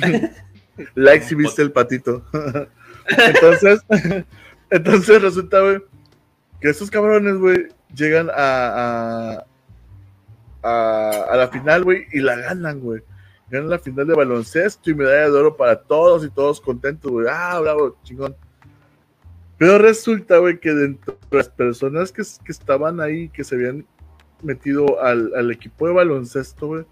like 0.95 1.24
si 1.24 1.34
viste 1.34 1.61
el 1.62 1.72
patito. 1.72 2.24
entonces, 3.09 3.80
entonces 4.70 5.22
resulta, 5.22 5.61
güey, 5.61 5.78
que 6.61 6.68
estos 6.68 6.90
cabrones, 6.90 7.36
güey, 7.36 7.68
llegan 7.94 8.28
a, 8.30 8.34
a, 9.34 9.44
a, 10.62 11.11
a 11.30 11.36
la 11.36 11.48
final, 11.48 11.84
güey, 11.84 12.06
y 12.12 12.20
la 12.20 12.36
ganan, 12.36 12.80
güey. 12.80 13.02
Ganan 13.50 13.70
la 13.70 13.78
final 13.78 14.06
de 14.06 14.14
baloncesto 14.14 14.90
y 14.90 14.94
medalla 14.94 15.30
de 15.30 15.36
oro 15.38 15.56
para 15.56 15.80
todos 15.80 16.24
y 16.24 16.30
todos 16.30 16.61
contentos, 16.61 17.11
güey. 17.11 17.26
Ah, 17.30 17.58
bravo, 17.61 17.96
chingón. 18.04 18.36
Pero 19.58 19.78
resulta, 19.78 20.38
güey, 20.38 20.58
que 20.61 20.70
dentro 20.72 21.18
de 21.30 21.36
las 21.36 21.48
personas 21.48 22.12
que, 22.12 22.22
que 22.44 22.52
estaban 22.52 23.00
ahí, 23.00 23.28
que 23.28 23.44
se 23.44 23.56
habían 23.56 23.84
metido 24.42 25.02
al, 25.02 25.34
al 25.34 25.50
equipo 25.50 25.86
de 25.86 25.92
baloncesto, 25.94 26.66
güey, 26.68 26.84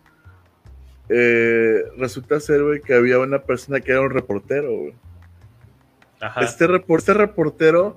eh, 1.08 1.84
resulta 1.96 2.40
ser, 2.40 2.62
güey, 2.62 2.80
que 2.82 2.94
había 2.94 3.18
una 3.18 3.38
persona 3.38 3.80
que 3.80 3.92
era 3.92 4.00
un 4.02 4.10
reportero, 4.10 4.70
güey. 4.70 4.94
Ajá. 6.20 6.40
Este, 6.40 6.66
repor- 6.68 6.98
este 6.98 7.14
reportero 7.14 7.96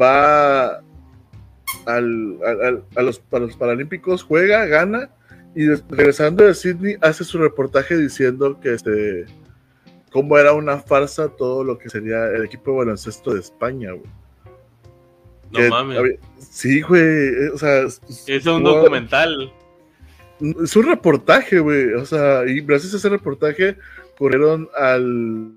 va 0.00 0.76
al, 1.86 2.38
al- 2.46 2.62
al- 2.64 2.84
a, 2.96 3.02
los, 3.02 3.22
a 3.32 3.38
los 3.38 3.56
Paralímpicos, 3.56 4.22
juega, 4.22 4.66
gana, 4.66 5.10
y 5.54 5.66
regresando 5.68 6.44
de 6.44 6.54
Sydney 6.54 6.96
hace 7.02 7.24
su 7.24 7.38
reportaje 7.38 7.96
diciendo 7.96 8.58
que 8.60 8.74
este 8.74 9.26
cómo 10.10 10.36
era 10.38 10.52
una 10.52 10.78
farsa 10.78 11.28
todo 11.28 11.64
lo 11.64 11.78
que 11.78 11.88
sería 11.88 12.26
el 12.26 12.44
equipo 12.44 12.70
de 12.72 12.78
baloncesto 12.78 13.32
de 13.34 13.40
España, 13.40 13.92
güey. 13.92 14.10
No 15.50 15.58
Que 15.58 15.68
mames. 15.70 15.98
había- 15.98 16.16
sí, 16.38 16.80
güey, 16.82 17.02
eh, 17.02 17.50
o 17.54 17.58
sea, 17.58 17.82
es- 17.82 18.00
Es 18.26 18.46
un 18.46 18.62
wow. 18.62 18.74
documental. 18.76 19.52
Es 20.62 20.74
un 20.76 20.86
reportaje, 20.86 21.60
güey. 21.60 21.92
O 21.94 22.04
sea, 22.04 22.44
y 22.46 22.60
gracias 22.62 22.94
a 22.94 22.96
ese 22.96 23.08
reportaje 23.10 23.76
corrieron 24.18 24.68
al 24.76 25.54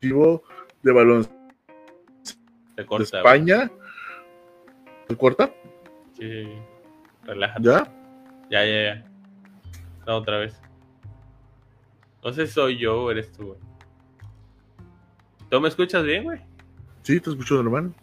equipo 0.00 0.42
de 0.82 0.92
baloncesto 0.92 1.35
Se 2.76 2.86
corta. 2.86 3.18
España. 3.18 3.70
¿Se 5.08 5.16
corta? 5.16 5.50
Sí. 6.18 6.48
Relájate. 7.24 7.62
¿Ya? 7.62 7.92
Ya, 8.50 8.64
ya, 8.64 8.82
ya. 8.82 9.04
No, 10.06 10.16
otra 10.16 10.38
vez. 10.38 10.60
No 12.22 12.32
sé 12.32 12.46
si 12.46 12.52
soy 12.52 12.78
yo 12.78 13.02
o 13.02 13.10
eres 13.10 13.32
tú, 13.32 13.46
güey. 13.46 13.60
¿Tú 15.50 15.60
me 15.60 15.68
escuchas 15.68 16.04
bien, 16.04 16.24
güey? 16.24 16.40
Sí, 17.02 17.20
te 17.20 17.30
escucho 17.30 17.54
normal. 17.54 17.94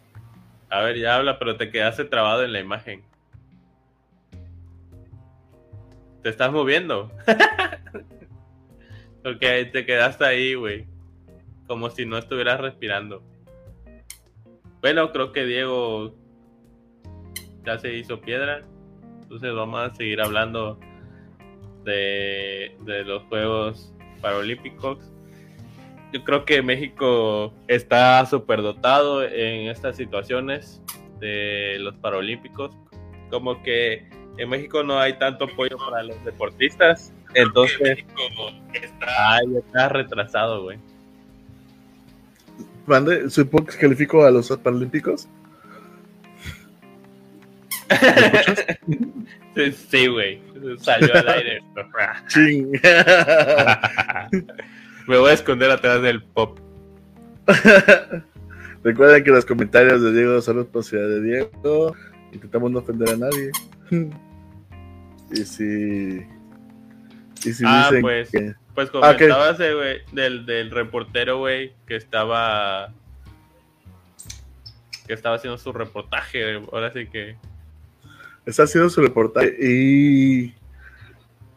A 0.69 0.81
ver, 0.81 0.97
ya 0.97 1.15
habla, 1.15 1.37
pero 1.37 1.57
te 1.57 1.69
quedaste 1.69 2.05
trabado 2.05 2.43
en 2.43 2.53
la 2.53 2.59
imagen. 2.59 3.03
Te 6.21 6.29
estás 6.29 6.51
moviendo. 6.51 7.11
Porque 9.23 9.65
te 9.65 9.85
quedaste 9.85 10.25
ahí, 10.25 10.55
güey. 10.55 10.87
Como 11.67 11.89
si 11.89 12.05
no 12.05 12.17
estuvieras 12.17 12.61
respirando. 12.61 13.21
Bueno, 14.83 15.13
creo 15.13 15.31
que 15.31 15.45
Diego 15.45 16.13
ya 17.65 17.79
se 17.79 17.93
hizo 17.93 18.19
piedra. 18.19 18.65
Entonces 19.21 19.55
vamos 19.55 19.79
a 19.79 19.95
seguir 19.95 20.19
hablando 20.19 20.77
de, 21.85 22.75
de 22.81 23.05
los 23.05 23.23
Juegos 23.23 23.93
Paralímpicos. 24.21 24.99
yo 26.11 26.21
creo 26.25 26.43
que 26.43 26.61
México 26.61 27.53
está 27.69 28.25
superdotado 28.25 29.23
en 29.23 29.69
estas 29.69 29.95
situaciones 29.95 30.83
de 31.21 31.77
los 31.79 31.95
Paralímpicos. 31.95 32.75
Como 33.29 33.63
que 33.63 34.09
en 34.37 34.49
México 34.49 34.83
no 34.83 34.99
hay 34.99 35.17
tanto 35.17 35.45
apoyo 35.45 35.77
para 35.77 36.03
los 36.03 36.21
deportistas. 36.25 37.13
Entonces, 37.35 37.79
México 37.79 38.51
está, 38.73 39.35
Ay, 39.35 39.45
está 39.55 39.87
retrasado, 39.87 40.63
güey. 40.63 40.77
Mande, 42.85 43.29
supongo 43.29 43.67
que 43.67 43.77
califico 43.77 44.25
a 44.25 44.31
los 44.31 44.49
Paralímpicos. 44.57 45.29
sí, 49.89 50.07
güey. 50.07 50.41
Salió 50.79 51.13
al 51.15 51.29
aire. 51.29 51.63
Ching. 52.27 52.71
Me 55.07 55.17
voy 55.17 55.29
a 55.31 55.33
esconder 55.33 55.71
atrás 55.71 56.01
del 56.01 56.23
pop. 56.23 56.59
Recuerden 58.83 59.23
que 59.23 59.31
los 59.31 59.45
comentarios 59.45 60.01
de 60.01 60.11
Diego 60.13 60.41
son 60.41 60.57
responsabilidad 60.57 61.09
de 61.09 61.21
Diego. 61.21 61.95
Intentamos 62.31 62.71
no 62.71 62.79
ofender 62.79 63.09
a 63.09 63.17
nadie. 63.17 63.51
y 65.31 65.45
si. 65.45 66.25
Y 67.45 67.53
si 67.53 67.63
ah, 67.65 67.87
dicen 67.89 68.01
pues, 68.01 68.29
que... 68.29 68.55
pues 68.75 68.89
ah, 69.01 69.13
comentabas 69.13 69.57
del, 69.57 70.45
del 70.45 70.71
reportero, 70.71 71.39
güey, 71.39 71.73
que 71.85 71.95
estaba. 71.95 72.91
Que 75.07 75.13
estaba 75.13 75.35
haciendo 75.35 75.57
su 75.57 75.71
reportaje. 75.71 76.55
Ahora 76.71 76.91
sí 76.91 77.07
que. 77.07 77.35
Está 78.45 78.63
haciendo 78.63 78.89
su 78.89 79.01
reportaje 79.01 79.55
y. 79.59 80.53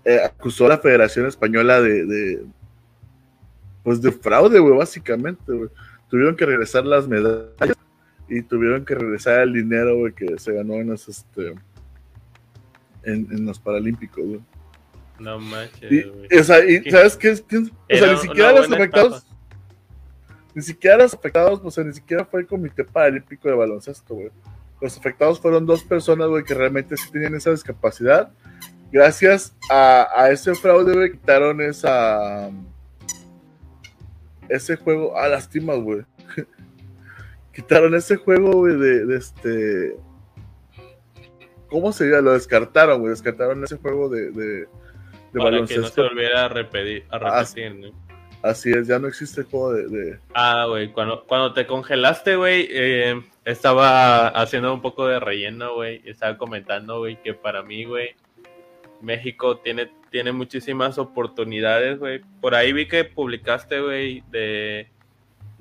Eh, 0.04 0.20
acusó 0.24 0.66
a 0.66 0.70
la 0.70 0.78
Federación 0.78 1.26
Española 1.26 1.80
de, 1.80 2.44
pues 3.82 4.00
de 4.00 4.12
fraude, 4.12 4.60
güey, 4.60 4.76
básicamente, 4.76 5.52
güey. 5.52 5.68
Tuvieron 6.08 6.36
que 6.36 6.46
regresar 6.46 6.86
las 6.86 7.08
medallas 7.08 7.76
y 8.28 8.42
tuvieron 8.42 8.84
que 8.84 8.94
regresar 8.94 9.40
el 9.40 9.52
dinero, 9.52 9.96
güey, 9.96 10.12
que 10.12 10.38
se 10.38 10.52
ganó 10.52 10.74
en 10.74 10.90
los, 10.90 11.08
este, 11.08 11.54
en, 13.02 13.46
los 13.46 13.58
Paralímpicos, 13.58 14.24
güey. 14.24 14.40
No 15.18 15.38
manches, 15.38 16.12
güey. 16.12 16.38
O 16.38 16.44
sea, 16.44 16.64
y, 16.64 16.90
¿sabes 16.90 17.16
qué? 17.16 17.30
O 17.30 17.96
sea, 17.96 18.12
ni 18.12 18.18
siquiera 18.18 18.52
los 18.52 18.70
afectados, 18.70 19.26
ni 20.54 20.62
siquiera 20.62 20.96
los 20.98 21.14
afectados, 21.14 21.60
o 21.62 21.70
sea, 21.70 21.84
ni 21.84 21.92
siquiera 21.92 22.24
fue 22.24 22.40
el 22.40 22.46
Comité 22.46 22.84
Paralímpico 22.84 23.48
de 23.48 23.54
Baloncesto, 23.54 24.14
güey. 24.14 24.30
Los 24.80 24.96
afectados 24.98 25.40
fueron 25.40 25.64
dos 25.64 25.82
personas, 25.82 26.28
güey, 26.28 26.44
que 26.44 26.54
realmente 26.54 26.96
sí 26.96 27.10
tenían 27.10 27.34
esa 27.34 27.50
discapacidad. 27.50 28.30
Gracias 28.92 29.54
a, 29.70 30.06
a 30.14 30.30
ese 30.30 30.54
fraude, 30.54 30.94
güey, 30.94 31.12
quitaron 31.12 31.60
esa 31.60 32.50
ese 34.48 34.76
juego, 34.76 35.16
ah, 35.16 35.28
lastimas, 35.28 35.78
güey. 35.78 36.02
Quitaron 37.54 37.94
ese 37.94 38.16
juego, 38.16 38.52
güey, 38.52 38.76
de, 38.76 39.16
este. 39.16 39.96
¿Cómo 41.68 41.92
sería? 41.92 42.20
Lo 42.20 42.32
descartaron, 42.32 43.00
güey. 43.00 43.10
Descartaron 43.10 43.64
ese 43.64 43.76
juego 43.76 44.08
de, 44.08 44.30
de, 44.30 44.68
Para 45.39 45.64
que 45.66 45.78
no 45.78 45.89
se 45.89 46.01
volviera 46.01 46.45
a 46.45 46.49
repetir, 46.49 47.05
a 47.11 47.18
repetir 47.18 47.93
así, 48.43 48.70
es, 48.70 48.87
ya 48.87 48.99
no 48.99 49.09
existe 49.09 49.43
el 49.43 49.47
juego 49.47 49.72
de. 49.72 50.18
Ah, 50.34 50.66
güey, 50.68 50.93
cuando, 50.93 51.24
cuando 51.24 51.53
te 51.53 51.66
congelaste, 51.66 52.37
güey, 52.37 52.68
eh, 52.70 53.22
estaba 53.45 54.28
haciendo 54.28 54.72
un 54.72 54.80
poco 54.80 55.07
de 55.07 55.20
relleno, 55.20 55.74
güey. 55.74 56.03
Estaba 56.05 56.37
comentando, 56.37 56.99
güey, 56.99 57.20
que 57.22 57.34
para 57.34 57.62
mí, 57.62 57.84
güey, 57.84 58.14
México 59.01 59.59
tiene 59.59 59.91
tiene 60.11 60.32
muchísimas 60.32 60.99
oportunidades, 60.99 61.99
güey. 61.99 62.20
Por 62.41 62.55
ahí 62.55 62.72
vi 62.72 62.87
que 62.87 63.05
publicaste, 63.05 63.80
güey, 63.80 64.22
de, 64.30 64.89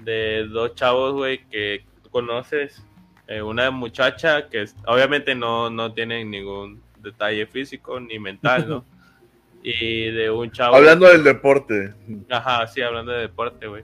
de 0.03 0.47
dos 0.47 0.75
chavos, 0.75 1.13
güey, 1.13 1.45
que 1.49 1.83
conoces. 2.11 2.83
Eh, 3.27 3.41
una 3.41 3.71
muchacha 3.71 4.47
que 4.49 4.65
obviamente 4.85 5.33
no, 5.33 5.69
no 5.69 5.91
tiene 5.93 6.23
ningún 6.23 6.81
detalle 6.99 7.47
físico 7.47 7.99
ni 7.99 8.19
mental, 8.19 8.69
¿no? 8.69 8.85
y 9.65 10.11
de 10.11 10.29
un 10.29 10.51
chavo. 10.51 10.75
Hablando 10.75 11.07
del 11.07 11.23
deporte. 11.23 11.93
Ajá, 12.29 12.67
sí, 12.67 12.81
hablando 12.81 13.11
de 13.11 13.21
deporte, 13.21 13.67
güey. 13.67 13.83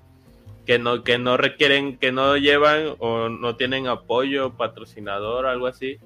Que 0.65 0.77
no, 0.77 1.03
que 1.03 1.17
no 1.17 1.37
requieren, 1.37 1.97
que 1.97 2.11
no 2.11 2.37
llevan 2.37 2.95
o 2.99 3.29
no 3.29 3.55
tienen 3.55 3.87
apoyo, 3.87 4.55
patrocinador, 4.57 5.47
algo 5.47 5.67
así 5.67 5.99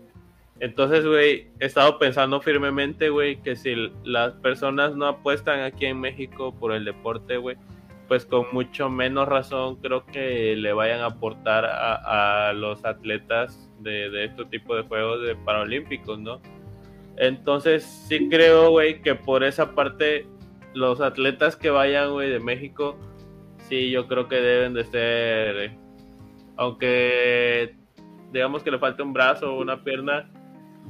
entonces, 0.60 1.06
güey, 1.06 1.48
he 1.60 1.66
estado 1.66 2.00
pensando 2.00 2.40
firmemente, 2.40 3.10
güey, 3.10 3.42
que 3.42 3.56
si 3.56 3.76
las 4.06 4.34
personas 4.36 4.96
no 4.96 5.08
apuestan 5.08 5.62
aquí 5.62 5.86
en 5.86 6.00
México 6.00 6.56
por 6.58 6.72
el 6.72 6.86
deporte, 6.86 7.38
güey, 7.38 7.58
pues 8.08 8.26
con 8.26 8.46
mucho 8.54 8.90
menos 8.90 9.28
razón 9.28 9.78
creo 9.78 10.06
que 10.06 10.56
le 10.56 10.72
vayan 10.72 11.02
a 11.02 11.08
aportar 11.08 11.66
a, 11.66 12.54
los 12.54 12.86
atletas 12.86 13.70
de, 13.80 14.10
de 14.10 14.26
este 14.26 14.46
tipo 14.46 14.76
de 14.76 14.84
juegos 14.84 15.24
de 15.24 15.36
paralímpicos, 15.36 16.20
¿no? 16.20 16.40
Entonces, 17.18 17.84
sí 17.84 18.30
creo, 18.30 18.72
güey, 18.72 19.02
que 19.02 19.16
por 19.16 19.44
esa 19.44 19.74
parte 19.74 20.28
los 20.74 21.00
atletas 21.00 21.56
que 21.56 21.70
vayan, 21.70 22.12
güey, 22.12 22.30
de 22.30 22.40
México, 22.40 22.98
sí, 23.70 23.90
yo 23.90 24.08
creo 24.08 24.28
que 24.28 24.36
deben 24.36 24.74
de 24.74 24.84
ser, 24.84 25.72
aunque 26.58 27.76
digamos 28.32 28.64
que 28.64 28.72
le 28.72 28.80
falte 28.80 29.02
un 29.02 29.14
brazo 29.14 29.54
o 29.54 29.62
una 29.62 29.84
pierna, 29.84 30.30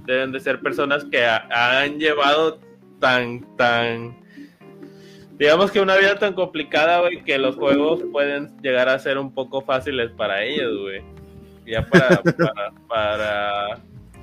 deben 0.05 0.32
de 0.32 0.39
ser 0.39 0.59
personas 0.61 1.05
que 1.05 1.23
han 1.26 1.99
llevado 1.99 2.59
tan, 2.99 3.55
tan, 3.55 4.17
digamos 5.38 5.69
que 5.69 5.80
una 5.80 5.95
vida 5.97 6.17
tan 6.17 6.34
complicada, 6.34 7.01
güey, 7.01 7.23
que 7.23 7.38
los 7.38 7.55
juegos 7.55 8.03
pueden 8.11 8.57
llegar 8.61 8.89
a 8.89 8.97
ser 8.97 9.19
un 9.19 9.32
poco 9.32 9.61
fáciles 9.61 10.11
para 10.11 10.43
ellos, 10.43 10.76
güey. 10.82 11.03
Ya 11.67 11.86
para, 11.86 12.21
para, 12.38 12.71
para 12.88 13.80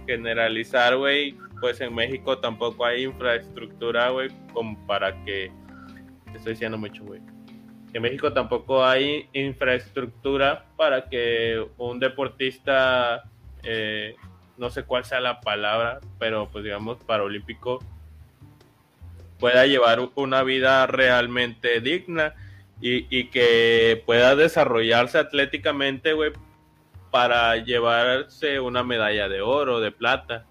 generalizar, 0.06 0.96
güey, 0.96 1.36
pues 1.62 1.80
en 1.80 1.94
México 1.94 2.38
tampoco 2.38 2.84
hay 2.84 3.04
infraestructura, 3.04 4.10
güey, 4.10 4.30
como 4.52 4.76
para 4.84 5.24
que, 5.24 5.52
estoy 6.34 6.54
diciendo 6.54 6.76
mucho, 6.76 7.04
güey. 7.04 7.20
En 7.92 8.02
México 8.02 8.32
tampoco 8.32 8.84
hay 8.84 9.28
infraestructura 9.32 10.66
para 10.76 11.08
que 11.08 11.64
un 11.78 12.00
deportista 12.00 13.22
eh, 13.62 14.16
no 14.56 14.70
sé 14.70 14.82
cuál 14.82 15.04
sea 15.04 15.20
la 15.20 15.40
palabra, 15.40 16.00
pero 16.18 16.48
pues 16.50 16.64
digamos 16.64 16.98
paralímpico 17.04 17.78
pueda 19.38 19.64
llevar 19.66 20.00
una 20.16 20.42
vida 20.42 20.86
realmente 20.88 21.80
digna 21.80 22.34
y, 22.80 23.26
que 23.26 24.02
pueda 24.04 24.34
desarrollarse 24.34 25.16
atléticamente, 25.18 26.12
güey, 26.14 26.32
para 27.12 27.56
llevarse 27.58 28.58
una 28.58 28.82
medalla 28.82 29.28
de 29.28 29.40
oro, 29.40 29.78
de 29.78 29.92
plata. 29.92 30.46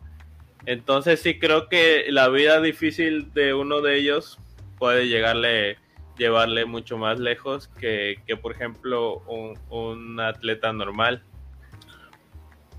Entonces 0.65 1.19
sí 1.19 1.39
creo 1.39 1.69
que 1.69 2.05
la 2.09 2.29
vida 2.29 2.61
difícil 2.61 3.33
de 3.33 3.53
uno 3.53 3.81
de 3.81 3.97
ellos 3.97 4.39
puede 4.77 5.07
llegarle, 5.07 5.77
llevarle 6.17 6.65
mucho 6.65 6.97
más 6.97 7.19
lejos 7.19 7.67
que, 7.79 8.17
por 8.41 8.51
ejemplo, 8.51 9.19
un, 9.27 9.57
un 9.69 10.19
atleta 10.19 10.71
normal. 10.73 11.23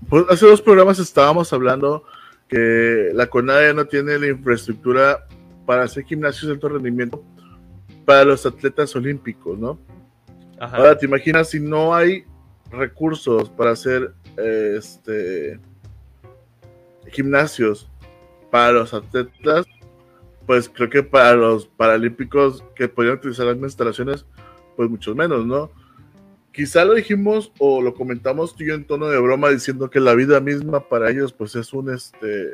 Pues 0.09 0.25
hace 0.29 0.45
dos 0.45 0.61
programas 0.61 0.99
estábamos 0.99 1.51
hablando 1.53 2.03
que 2.47 3.09
la 3.13 3.27
CONADE 3.27 3.73
no 3.73 3.85
tiene 3.85 4.19
la 4.19 4.27
infraestructura 4.27 5.25
para 5.65 5.83
hacer 5.83 6.03
gimnasios 6.03 6.47
de 6.47 6.53
alto 6.53 6.69
rendimiento 6.69 7.23
para 8.05 8.25
los 8.25 8.45
atletas 8.45 8.95
olímpicos, 8.95 9.57
¿no? 9.57 9.79
Ahora, 10.59 10.97
¿te 10.97 11.05
imaginas 11.05 11.49
si 11.49 11.59
no 11.59 11.93
hay 11.93 12.23
recursos 12.71 13.49
para 13.49 13.71
hacer 13.71 14.13
este 14.37 15.59
gimnasios 17.13 17.89
para 18.51 18.73
los 18.73 18.93
atletas? 18.93 19.65
Pues 20.45 20.67
creo 20.67 20.89
que 20.89 21.03
para 21.03 21.35
los 21.35 21.67
paralímpicos 21.67 22.63
que 22.75 22.89
podrían 22.89 23.15
utilizar 23.15 23.45
las 23.45 23.57
instalaciones, 23.57 24.25
pues 24.75 24.89
mucho 24.89 25.15
menos, 25.15 25.45
¿no? 25.45 25.71
quizá 26.53 26.85
lo 26.85 26.93
dijimos 26.93 27.51
o 27.57 27.81
lo 27.81 27.93
comentamos 27.93 28.55
tú 28.55 28.63
y 28.63 28.67
yo 28.67 28.75
en 28.75 28.85
tono 28.85 29.07
de 29.07 29.19
broma 29.19 29.49
diciendo 29.49 29.89
que 29.89 29.99
la 29.99 30.13
vida 30.13 30.39
misma 30.39 30.87
para 30.87 31.09
ellos 31.09 31.33
pues 31.33 31.55
es 31.55 31.73
un 31.73 31.91
este 31.91 32.53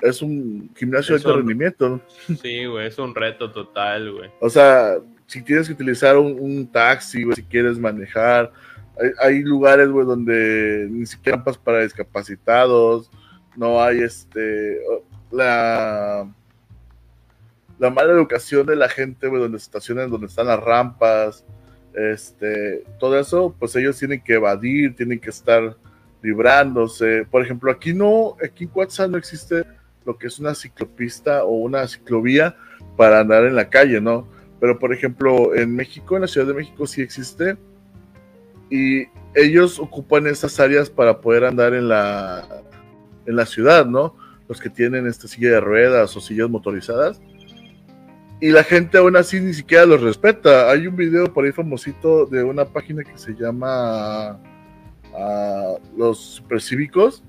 es 0.00 0.22
un 0.22 0.70
gimnasio 0.76 1.14
de 1.14 1.20
alto 1.20 1.36
rendimiento. 1.36 2.00
Sí, 2.42 2.66
güey, 2.66 2.88
es 2.88 2.98
un 2.98 3.14
reto 3.14 3.52
total, 3.52 4.12
güey. 4.12 4.30
O 4.40 4.50
sea, 4.50 4.96
si 5.26 5.42
tienes 5.42 5.68
que 5.68 5.74
utilizar 5.74 6.18
un, 6.18 6.66
taxi, 6.66 7.22
güey, 7.22 7.36
si 7.36 7.44
quieres 7.44 7.78
manejar, 7.78 8.52
hay, 9.20 9.42
lugares, 9.42 9.88
güey, 9.88 10.06
donde 10.06 10.86
ni 10.90 11.06
siquiera 11.06 11.36
rampas 11.36 11.58
para 11.58 11.82
discapacitados, 11.82 13.10
no 13.56 13.82
hay 13.82 14.00
este 14.00 14.80
la 15.30 16.28
la 17.78 17.90
mala 17.90 18.12
educación 18.12 18.66
de 18.66 18.76
la 18.76 18.88
gente, 18.88 19.28
güey, 19.28 19.42
donde 19.42 19.58
se 19.58 19.64
estacionan, 19.64 20.10
donde 20.10 20.28
están 20.28 20.46
las 20.46 20.60
rampas, 20.60 21.44
este, 21.94 22.84
todo 23.00 23.18
eso, 23.18 23.54
pues 23.58 23.74
ellos 23.74 23.98
tienen 23.98 24.22
que 24.22 24.34
evadir, 24.34 24.94
tienen 24.94 25.18
que 25.18 25.30
estar 25.30 25.76
librándose. 26.22 27.26
Por 27.28 27.42
ejemplo, 27.42 27.72
aquí 27.72 27.92
no, 27.92 28.36
aquí 28.44 28.64
en 28.64 28.70
WhatsApp 28.72 29.10
no 29.10 29.18
existe 29.18 29.64
lo 30.04 30.16
que 30.16 30.28
es 30.28 30.38
una 30.38 30.54
ciclopista 30.54 31.44
o 31.44 31.50
una 31.56 31.88
ciclovía 31.88 32.56
para 32.96 33.20
andar 33.20 33.44
en 33.44 33.56
la 33.56 33.68
calle, 33.68 34.00
¿no? 34.00 34.28
pero 34.62 34.78
por 34.78 34.92
ejemplo 34.92 35.56
en 35.56 35.74
México, 35.74 36.14
en 36.14 36.22
la 36.22 36.28
Ciudad 36.28 36.46
de 36.46 36.54
México 36.54 36.86
sí 36.86 37.02
existe 37.02 37.56
y 38.72 39.06
ellos 39.34 39.78
ocupan 39.78 40.26
esas 40.26 40.58
áreas 40.58 40.88
para 40.88 41.20
poder 41.20 41.44
andar 41.44 41.74
en 41.74 41.88
la, 41.88 42.48
en 43.26 43.36
la 43.36 43.44
ciudad, 43.44 43.84
¿no? 43.84 44.16
Los 44.48 44.62
que 44.62 44.70
tienen 44.70 45.06
esta 45.06 45.28
silla 45.28 45.50
de 45.50 45.60
ruedas 45.60 46.16
o 46.16 46.22
sillas 46.22 46.48
motorizadas. 46.48 47.20
Y 48.40 48.50
la 48.50 48.64
gente 48.64 48.96
aún 48.96 49.14
así 49.14 49.40
ni 49.40 49.52
siquiera 49.52 49.84
los 49.84 50.00
respeta. 50.00 50.70
Hay 50.70 50.86
un 50.86 50.96
video 50.96 51.30
por 51.30 51.44
ahí 51.44 51.52
famosito 51.52 52.24
de 52.24 52.42
una 52.42 52.64
página 52.64 53.04
que 53.04 53.18
se 53.18 53.34
llama 53.34 54.40
uh, 55.12 55.78
Los 55.94 56.18
Supercívicos, 56.18 57.22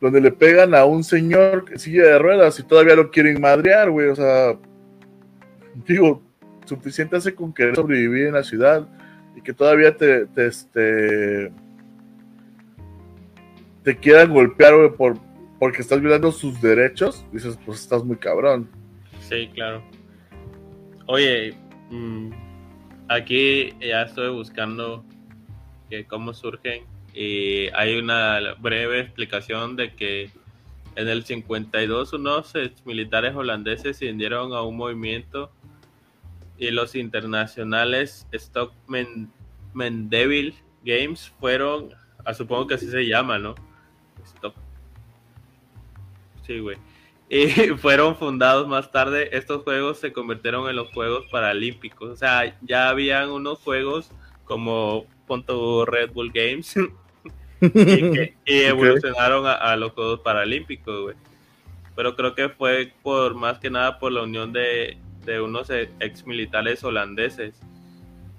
donde 0.00 0.22
le 0.22 0.32
pegan 0.32 0.74
a 0.74 0.86
un 0.86 1.04
señor 1.04 1.66
silla 1.76 2.04
de 2.04 2.18
ruedas 2.18 2.58
y 2.58 2.62
todavía 2.62 2.96
lo 2.96 3.10
quieren 3.10 3.42
madrear, 3.42 3.90
güey. 3.90 4.08
O 4.08 4.16
sea, 4.16 4.56
digo, 5.86 6.22
suficiente 6.64 7.14
hace 7.14 7.34
con 7.34 7.52
querer 7.52 7.76
sobrevivir 7.76 8.28
en 8.28 8.34
la 8.34 8.42
ciudad 8.42 8.88
y 9.36 9.42
que 9.42 9.52
todavía 9.52 9.96
te, 9.96 10.26
te, 10.26 10.46
este, 10.46 11.52
te 13.84 13.96
quieran 13.98 14.32
golpear, 14.32 14.94
por, 14.96 15.18
porque 15.60 15.82
estás 15.82 16.00
violando 16.00 16.32
sus 16.32 16.60
derechos, 16.60 17.24
dices, 17.32 17.58
pues 17.64 17.80
estás 17.80 18.02
muy 18.02 18.16
cabrón. 18.16 18.68
Sí, 19.20 19.48
claro. 19.54 19.82
Oye, 21.06 21.54
mm, 21.90 22.30
aquí 23.08 23.74
ya 23.80 24.02
estoy 24.02 24.30
buscando 24.30 25.04
que 25.88 26.04
cómo 26.06 26.34
surgen 26.34 26.84
y 27.14 27.68
hay 27.74 27.96
una 27.96 28.54
breve 28.58 29.00
explicación 29.00 29.76
de 29.76 29.94
que 29.94 30.30
en 30.96 31.08
el 31.08 31.24
52 31.24 32.12
unos 32.14 32.52
militares 32.84 33.34
holandeses 33.36 33.98
se 33.98 34.10
unieron 34.10 34.52
a 34.52 34.62
un 34.62 34.76
movimiento 34.76 35.52
y 36.58 36.70
los 36.70 36.94
internacionales 36.94 38.26
Stock 38.32 38.72
Mendeville 39.74 40.54
Games 40.84 41.32
fueron, 41.40 41.92
a, 41.92 42.30
ah, 42.30 42.34
supongo 42.34 42.66
que 42.66 42.74
así 42.74 42.88
se 42.88 43.06
llama, 43.06 43.38
¿no? 43.38 43.54
Stock. 44.24 44.54
Sí, 46.46 46.58
güey. 46.60 46.76
Y 47.28 47.48
fueron 47.76 48.14
fundados 48.14 48.68
más 48.68 48.92
tarde. 48.92 49.36
Estos 49.36 49.64
juegos 49.64 49.98
se 49.98 50.12
convirtieron 50.12 50.70
en 50.70 50.76
los 50.76 50.92
Juegos 50.92 51.26
Paralímpicos. 51.28 52.10
O 52.10 52.16
sea, 52.16 52.56
ya 52.62 52.88
habían 52.88 53.30
unos 53.30 53.58
juegos 53.58 54.12
como 54.44 55.06
punto 55.26 55.84
Red 55.84 56.12
Bull 56.12 56.30
Games 56.32 56.76
y, 57.60 58.32
evolucionaron 58.44 59.44
a, 59.44 59.74
los 59.74 59.90
Juegos 59.92 60.20
Paralímpicos, 60.20 61.02
güey. 61.02 61.16
Pero 61.96 62.14
creo 62.14 62.34
que 62.34 62.48
fue 62.48 62.92
por 63.02 63.34
más 63.34 63.58
que 63.58 63.70
nada 63.70 63.98
por 63.98 64.12
la 64.12 64.22
unión 64.22 64.52
de, 64.52 64.98
de 65.26 65.40
unos 65.40 65.68
e, 65.68 65.90
ex 66.00 66.26
militares 66.26 66.82
holandeses. 66.84 67.60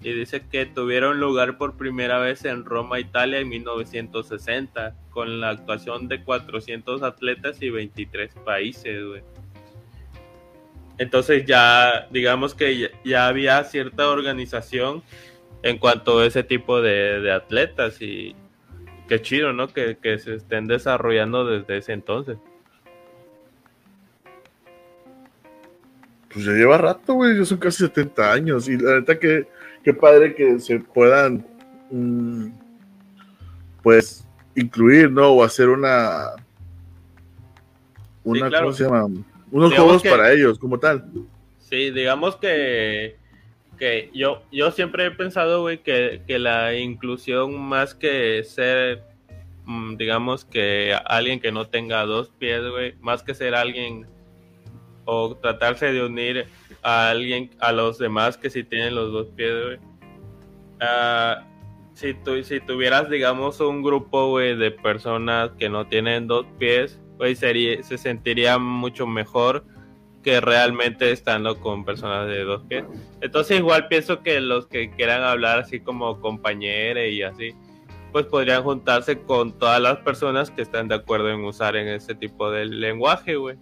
Y 0.02 0.14
dice 0.14 0.48
que 0.48 0.66
tuvieron 0.66 1.20
lugar 1.20 1.58
por 1.58 1.76
primera 1.76 2.20
vez 2.20 2.46
en 2.46 2.66
Roma, 2.66 3.00
Italia 3.00 3.40
en 3.40 3.50
1960, 3.50 4.96
con 5.10 5.42
la 5.42 5.50
actuación 5.50 6.08
de 6.08 6.24
400 6.24 7.04
atletas 7.04 7.62
y 7.62 7.70
23 7.70 8.34
países, 8.46 9.04
Entonces 11.00 11.46
ya, 11.46 12.08
digamos 12.12 12.56
que 12.56 12.92
ya, 13.04 13.28
había 13.28 13.64
cierta 13.64 14.10
organización 14.10 15.04
en 15.64 15.78
cuanto 15.80 16.20
a 16.20 16.26
ese 16.26 16.44
tipo 16.44 16.82
de, 16.82 17.32
atletas 17.32 18.02
y 18.02 18.36
qué 19.08 19.22
chido, 19.22 19.54
¿no? 19.54 19.68
Que 19.68 19.98
se 20.20 20.36
estén 20.36 20.68
desarrollando 20.68 21.46
desde 21.46 21.78
ese 21.78 21.94
entonces. 21.94 22.38
Pues 26.38 26.46
ya 26.46 26.54
lleva 26.54 26.78
rato, 26.78 27.16
güey, 27.16 27.36
ya 27.36 27.46
son 27.46 27.58
casi 27.58 27.80
70 27.80 28.32
años. 28.32 28.70
Y 28.70 28.78
la 28.78 29.00
neta 29.00 29.18
que, 29.18 29.48
qué 29.84 29.92
padre 29.92 30.36
que 30.36 30.60
se 30.60 30.80
puedan, 30.80 31.44
mm, 31.90 32.50
pues, 33.82 34.24
incluir, 34.54 35.10
¿no? 35.10 35.32
O 35.32 35.44
hacer 35.44 35.68
una, 35.68 36.34
una, 38.24 38.52
¿cómo 38.52 38.72
se 38.72 38.84
llama? 38.84 39.08
Unos 39.50 39.74
juegos 39.74 40.04
para 40.04 40.32
ellos, 40.32 40.60
como 40.60 40.78
tal. 40.78 41.10
Sí, 41.58 41.90
digamos 41.90 42.36
que, 42.36 43.16
que 43.80 44.12
yo, 44.14 44.44
yo 44.52 44.70
siempre 44.70 45.08
he 45.08 45.12
pensado, 45.12 45.62
güey, 45.62 45.80
que, 45.80 46.22
que 46.28 46.38
la 46.38 46.76
inclusión 46.76 47.60
más 47.60 47.96
que 47.96 48.44
ser, 48.44 49.02
mm, 49.66 49.96
digamos 49.98 50.46
que 50.46 50.96
alguien 51.04 51.40
que 51.40 51.52
no 51.52 51.66
tenga 51.66 52.06
dos 52.06 52.30
pies, 52.30 52.62
güey, 52.70 52.94
más 53.02 53.24
que 53.24 53.34
ser 53.34 53.56
alguien 53.56 54.06
o 55.08 55.36
tratarse 55.36 55.92
de 55.92 56.04
unir 56.04 56.48
a 56.84 57.10
alguien, 57.10 57.50
a 57.60 57.72
los 57.72 57.98
demás 57.98 58.38
que 58.38 58.50
si 58.50 58.64
tienen 58.64 58.94
los 58.94 59.12
dos 59.12 59.30
pies, 59.30 59.80
ah, 60.82 61.44
si, 61.94 62.14
tu, 62.14 62.44
si 62.44 62.60
tuvieras, 62.60 63.10
digamos, 63.10 63.60
un 63.62 63.82
grupo, 63.82 64.38
de 64.38 64.70
personas 64.70 65.52
que 65.58 65.70
no 65.70 65.88
tienen 65.88 66.28
dos 66.28 66.46
pies, 66.60 67.00
sería, 67.36 67.82
se 67.82 67.98
sentiría 67.98 68.60
mucho 68.60 69.08
mejor 69.08 69.64
que 70.22 70.42
realmente 70.42 71.10
estando 71.12 71.60
con 71.60 71.86
personas 71.86 72.28
de 72.28 72.44
dos 72.44 72.64
pies. 72.64 72.84
Entonces 73.22 73.60
igual 73.60 73.88
pienso 73.88 74.22
que 74.22 74.42
los 74.42 74.68
que 74.68 74.92
quieran 74.92 75.24
hablar 75.24 75.60
así 75.60 75.80
como 75.80 76.20
compañeros 76.20 77.06
y 77.10 77.24
así, 77.24 77.56
pues 78.12 78.26
podrían 78.26 78.62
juntarse 78.62 79.22
con 79.22 79.58
todas 79.58 79.82
las 79.82 79.98
personas 80.00 80.52
que 80.52 80.62
están 80.62 80.90
de 80.90 80.96
acuerdo 80.96 81.30
en 81.30 81.46
usar 81.46 81.78
en 81.78 81.88
ese 81.88 82.14
tipo 82.14 82.52
de 82.52 82.66
lenguaje, 82.66 83.38
güey 83.38 83.58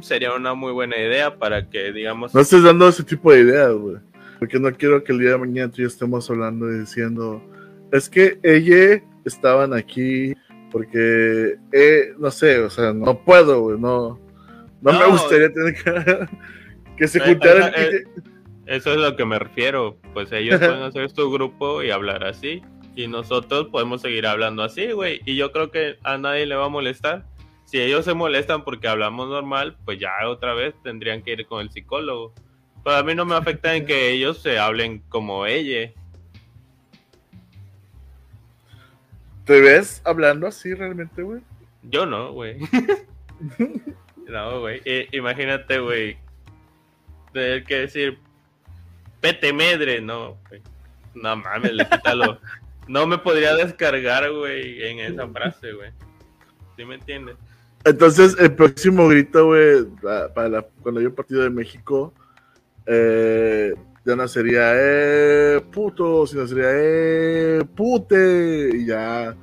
sería 0.00 0.34
una 0.34 0.54
muy 0.54 0.72
buena 0.72 0.96
idea 0.96 1.36
para 1.36 1.68
que, 1.68 1.92
digamos... 1.92 2.34
No 2.34 2.40
estés 2.40 2.62
dando 2.62 2.88
ese 2.88 3.04
tipo 3.04 3.32
de 3.32 3.40
ideas, 3.40 3.72
güey. 3.72 3.96
Porque 4.38 4.58
no 4.58 4.72
quiero 4.72 5.04
que 5.04 5.12
el 5.12 5.18
día 5.18 5.30
de 5.30 5.38
mañana 5.38 5.70
tú 5.70 5.82
y 5.82 5.84
estemos 5.84 6.30
hablando 6.30 6.70
y 6.70 6.80
diciendo, 6.80 7.42
es 7.92 8.08
que 8.08 8.38
ella 8.42 9.02
estaban 9.24 9.74
aquí 9.74 10.34
porque, 10.70 11.56
eh, 11.72 12.14
no 12.18 12.30
sé, 12.30 12.58
o 12.60 12.70
sea, 12.70 12.92
no 12.92 13.18
puedo, 13.22 13.60
güey, 13.60 13.78
no, 13.78 14.18
no, 14.80 14.92
me 14.92 15.06
gustaría 15.06 15.52
tener 15.52 16.28
que, 16.96 17.08
se 17.08 17.20
juntaran. 17.20 17.72
Eh, 17.76 18.04
eso 18.66 18.92
es 18.92 18.98
lo 18.98 19.16
que 19.16 19.24
me 19.24 19.38
refiero, 19.38 19.98
pues 20.14 20.30
ellos 20.32 20.58
pueden 20.58 20.82
hacer 20.82 21.10
su 21.10 21.30
grupo 21.30 21.82
y 21.82 21.90
hablar 21.90 22.24
así, 22.24 22.62
y 22.94 23.08
nosotros 23.08 23.68
podemos 23.68 24.00
seguir 24.00 24.26
hablando 24.26 24.62
así, 24.62 24.92
güey, 24.92 25.20
y 25.24 25.36
yo 25.36 25.52
creo 25.52 25.70
que 25.70 25.96
a 26.04 26.18
nadie 26.18 26.46
le 26.46 26.54
va 26.54 26.66
a 26.66 26.70
molestar 26.70 27.26
si 27.70 27.80
ellos 27.80 28.04
se 28.04 28.14
molestan 28.14 28.64
porque 28.64 28.88
hablamos 28.88 29.28
normal, 29.28 29.76
pues 29.84 30.00
ya 30.00 30.10
otra 30.26 30.54
vez 30.54 30.74
tendrían 30.82 31.22
que 31.22 31.34
ir 31.34 31.46
con 31.46 31.60
el 31.60 31.70
psicólogo. 31.70 32.34
Pero 32.82 32.96
a 32.96 33.02
mí 33.04 33.14
no 33.14 33.24
me 33.24 33.36
afecta 33.36 33.76
en 33.76 33.86
que 33.86 34.10
ellos 34.10 34.42
se 34.42 34.58
hablen 34.58 34.98
como 35.08 35.46
ella. 35.46 35.92
¿Te 39.44 39.60
ves 39.60 40.02
hablando 40.04 40.48
así 40.48 40.74
realmente, 40.74 41.22
güey? 41.22 41.42
Yo 41.84 42.06
no, 42.06 42.32
güey. 42.32 42.58
no, 44.26 44.60
güey. 44.60 44.82
imagínate, 45.12 45.78
güey. 45.78 46.18
Tener 47.32 47.62
que 47.62 47.76
decir, 47.82 48.18
pete 49.20 49.52
medre, 49.52 50.00
no, 50.00 50.36
güey. 50.48 50.60
No 51.14 51.36
mames, 51.36 51.72
le 51.72 51.88
quítalo. 51.88 52.40
no 52.88 53.06
me 53.06 53.18
podría 53.18 53.54
descargar, 53.54 54.28
güey, 54.32 54.82
en 54.82 54.98
esa 54.98 55.28
frase, 55.28 55.72
güey. 55.72 55.92
¿Sí 56.76 56.84
me 56.84 56.96
entiendes? 56.96 57.36
Entonces, 57.84 58.36
el 58.38 58.54
próximo 58.54 59.08
grito, 59.08 59.46
güey, 59.46 59.86
para 60.34 60.62
cuando 60.82 61.00
yo 61.00 61.14
partido 61.14 61.42
de 61.42 61.50
México, 61.50 62.12
eh, 62.86 63.72
ya 64.04 64.16
no 64.16 64.28
sería, 64.28 64.72
eh, 64.74 65.60
puto, 65.72 66.26
sino 66.26 66.46
sería, 66.46 66.68
eh, 66.72 67.62
pute, 67.74 68.70
y 68.74 68.86
ya, 68.86 69.34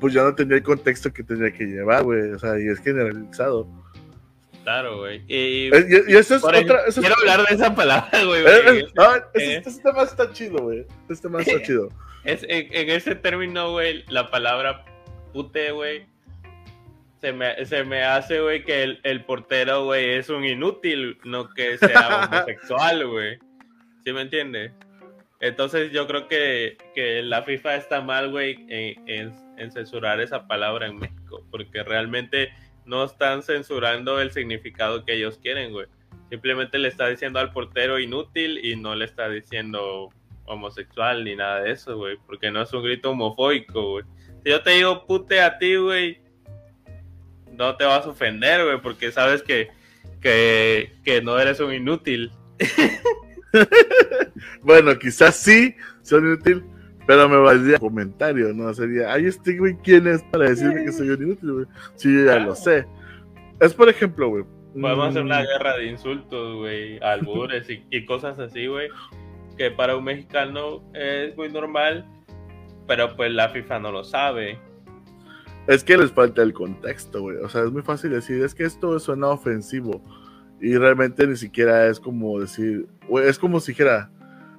pues 0.00 0.14
ya 0.14 0.22
no 0.22 0.34
tendría 0.34 0.58
el 0.58 0.64
contexto 0.64 1.12
que 1.12 1.24
tendría 1.24 1.52
que 1.52 1.64
llevar, 1.64 2.04
güey, 2.04 2.32
o 2.32 2.38
sea, 2.38 2.60
y 2.60 2.68
es 2.68 2.78
generalizado. 2.80 3.66
Claro, 4.62 4.98
güey. 4.98 5.22
Y, 5.28 5.70
eh, 5.72 6.04
y, 6.08 6.16
eso 6.16 6.34
es 6.36 6.44
otra. 6.44 6.62
quiero 6.92 7.14
hablar 7.20 7.46
de 7.46 7.54
esa 7.54 7.74
palabra, 7.74 8.24
güey. 8.24 8.44
Este, 8.44 9.56
este, 9.58 9.82
tema 9.82 10.02
está 10.02 10.32
chido, 10.32 10.58
güey. 10.58 10.84
Este 11.08 11.28
tema 11.28 11.40
está 11.40 11.62
chido. 11.64 11.88
Es, 12.24 12.42
en, 12.42 12.66
en 12.72 12.90
ese 12.90 13.14
término, 13.14 13.70
güey, 13.70 14.04
la 14.08 14.28
palabra 14.28 14.84
pute, 15.32 15.70
güey, 15.70 16.06
se 17.26 17.32
me, 17.32 17.66
se 17.66 17.82
me 17.82 18.04
hace, 18.04 18.40
güey, 18.40 18.62
que 18.62 18.84
el, 18.84 19.00
el 19.02 19.24
portero, 19.24 19.86
güey, 19.86 20.10
es 20.10 20.28
un 20.28 20.44
inútil, 20.44 21.18
no 21.24 21.52
que 21.52 21.76
sea 21.76 22.28
homosexual, 22.30 23.04
güey. 23.04 23.40
¿Sí 24.04 24.12
me 24.12 24.20
entiendes? 24.20 24.70
Entonces 25.40 25.90
yo 25.90 26.06
creo 26.06 26.28
que, 26.28 26.78
que 26.94 27.24
la 27.24 27.42
FIFA 27.42 27.74
está 27.74 28.00
mal, 28.00 28.30
güey, 28.30 28.64
en, 28.68 29.34
en, 29.58 29.72
censurar 29.72 30.20
esa 30.20 30.46
palabra 30.46 30.86
en 30.86 31.00
México, 31.00 31.44
porque 31.50 31.82
realmente 31.82 32.52
no 32.84 33.02
están 33.02 33.42
censurando 33.42 34.20
el 34.20 34.30
significado 34.30 35.04
que 35.04 35.14
ellos 35.14 35.40
quieren, 35.42 35.72
güey. 35.72 35.86
Simplemente 36.30 36.78
le 36.78 36.86
está 36.86 37.08
diciendo 37.08 37.40
al 37.40 37.52
portero 37.52 37.98
inútil 37.98 38.64
y 38.64 38.76
no 38.76 38.94
le 38.94 39.04
está 39.04 39.28
diciendo 39.28 40.10
homosexual 40.44 41.24
ni 41.24 41.34
nada 41.34 41.62
de 41.62 41.72
eso, 41.72 41.96
güey, 41.96 42.18
porque 42.24 42.52
no 42.52 42.62
es 42.62 42.72
un 42.72 42.84
grito 42.84 43.10
homofóbico, 43.10 43.90
güey. 43.90 44.04
Si 44.44 44.50
yo 44.50 44.62
te 44.62 44.70
digo 44.70 45.04
pute 45.08 45.40
a 45.40 45.58
ti, 45.58 45.74
güey, 45.74 46.24
no 47.56 47.76
te 47.76 47.84
vas 47.84 48.06
a 48.06 48.10
ofender, 48.10 48.64
güey, 48.64 48.80
porque 48.80 49.12
sabes 49.12 49.42
que, 49.42 49.68
que, 50.20 51.20
no 51.22 51.38
eres 51.38 51.60
un 51.60 51.72
inútil. 51.72 52.32
bueno, 54.62 54.98
quizás 54.98 55.36
sí 55.36 55.74
son 56.02 56.26
inútil, 56.26 56.64
pero 57.06 57.28
me 57.28 57.36
valdría 57.36 57.78
comentario, 57.78 58.52
¿no? 58.52 58.72
Sería, 58.74 59.12
ay, 59.12 59.26
este 59.26 59.58
güey, 59.58 59.76
¿quién 59.82 60.06
es 60.06 60.22
para 60.24 60.50
decirme 60.50 60.84
que 60.84 60.92
soy 60.92 61.10
un 61.10 61.22
inútil, 61.22 61.52
güey? 61.52 61.66
Sí, 61.94 62.12
yo 62.12 62.26
ya 62.26 62.38
lo 62.38 62.54
sé. 62.54 62.86
Es 63.60 63.74
por 63.74 63.88
ejemplo, 63.88 64.28
güey. 64.28 64.44
Podemos 64.78 65.08
hacer 65.08 65.22
una 65.22 65.40
mm, 65.40 65.46
guerra 65.46 65.76
de 65.78 65.86
insultos, 65.86 66.56
güey, 66.56 66.98
albures 67.00 67.70
y, 67.70 67.82
y 67.90 68.04
cosas 68.04 68.38
así, 68.38 68.66
güey. 68.66 68.88
Que 69.56 69.70
para 69.70 69.96
un 69.96 70.04
mexicano 70.04 70.82
es 70.92 71.34
muy 71.34 71.48
normal, 71.48 72.04
pero 72.86 73.16
pues 73.16 73.32
la 73.32 73.48
FIFA 73.48 73.78
no 73.78 73.92
lo 73.92 74.04
sabe. 74.04 74.58
Es 75.66 75.82
que 75.84 75.96
les 75.96 76.12
falta 76.12 76.42
el 76.42 76.52
contexto, 76.52 77.22
güey. 77.22 77.36
O 77.38 77.48
sea, 77.48 77.64
es 77.64 77.72
muy 77.72 77.82
fácil 77.82 78.10
decir, 78.10 78.42
es 78.44 78.54
que 78.54 78.64
esto 78.64 78.98
suena 79.00 79.28
ofensivo. 79.28 80.02
Y 80.60 80.76
realmente 80.76 81.26
ni 81.26 81.36
siquiera 81.36 81.86
es 81.88 81.98
como 82.00 82.40
decir, 82.40 82.86
güey, 83.08 83.28
es 83.28 83.38
como 83.38 83.60
si 83.60 83.72
dijera, 83.72 84.10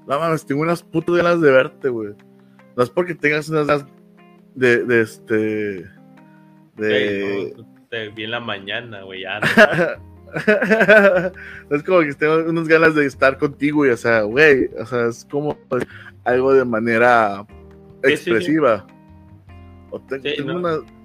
no 0.07 0.19
mames, 0.19 0.45
tengo 0.45 0.61
unas 0.61 0.83
putas 0.83 1.15
ganas 1.15 1.41
de 1.41 1.51
verte, 1.51 1.89
güey. 1.89 2.13
No 2.75 2.83
es 2.83 2.89
porque 2.89 3.15
tengas 3.15 3.49
unas 3.49 3.67
ganas 3.67 3.85
de, 4.53 4.83
de 4.85 5.01
este. 5.01 5.35
De. 6.75 7.53
Güey, 7.53 7.53
no, 7.57 7.75
te 7.89 8.09
vi 8.09 8.23
en 8.25 8.31
la 8.31 8.39
mañana, 8.39 9.01
güey, 9.03 9.21
ya. 9.21 9.39
no 9.39 9.47
es 11.75 11.83
como 11.83 12.01
que 12.01 12.13
tengo 12.13 12.35
unas 12.49 12.67
ganas 12.67 12.93
de 12.95 13.05
estar 13.05 13.37
contigo, 13.37 13.85
y, 13.85 13.89
o 13.89 13.97
sea, 13.97 14.21
güey, 14.23 14.69
o 14.79 14.85
sea, 14.85 15.07
es 15.07 15.25
como 15.31 15.57
algo 16.25 16.53
de 16.53 16.65
manera 16.65 17.45
Sí, 18.03 18.11
sí, 18.11 18.17
sí. 18.17 18.29
expresiva. 18.29 18.85
O 19.89 19.99
te- 20.01 20.19
Sí, 20.21 20.35
tengo 20.37 20.53
¿no? 20.53 20.59
una- 20.59 20.96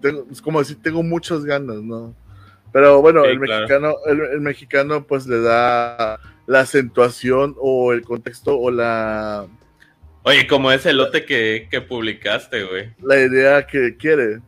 tengo- 0.00 0.26
es 0.30 0.40
como 0.42 0.58
decir, 0.60 0.78
tengo 0.82 1.02
muchas 1.02 1.44
ganas, 1.44 1.76
¿no? 1.82 2.14
Pero 2.72 3.00
bueno, 3.00 3.22
Sí, 3.24 3.30
el 3.30 3.40
claro. 3.40 3.60
mexicano, 3.62 3.94
el, 4.06 4.20
el 4.20 4.40
mexicano 4.40 5.06
pues 5.06 5.26
le 5.26 5.40
da 5.40 6.20
la 6.46 6.60
acentuación 6.60 7.54
o 7.58 7.92
el 7.92 8.02
contexto 8.02 8.58
o 8.58 8.70
la, 8.70 9.46
Oye, 10.24 10.46
como 10.46 10.70
ese 10.70 10.92
lote 10.92 11.24
que, 11.24 11.68
que 11.70 11.80
publicaste, 11.80 12.64
güey. 12.64 12.92
la 13.02 13.16
idea 13.18 13.66
que 13.66 13.96
quiere. 13.96 14.40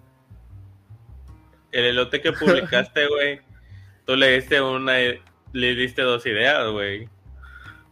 El 1.72 1.84
elote 1.84 2.20
que 2.20 2.32
publicaste, 2.32 3.06
güey, 3.08 3.40
tú 4.04 4.16
le 4.16 4.32
diste 4.40 4.60
una, 4.60 4.94
le 5.52 5.74
diste 5.74 6.02
dos 6.02 6.26
ideas, 6.26 6.68
güey. 6.70 7.08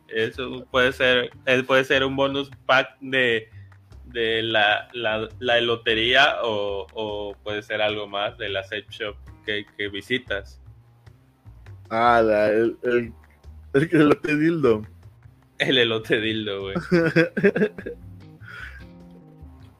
Eso 0.08 0.66
puede 0.70 0.92
ser, 0.92 1.30
eh, 1.46 1.62
puede 1.62 1.84
ser 1.84 2.04
un 2.04 2.16
bonus 2.16 2.50
pack 2.66 2.96
de, 3.00 3.48
de 4.12 4.42
la, 4.42 4.88
la, 4.92 5.28
la 5.38 5.60
lotería 5.60 6.36
o, 6.42 6.86
o 6.94 7.34
puede 7.42 7.62
ser 7.62 7.80
algo 7.82 8.06
más 8.06 8.36
de 8.38 8.48
la 8.48 8.62
sex 8.64 8.86
shop 8.90 9.16
que, 9.44 9.64
que 9.76 9.88
visitas. 9.88 10.60
Ah, 11.90 12.22
la- 12.24 12.48
el, 12.50 12.76
el, 12.82 13.12
el, 13.74 13.82
el 13.82 14.00
elote 14.00 14.36
dildo. 14.36 14.82
El 15.58 15.78
elote 15.78 16.20
dildo, 16.20 16.60
güey. 16.62 16.76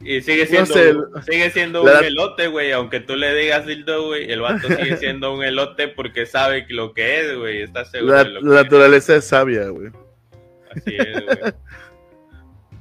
Y 0.00 0.20
sigue 0.22 0.44
No 0.44 0.64
siendo, 0.64 0.74
sé, 0.74 0.94
sigue 1.32 1.50
siendo 1.50 1.84
la- 1.84 1.98
un 1.98 2.04
elote, 2.04 2.46
güey. 2.46 2.70
Aunque 2.70 3.00
tú 3.00 3.16
le 3.16 3.34
digas 3.34 3.66
dildo, 3.66 4.06
güey, 4.06 4.30
el 4.30 4.40
vato 4.40 4.68
sigue 4.68 4.96
siendo 4.98 5.34
un 5.34 5.42
elote 5.42 5.88
porque 5.88 6.24
sabe 6.24 6.66
lo 6.68 6.94
que 6.94 7.20
es, 7.20 7.36
güey. 7.36 7.62
Está 7.62 7.84
seguro 7.84 8.14
La, 8.14 8.24
de 8.24 8.30
lo 8.30 8.34
la 8.34 8.40
que 8.40 8.46
es. 8.46 8.62
naturaleza 8.64 9.16
es 9.16 9.24
sabia, 9.24 9.68
güey. 9.68 9.88
Así 10.70 10.94
es, 10.96 11.24
güey. 11.24 11.38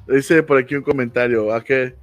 Dice 0.08 0.42
por 0.42 0.58
aquí 0.58 0.74
un 0.74 0.82
comentario, 0.82 1.52
¿a 1.52 1.62
qué? 1.62 1.94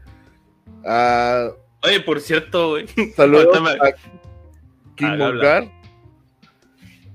Ah, 0.85 1.49
Oye, 1.83 1.99
por 2.01 2.19
cierto, 2.21 2.69
güey. 2.71 2.85
saludos 3.15 3.61
me- 3.61 3.69
a 3.71 3.93
Kim 4.95 5.07
Ah. 5.07 5.17
Moncar. 5.17 5.71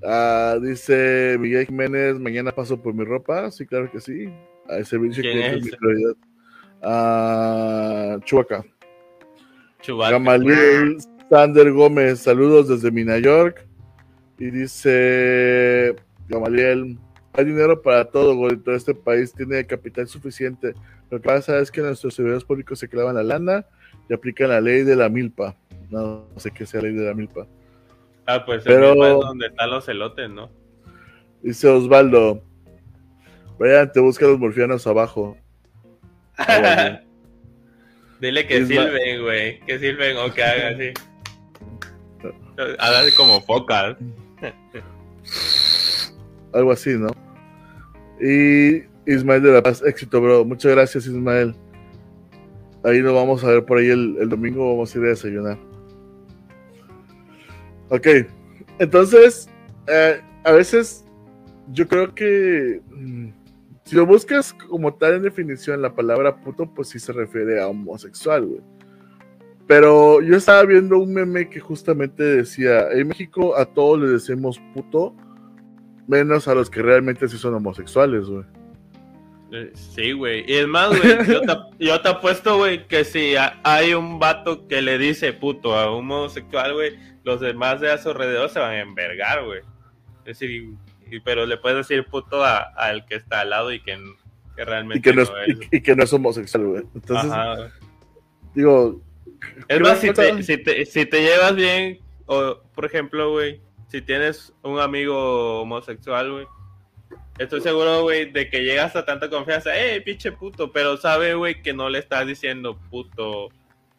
Ah, 0.05 0.59
dice 0.62 1.36
Miguel 1.38 1.66
Jiménez, 1.66 2.18
mañana 2.18 2.53
paso 2.53 2.80
por 2.80 2.95
mi 2.95 3.05
ropa. 3.05 3.51
Sí, 3.51 3.66
claro 3.66 3.91
que 3.91 4.01
sí. 4.01 4.32
Al 4.68 4.84
servicio 4.86 5.22
¿Quién 5.22 5.38
que 5.38 5.47
es 5.57 5.62
mi 5.62 5.68
ese? 5.68 5.76
prioridad. 5.76 6.14
Ah, 6.82 8.16
Chubaca. 8.24 8.64
Chubaca. 9.82 10.12
Gamaliel 10.12 10.99
Sander 11.28 11.70
Gómez, 11.72 12.20
saludos 12.20 12.68
desde 12.68 12.91
Mina 12.91 13.18
York. 13.18 13.66
Y 14.38 14.51
dice 14.51 15.95
Gamaliel, 16.28 16.99
hay 17.32 17.44
dinero 17.44 17.80
para 17.82 18.04
todo, 18.06 18.34
gordito. 18.36 18.72
Este 18.74 18.94
país 18.94 19.32
tiene 19.32 19.64
capital 19.66 20.06
suficiente. 20.08 20.74
Lo 21.10 21.20
que 21.20 21.28
pasa 21.28 21.58
es 21.58 21.70
que 21.70 21.80
nuestros 21.80 22.14
servidores 22.14 22.44
públicos 22.44 22.78
se 22.78 22.88
clavan 22.88 23.14
la 23.16 23.22
lana 23.22 23.66
y 24.08 24.14
aplican 24.14 24.48
la 24.50 24.60
ley 24.60 24.82
de 24.82 24.96
la 24.96 25.08
milpa. 25.08 25.56
No, 25.90 26.26
sé 26.36 26.50
qué 26.50 26.66
sea 26.66 26.80
la 26.82 26.88
ley 26.88 26.96
de 26.96 27.06
la 27.06 27.14
milpa. 27.14 27.46
Ah, 28.26 28.44
pues 28.44 28.62
Pero- 28.64 28.92
es 29.04 29.20
donde 29.24 29.46
están 29.46 29.70
los 29.70 29.88
elotes, 29.88 30.30
¿no? 30.30 30.50
Dice 31.42 31.68
Osvaldo, 31.68 32.42
Brian, 33.58 33.90
te 33.92 34.00
busca 34.00 34.26
los 34.26 34.38
morfianos 34.38 34.86
abajo. 34.86 35.36
Ah, 36.38 37.00
Dile 38.20 38.46
que 38.46 38.56
Es 38.58 38.62
ma- 38.62 38.68
sirven, 38.68 39.22
güey. 39.22 39.60
Que 39.60 39.78
sirven 39.78 40.16
o 40.18 40.32
que 40.32 40.42
hagan 40.44 40.74
así. 40.74 40.92
Hagan 42.78 43.06
como 43.16 43.40
focas. 43.40 43.96
Algo 46.53 46.72
así, 46.72 46.96
¿no? 46.96 47.09
Y 48.20 48.84
Ismael 49.07 49.42
de 49.42 49.53
la 49.53 49.62
Paz, 49.62 49.82
éxito, 49.84 50.20
bro. 50.20 50.44
Muchas 50.44 50.72
gracias, 50.72 51.07
Ismael. 51.07 51.55
Ahí 52.84 53.03
nos 53.03 53.14
vamos 53.14 53.44
a 53.44 53.48
ver 53.48 53.64
por 53.64 53.78
ahí 53.78 53.88
el, 53.88 54.28
domingo, 54.28 54.72
vamos 54.72 54.94
a 54.94 54.98
ir 54.98 55.05
a 55.05 55.09
desayunar. 55.09 55.59
Ok, 57.90 58.07
entonces, 58.78 59.48
eh, 59.88 60.20
a 60.44 60.53
veces 60.53 61.05
yo 61.72 61.86
creo 61.88 62.14
que 62.14 62.80
mm, 62.90 63.28
si 63.84 63.96
lo 63.96 64.07
buscas 64.07 64.53
como 64.53 64.94
tal 64.94 65.14
en 65.14 65.22
definición, 65.22 65.82
la 65.82 65.94
palabra 65.94 66.36
puto, 66.36 66.72
pues 66.72 66.88
sí 66.88 66.98
se 66.98 67.12
refiere 67.12 67.61
a 67.61 67.68
homosexual, 67.68 68.46
güey. 68.46 68.61
Pero 69.66 70.20
yo 70.22 70.36
estaba 70.36 70.64
viendo 70.64 70.98
un 70.98 71.12
meme 71.12 71.48
que 71.48 71.61
justamente 71.61 72.22
decía, 72.22 72.90
en 72.92 73.09
México 73.09 73.57
a 73.57 73.66
todos 73.66 74.01
les 74.01 74.11
decimos 74.11 74.61
puto, 74.74 75.14
menos 76.11 76.48
a 76.48 76.54
los 76.54 76.68
que 76.68 76.82
realmente 76.82 77.28
sí 77.28 77.38
son 77.38 77.54
homosexuales, 77.54 78.26
güey. 78.26 78.44
Eh, 79.52 79.70
Sí, 79.74 80.12
güey. 80.12 80.44
Y 80.46 80.54
es 80.56 80.66
más, 80.68 80.88
güey, 80.90 81.26
yo 81.26 81.40
te, 81.42 81.84
yo 81.84 82.00
te 82.00 82.08
apuesto, 82.08 82.56
güey, 82.58 82.86
que 82.86 83.04
si 83.04 83.36
ha- 83.36 83.58
hay 83.64 83.94
un 83.94 84.18
vato 84.18 84.66
que 84.68 84.82
le 84.82 84.98
dice 84.98 85.32
puto 85.32 85.74
a 85.76 85.90
un 85.96 86.11
homosexual, 86.11 86.74
güey, 86.74 86.96
los 87.24 87.40
demás 87.40 87.80
de 87.80 87.90
a 87.90 87.98
su 87.98 88.11
alrededor 88.11 88.48
se 88.50 88.61
van 88.61 88.70
a 88.72 88.80
envergar, 88.80 89.44
güey. 89.44 89.61
Es 90.24 90.38
decir, 90.38 90.74
pero 91.24 91.46
le 91.46 91.56
puedes 91.56 91.78
decir 91.78 92.04
puto 92.06 92.44
a- 92.44 92.61
al 92.76 93.04
que 93.06 93.16
está 93.16 93.40
al 93.40 93.50
lado 93.50 93.72
y 93.72 93.80
que, 93.80 93.98
que 94.56 94.64
realmente 94.64 94.98
Y 94.98 95.02
que, 95.02 95.12
no 95.16 95.22
es, 95.22 95.30
no 95.30 95.38
es. 95.38 95.48
y, 95.72 95.76
y 95.76 95.80
que 95.80 95.96
no 95.96 96.04
es 96.04 96.12
homosexual, 96.12 96.66
güey. 96.66 96.82
Entonces, 96.94 97.30
Ajá. 97.32 97.56
digo... 98.54 99.00
Es 99.68 99.80
más, 99.80 99.98
si 99.98 100.12
te, 100.12 100.42
si, 100.42 100.58
te, 100.58 100.84
si 100.84 101.06
te 101.06 101.22
llevas 101.22 101.56
bien, 101.56 101.98
o 102.26 102.61
por 102.74 102.84
ejemplo, 102.84 103.30
güey, 103.32 103.61
si 103.91 104.01
tienes 104.03 104.53
un 104.62 104.78
amigo 104.78 105.62
homosexual, 105.62 106.30
güey, 106.30 106.47
estoy 107.38 107.61
seguro, 107.61 108.03
güey, 108.03 108.30
de 108.30 108.49
que 108.49 108.62
llegas 108.62 108.95
a 108.95 109.05
tanta 109.05 109.28
confianza, 109.28 109.76
eh, 109.76 110.01
pinche 110.01 110.30
puto, 110.32 110.70
pero 110.72 110.97
sabe, 110.97 111.34
güey, 111.34 111.61
que 111.61 111.72
no 111.72 111.88
le 111.88 111.99
estás 111.99 112.26
diciendo 112.26 112.78
puto 112.91 113.49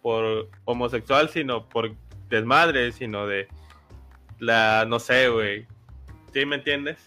por 0.01 0.49
homosexual, 0.65 1.29
sino 1.29 1.67
por 1.67 1.93
desmadre, 2.29 2.93
sino 2.93 3.27
de 3.27 3.47
la, 4.39 4.85
no 4.87 4.99
sé, 4.99 5.27
güey, 5.27 5.67
¿sí 6.33 6.45
me 6.45 6.55
entiendes? 6.55 6.97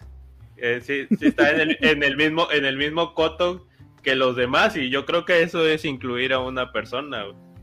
Eh, 0.59 0.81
sí, 0.83 1.07
sí 1.19 1.29
está 1.29 1.51
en 1.51 1.61
el, 1.61 1.79
en 1.81 2.03
el 2.03 2.17
mismo, 2.17 2.49
en 2.53 2.67
el 2.67 2.77
mismo 2.77 3.15
coto 3.15 3.67
que 4.03 4.15
los 4.15 4.37
demás, 4.37 4.77
y 4.77 4.91
yo 4.91 5.07
creo 5.07 5.25
que 5.25 5.43
eso 5.43 5.67
es 5.67 5.87
incluir 5.87 6.35
a 6.35 6.39
una 6.41 6.71
persona, 6.71 7.25
güey. 7.25 7.54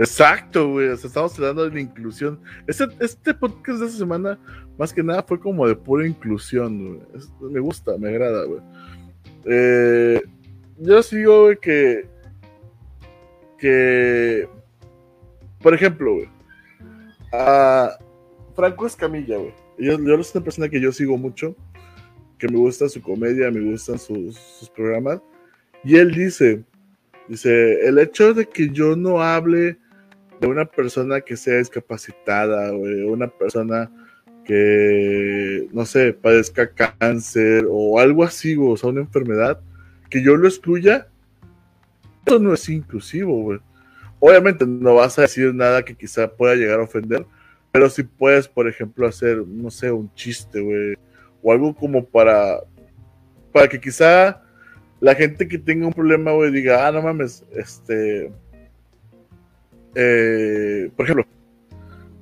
Exacto, 0.00 0.70
güey. 0.70 0.88
O 0.88 0.94
estamos 0.94 1.38
hablando 1.38 1.68
de 1.68 1.74
la 1.74 1.80
inclusión. 1.82 2.40
Este, 2.66 2.86
este 3.00 3.34
podcast 3.34 3.80
de 3.80 3.86
esta 3.86 3.98
semana, 3.98 4.38
más 4.78 4.94
que 4.94 5.02
nada, 5.02 5.22
fue 5.22 5.38
como 5.38 5.68
de 5.68 5.76
pura 5.76 6.06
inclusión, 6.06 7.06
me 7.38 7.60
gusta, 7.60 7.98
me 7.98 8.08
agrada, 8.08 8.44
güey. 8.46 8.60
Eh, 9.44 10.22
yo 10.78 11.02
sigo, 11.02 11.42
güey, 11.42 11.58
que. 11.58 12.08
Que. 13.58 14.48
Por 15.60 15.74
ejemplo, 15.74 16.14
güey. 16.14 16.28
A 17.34 17.98
Franco 18.56 18.86
Escamilla, 18.86 19.36
güey. 19.36 19.52
Yo, 19.78 19.98
yo 19.98 20.14
es 20.14 20.34
una 20.34 20.42
persona 20.42 20.70
que 20.70 20.80
yo 20.80 20.92
sigo 20.92 21.18
mucho. 21.18 21.54
Que 22.38 22.48
me 22.48 22.56
gusta 22.56 22.88
su 22.88 23.02
comedia, 23.02 23.50
me 23.50 23.60
gustan 23.60 23.98
sus, 23.98 24.34
sus 24.34 24.70
programas. 24.70 25.20
Y 25.84 25.96
él 25.96 26.12
dice. 26.12 26.64
Dice, 27.28 27.86
el 27.86 27.98
hecho 27.98 28.32
de 28.32 28.46
que 28.46 28.70
yo 28.70 28.96
no 28.96 29.20
hable 29.20 29.76
de 30.40 30.46
una 30.46 30.64
persona 30.64 31.20
que 31.20 31.36
sea 31.36 31.58
discapacitada, 31.58 32.70
güey, 32.70 33.02
una 33.02 33.28
persona 33.28 33.90
que, 34.44 35.68
no 35.72 35.84
sé, 35.84 36.12
padezca 36.14 36.72
cáncer 36.72 37.66
o 37.68 38.00
algo 38.00 38.24
así, 38.24 38.56
o 38.58 38.76
sea, 38.76 38.90
una 38.90 39.02
enfermedad, 39.02 39.60
que 40.08 40.22
yo 40.22 40.36
lo 40.36 40.48
excluya, 40.48 41.08
eso 42.26 42.38
no 42.38 42.54
es 42.54 42.68
inclusivo. 42.68 43.58
Obviamente 44.18 44.66
no 44.66 44.94
vas 44.94 45.18
a 45.18 45.22
decir 45.22 45.54
nada 45.54 45.84
que 45.84 45.94
quizá 45.94 46.28
pueda 46.28 46.54
llegar 46.54 46.80
a 46.80 46.84
ofender, 46.84 47.26
pero 47.70 47.88
si 47.88 48.02
puedes, 48.02 48.48
por 48.48 48.66
ejemplo, 48.66 49.06
hacer, 49.06 49.44
no 49.46 49.70
sé, 49.70 49.92
un 49.92 50.12
chiste, 50.14 50.60
güey, 50.60 50.94
o 51.42 51.52
algo 51.52 51.74
como 51.74 52.04
para, 52.04 52.60
para 53.52 53.68
que 53.68 53.80
quizá 53.80 54.42
la 55.00 55.14
gente 55.14 55.46
que 55.46 55.58
tenga 55.58 55.86
un 55.86 55.92
problema, 55.92 56.32
güey, 56.32 56.50
diga, 56.50 56.86
ah, 56.86 56.92
no 56.92 57.02
mames, 57.02 57.44
este, 57.52 58.32
eh, 59.94 60.90
por 60.96 61.04
ejemplo, 61.04 61.26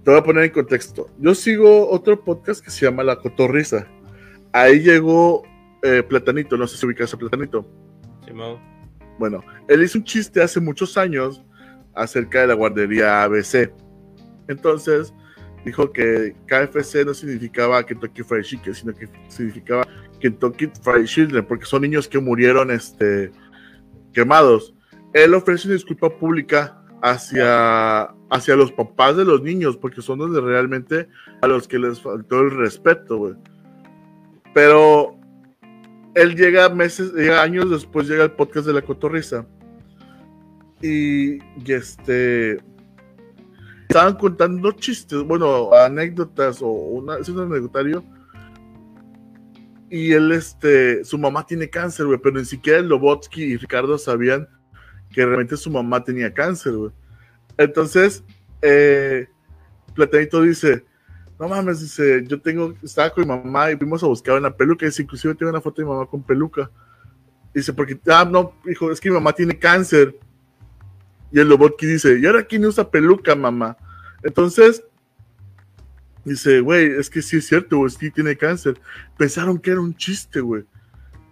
te 0.05 0.11
voy 0.11 0.21
a 0.21 0.23
poner 0.23 0.45
en 0.45 0.51
contexto. 0.51 1.11
Yo 1.19 1.35
sigo 1.35 1.91
otro 1.91 2.23
podcast 2.23 2.65
que 2.65 2.71
se 2.71 2.87
llama 2.87 3.03
La 3.03 3.17
Cotorriza. 3.17 3.87
Ahí 4.53 4.81
llegó 4.81 5.43
eh, 5.83 6.03
Platanito, 6.03 6.57
no 6.57 6.67
sé 6.67 6.77
si 6.77 6.87
ubicas 6.87 7.13
a 7.13 7.19
Platanito. 7.19 7.67
Bueno, 9.19 9.43
él 9.69 9.83
hizo 9.83 9.99
un 9.99 10.05
chiste 10.05 10.43
hace 10.43 10.61
muchos 10.61 10.97
años 10.97 11.45
acerca 11.95 12.41
de 12.41 12.47
la 12.49 12.55
guardería 12.55 13.23
ABC. 13.25 13.73
Entonces, 14.49 15.13
dijo 15.65 15.93
que 15.93 16.35
KFC 16.47 17.05
no 17.05 17.13
significaba 17.13 17.85
Kentucky 17.85 18.23
Fried 18.23 18.45
Chicken, 18.45 18.75
sino 18.75 18.95
que 18.95 19.09
significaba 19.29 19.87
Kentucky 20.21 20.71
Fried 20.83 21.05
Children, 21.05 21.45
porque 21.47 21.65
son 21.65 21.83
niños 21.83 22.09
que 22.09 22.19
murieron 22.19 22.71
este, 22.71 23.31
quemados. 24.13 24.75
Él 25.13 25.35
ofrece 25.35 25.69
una 25.69 25.75
disculpa 25.75 26.09
pública 26.11 26.83
hacia, 27.03 28.03
hacia 28.31 28.57
los 28.57 28.73
papás 28.73 29.17
de 29.17 29.25
los 29.25 29.43
niños, 29.43 29.77
porque 29.77 30.03
son 30.03 30.19
donde 30.19 30.41
realmente 30.41 31.09
a 31.41 31.47
los 31.47 31.69
que 31.69 31.79
les 31.79 32.01
faltó 32.01 32.41
el 32.41 32.51
respeto, 32.51 33.37
Pero 34.55 35.17
él 36.15 36.35
llega 36.35 36.69
meses, 36.69 37.13
años 37.39 37.71
después, 37.71 38.09
llega 38.09 38.25
el 38.25 38.33
podcast 38.33 38.67
de 38.67 38.73
la 38.73 38.83
cotorriza. 38.83 39.47
Y, 40.81 41.39
y 41.39 41.73
este 41.73 42.59
estaban 43.89 44.15
contando 44.15 44.71
chistes, 44.73 45.23
bueno, 45.23 45.73
anécdotas 45.73 46.61
o 46.61 46.69
una, 46.69 47.17
es 47.17 47.29
un 47.29 47.41
anecdotario. 47.41 48.05
Y 49.91 50.13
él, 50.13 50.31
este, 50.33 51.03
su 51.05 51.17
mamá 51.17 51.47
tiene 51.47 51.71
cáncer, 51.71 52.05
güey, 52.07 52.19
pero 52.23 52.39
ni 52.39 52.45
siquiera 52.45 52.83
Lobotsky 52.83 53.43
y 53.43 53.57
Ricardo 53.57 53.97
sabían 53.97 54.47
que 55.11 55.25
realmente 55.25 55.57
su 55.57 55.71
mamá 55.71 56.03
tenía 56.03 56.33
cáncer, 56.33 56.73
güey. 56.73 56.93
Entonces, 57.57 58.23
eh, 58.63 59.29
Platanito 59.95 60.43
dice, 60.43 60.85
no 61.39 61.49
mames, 61.49 61.81
dice, 61.81 62.25
yo 62.27 62.41
tengo, 62.41 62.75
estaba 62.83 63.11
con 63.11 63.25
mi 63.25 63.29
mamá 63.29 63.71
y 63.71 63.77
fuimos 63.77 64.03
a 64.03 64.07
buscar 64.07 64.39
una 64.39 64.55
peluca, 64.55 64.87
dice, 64.87 65.03
inclusive 65.03 65.35
tengo 65.35 65.51
una 65.51 65.61
foto 65.61 65.81
de 65.81 65.87
mi 65.87 65.93
mamá 65.93 66.07
con 66.07 66.23
peluca. 66.23 66.71
Dice, 67.55 67.73
porque, 67.73 67.99
ah, 68.09 68.29
no, 68.31 68.55
hijo, 68.67 68.91
es 68.93 69.01
que 69.01 69.09
mi 69.09 69.15
mamá 69.15 69.33
tiene 69.33 69.59
cáncer. 69.59 70.19
Y 71.31 71.41
el 71.41 71.49
Lobotki 71.49 71.87
dice, 71.87 72.19
¿y 72.19 72.27
ahora 72.27 72.45
quién 72.45 72.65
usa 72.65 72.91
peluca, 72.91 73.35
mamá? 73.35 73.77
Entonces, 74.23 74.83
dice, 76.25 76.61
güey, 76.61 76.93
es 76.99 77.09
que 77.11 77.23
sí 77.23 77.37
es 77.37 77.47
cierto, 77.47 77.79
güey, 77.79 77.93
que 77.95 78.11
tiene 78.11 78.37
cáncer. 78.37 78.81
Pensaron 79.17 79.59
que 79.59 79.71
era 79.71 79.81
un 79.81 79.95
chiste, 79.95 80.41
güey. 80.41 80.65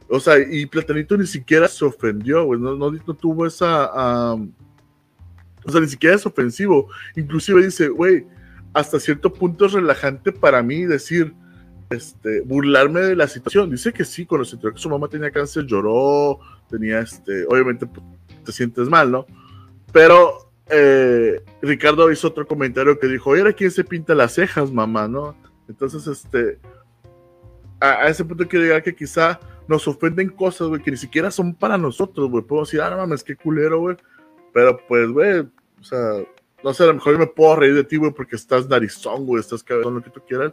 O 0.09 0.21
sea, 0.21 0.39
y 0.39 0.67
Platanito 0.67 1.17
ni 1.17 1.27
siquiera 1.27 1.69
se 1.69 1.85
ofendió, 1.85 2.45
güey, 2.45 2.61
no, 2.61 2.93
tuvo 3.15 3.47
esa... 3.47 4.35
o 4.35 5.71
sea, 5.71 5.81
ni 5.81 5.89
siquiera 5.89 6.17
es 6.17 6.27
ofensivo. 6.27 6.89
Inclusive 7.17 7.65
dice, 7.65 7.89
güey, 7.89 8.27
hasta 8.73 9.01
cierto 9.01 9.33
punto 9.33 9.67
es 9.67 9.73
relajante 9.73 10.33
para 10.33 10.63
mí 10.63 10.85
decir, 10.85 11.35
este, 11.91 12.41
burlarme 12.43 13.01
de 13.01 13.17
la 13.17 13.27
situación. 13.27 13.71
Dice 13.71 13.93
que 13.93 14.05
sí, 14.05 14.27
cuando 14.27 14.45
se 14.45 14.57
enteró 14.57 14.75
que 14.75 14.81
su 14.81 14.91
mamá 14.91 15.09
tenía 15.09 15.31
cáncer, 15.31 15.65
lloró, 15.67 16.39
tenía, 16.69 17.01
este, 17.01 17.45
obviamente 17.47 17.87
pues, 17.87 18.05
te 18.45 18.53
sientes 18.53 18.89
mal, 18.89 19.11
¿no? 19.11 19.27
Pero 19.93 20.51
eh, 20.69 21.41
Ricardo 21.63 22.11
hizo 22.11 22.29
otro 22.29 22.47
comentario 22.47 22.99
que 22.99 23.07
dijo, 23.07 23.37
¿era 23.37 23.53
quién 23.53 23.71
se 23.71 23.85
pinta 23.85 24.15
las 24.15 24.35
cejas, 24.35 24.71
mamá? 24.71 25.09
¿No? 25.09 25.37
Entonces, 25.69 26.07
este, 26.07 26.59
a, 27.81 28.09
ese 28.09 28.25
punto 28.25 28.47
quiero 28.47 28.65
llegar 28.65 28.83
que 28.83 28.95
quizá 28.95 29.39
nos 29.69 29.87
ofenden 29.89 30.29
cosas, 30.31 30.69
güey, 30.69 30.83
que 30.83 30.91
ni 30.91 30.97
siquiera 30.97 31.31
son 31.31 31.55
para 31.55 31.77
nosotros, 31.77 32.31
güey. 32.31 32.45
Puedo 32.45 32.64
decir, 32.64 32.81
ah, 32.81 32.97
mames, 32.97 33.25
qué 33.25 33.37
culero, 33.37 33.81
güey. 33.81 33.97
Pero 34.53 34.79
pues, 34.87 35.09
güey, 35.11 35.41
o 35.41 35.85
sea, 35.85 36.25
no 36.62 36.73
sé, 36.73 36.85
a 36.85 36.87
lo 36.87 36.95
mejor 36.95 37.12
yo 37.14 37.19
me 37.19 37.27
puedo 37.27 37.57
reír 37.57 37.75
de 37.75 37.85
ti, 37.85 37.97
güey, 37.97 38.12
porque 38.12 38.37
estás 38.37 38.69
narizón, 38.69 39.27
güey, 39.27 39.41
estás 39.41 39.62
cabezón, 39.62 39.95
lo 39.95 40.03
que 40.03 40.11
tú 40.11 40.21
quieras. 40.27 40.53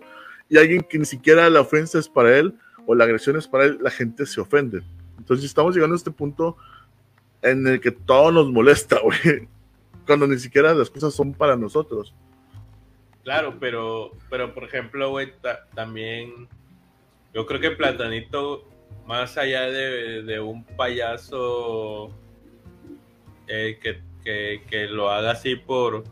Y 0.50 0.58
alguien 0.58 0.82
que 0.82 1.00
ni 1.00 1.06
siquiera 1.06 1.50
la 1.50 1.62
ofensa 1.62 2.00
es 2.00 2.10
para 2.10 2.38
él 2.38 2.56
o 2.86 2.96
la 2.96 3.06
agresión 3.06 3.38
es 3.38 3.48
para 3.48 3.66
él, 3.66 3.78
la 3.82 3.90
gente 3.90 4.26
se 4.26 4.42
ofende. 4.42 4.82
Entonces, 5.18 5.46
estamos 5.46 5.74
llegando 5.74 5.94
a 5.94 5.98
este 5.98 6.12
punto 6.12 6.58
en 7.42 7.66
el 7.68 7.80
que 7.80 7.92
todo 7.92 8.32
nos 8.32 8.52
molesta, 8.52 9.00
güey. 9.04 9.48
Cuando 10.06 10.28
ni 10.28 10.38
siquiera 10.38 10.74
las 10.74 10.90
cosas 10.90 11.14
son 11.14 11.34
para 11.34 11.56
nosotros. 11.56 12.14
Claro, 13.24 13.56
pero, 13.60 14.12
pero 14.30 14.54
por 14.54 14.66
ejemplo, 14.66 15.10
güey, 15.12 15.32
también 15.74 16.50
yo 17.34 17.46
creo 17.46 17.62
que 17.62 17.72
Platanito, 17.72 18.68
más 19.06 19.38
allá 19.38 19.70
de, 19.70 20.40
un 20.40 20.64
payaso 20.64 22.12
eh, 23.48 23.80
que, 24.24 24.88
lo 24.88 25.10
haga 25.10 25.32
así 25.32 25.56
por, 25.56 26.04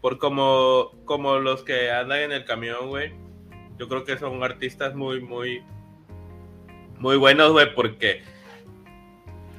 por 0.00 0.18
como, 0.18 0.90
como 1.04 1.38
los 1.38 1.62
que 1.64 1.90
andan 1.90 2.20
en 2.20 2.32
el 2.32 2.44
camión, 2.44 2.88
güey, 2.88 3.12
yo 3.78 3.88
creo 3.88 4.04
que 4.04 4.18
son 4.18 4.42
artistas 4.42 4.94
muy, 4.94 5.20
muy, 5.20 5.62
muy 6.98 7.16
buenos, 7.16 7.52
güey, 7.52 7.74
porque 7.74 8.22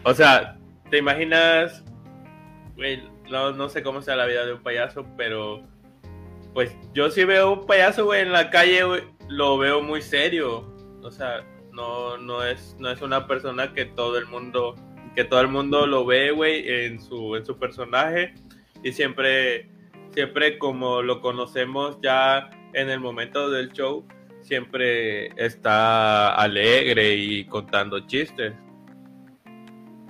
o 0.03 0.13
sea, 0.13 0.57
¿te 0.89 0.97
imaginas? 0.97 1.83
Güey, 2.75 3.01
no, 3.29 3.69
sé 3.69 3.83
cómo 3.83 4.01
sea 4.01 4.17
la 4.17 4.25
vida 4.25 4.45
de 4.45 4.53
un 4.53 4.61
payaso, 4.61 5.05
pero 5.17 5.63
pues 6.53 6.75
yo 6.93 7.09
sí 7.09 7.23
veo 7.23 7.53
un 7.53 7.65
payaso, 7.65 8.05
güey, 8.05 8.21
en 8.21 8.33
la 8.33 8.49
calle, 8.49 8.83
güey, 8.83 9.03
lo 9.29 9.57
veo 9.57 9.81
muy 9.81 10.01
serio. 10.01 10.69
O 11.01 11.09
sea, 11.09 11.45
no, 11.73 12.17
no 12.17 12.43
es, 12.43 12.75
no 12.79 12.89
es 12.89 13.01
una 13.01 13.27
persona 13.27 13.73
que 13.73 13.85
todo 13.85 14.17
el 14.17 14.27
mundo, 14.27 14.75
que 15.15 15.23
todo 15.23 15.41
el 15.41 15.47
mundo 15.47 15.87
lo 15.87 16.05
ve, 16.05 16.31
güey, 16.31 16.69
en 16.69 17.01
su, 17.01 17.35
en 17.35 17.45
su 17.45 17.57
personaje. 17.57 18.33
Y 18.83 18.91
siempre, 18.91 19.69
siempre 20.11 20.57
como 20.57 21.01
lo 21.01 21.19
conocemos 21.19 21.99
ya 22.01 22.49
en 22.73 22.89
el 22.89 22.99
momento 22.99 23.49
del 23.49 23.71
show, 23.71 24.05
siempre 24.41 25.27
está 25.43 26.35
alegre 26.35 27.15
y 27.15 27.45
contando 27.45 27.99
chistes. 28.07 28.53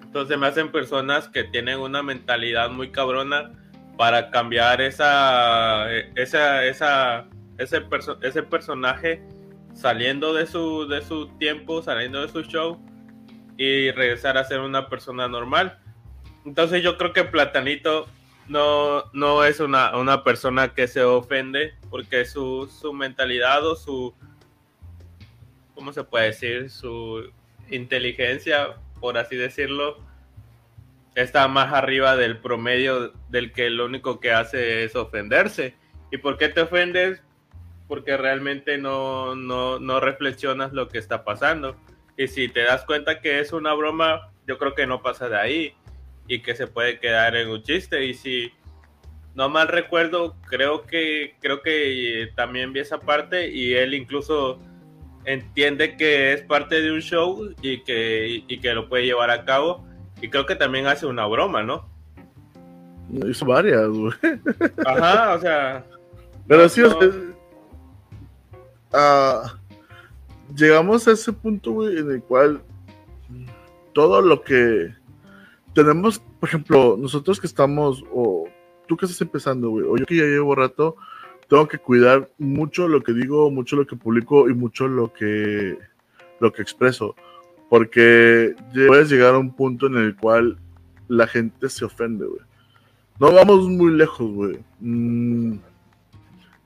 Entonces 0.04 0.38
me 0.38 0.48
hacen 0.48 0.72
personas 0.72 1.28
que 1.30 1.44
tienen 1.46 1.80
una 1.80 2.04
mentalidad 2.04 2.70
muy 2.70 2.92
cabrona 2.92 3.52
para 3.98 4.30
cambiar 4.32 4.82
esa, 4.82 5.92
esa, 6.16 6.66
esa, 6.66 7.28
ese, 7.58 7.84
ese 8.22 8.44
personaje 8.44 9.24
saliendo 9.74 10.34
de 10.34 10.46
su, 10.46 10.88
de 10.88 11.02
su 11.02 11.28
tiempo, 11.38 11.82
saliendo 11.82 12.22
de 12.22 12.30
su 12.30 12.44
show 12.44 12.80
y 13.58 13.92
regresar 13.92 14.38
a 14.38 14.44
ser 14.44 14.60
una 14.60 14.90
persona 14.90 15.28
normal. 15.28 15.80
Entonces 16.46 16.84
yo 16.84 16.98
creo 16.98 17.14
que 17.14 17.24
Platanito 17.24 18.08
no, 18.48 19.04
no 19.14 19.44
es 19.44 19.60
una, 19.60 19.96
una 19.98 20.24
persona 20.24 20.74
que 20.74 20.88
se 20.88 21.04
ofende 21.04 21.74
porque 21.90 22.26
su, 22.26 22.68
su 22.68 22.94
mentalidad 22.94 23.66
o 23.66 23.76
su, 23.76 24.14
¿cómo 25.76 25.94
se 25.94 26.04
puede 26.04 26.28
decir? 26.28 26.70
Su 26.70 27.32
inteligencia 27.70 28.76
por 29.04 29.18
así 29.18 29.36
decirlo, 29.36 29.98
está 31.14 31.50
más 31.50 31.74
arriba 31.74 32.16
del 32.16 32.38
promedio 32.38 33.12
del 33.28 33.52
que 33.52 33.70
lo 33.70 33.84
único 33.84 34.22
que 34.22 34.32
hace 34.32 34.86
es 34.86 34.96
ofenderse. 34.96 35.76
¿Y 36.10 36.20
por 36.20 36.38
qué 36.38 36.48
te 36.48 36.62
ofendes? 36.62 37.22
Porque 37.88 38.18
realmente 38.18 38.78
no, 38.78 39.36
no, 39.36 39.80
no 39.80 40.00
reflexionas 40.00 40.74
lo 40.74 40.90
que 40.90 40.98
está 40.98 41.24
pasando. 41.24 41.76
Y 42.18 42.28
si 42.28 42.48
te 42.48 42.64
das 42.64 42.86
cuenta 42.86 43.22
que 43.22 43.40
es 43.40 43.54
una 43.54 43.74
broma, 43.74 44.32
yo 44.48 44.58
creo 44.58 44.76
que 44.76 44.88
no 44.88 45.02
pasa 45.02 45.30
de 45.30 45.38
ahí 45.38 45.74
y 46.28 46.42
que 46.42 46.56
se 46.56 46.68
puede 46.68 47.00
quedar 47.00 47.36
en 47.36 47.50
un 47.50 47.62
chiste. 47.62 48.06
Y 48.06 48.14
si 48.14 48.52
no 49.36 49.50
mal 49.50 49.68
recuerdo, 49.68 50.36
creo 50.48 50.84
que, 50.84 51.36
creo 51.42 51.62
que 51.62 52.32
también 52.36 52.74
vi 52.74 52.82
esa 52.82 53.00
parte 53.00 53.50
y 53.50 53.74
él 53.74 53.94
incluso 53.94 54.60
entiende 55.26 55.98
que 55.98 56.34
es 56.34 56.42
parte 56.42 56.82
de 56.82 56.92
un 56.92 57.02
show 57.02 57.54
y 57.62 57.84
que, 57.84 58.44
y 58.48 58.60
que 58.60 58.74
lo 58.74 58.90
puede 58.90 59.06
llevar 59.06 59.30
a 59.32 59.46
cabo. 59.46 59.86
Y 60.22 60.30
creo 60.30 60.46
que 60.46 60.56
también 60.56 60.88
hace 60.88 61.06
una 61.06 61.26
broma, 61.26 61.64
¿no? 61.64 61.90
Hizo 63.28 63.46
varias, 63.46 63.88
güey. 63.90 64.14
Ajá, 64.86 65.34
o 65.36 65.40
sea. 65.40 65.86
Pero 66.48 66.70
sí, 66.70 66.82
llegamos 70.56 71.08
a 71.08 71.12
ese 71.12 71.34
punto, 71.34 71.72
güey, 71.72 71.98
en 71.98 72.12
el 72.12 72.22
cual 72.22 72.62
todo 73.94 74.22
lo 74.22 74.44
que 74.44 74.94
tenemos, 75.74 76.20
por 76.40 76.50
ejemplo, 76.50 76.98
nosotros 77.00 77.40
que 77.40 77.48
estamos, 77.48 78.04
o 78.14 78.48
tú 78.88 78.98
que 78.98 79.06
estás 79.06 79.22
empezando, 79.22 79.70
güey, 79.70 79.86
o 79.88 79.98
yo 79.98 80.06
que 80.06 80.18
ya 80.18 80.24
llevo 80.24 80.56
rato, 80.56 80.96
tengo 81.48 81.68
que 81.68 81.78
cuidar 81.78 82.30
mucho 82.38 82.88
lo 82.88 83.02
que 83.02 83.14
digo, 83.14 83.52
mucho 83.52 83.76
lo 83.76 83.86
que 83.86 83.96
publico 83.96 84.50
y 84.50 84.54
mucho 84.54 84.88
lo 84.88 85.14
que, 85.14 85.78
lo 86.40 86.52
que 86.52 86.62
expreso. 86.62 87.16
Porque 87.70 88.56
puedes 88.88 89.10
llegar 89.10 89.34
a 89.34 89.40
un 89.40 89.56
punto 89.56 89.88
en 89.88 89.98
el 89.98 90.16
cual 90.16 90.58
la 91.08 91.28
gente 91.28 91.70
se 91.70 91.86
ofende, 91.86 92.26
güey. 92.26 92.42
No 93.20 93.32
vamos 93.32 93.68
muy 93.68 93.94
lejos, 93.94 94.32
güey. 94.32 94.60
Mm, 94.80 95.58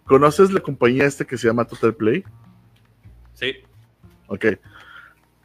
¿Conoces 0.08 0.51
la 0.51 0.62
compañía 0.62 1.05
esta 1.05 1.26
que 1.26 1.38
se 1.38 1.47
llama 1.47 1.66
Total 1.66 1.93
Play? 1.93 2.24
Sí. 3.34 3.55
Ok. 4.28 4.45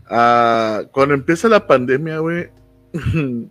Ah, 0.09 0.83
cuando 0.93 1.15
empieza 1.15 1.49
la 1.49 1.67
pandemia, 1.67 2.19
güey, 2.21 2.49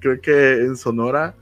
creo 0.00 0.20
que 0.20 0.60
en 0.62 0.76
Sonora 0.76 1.34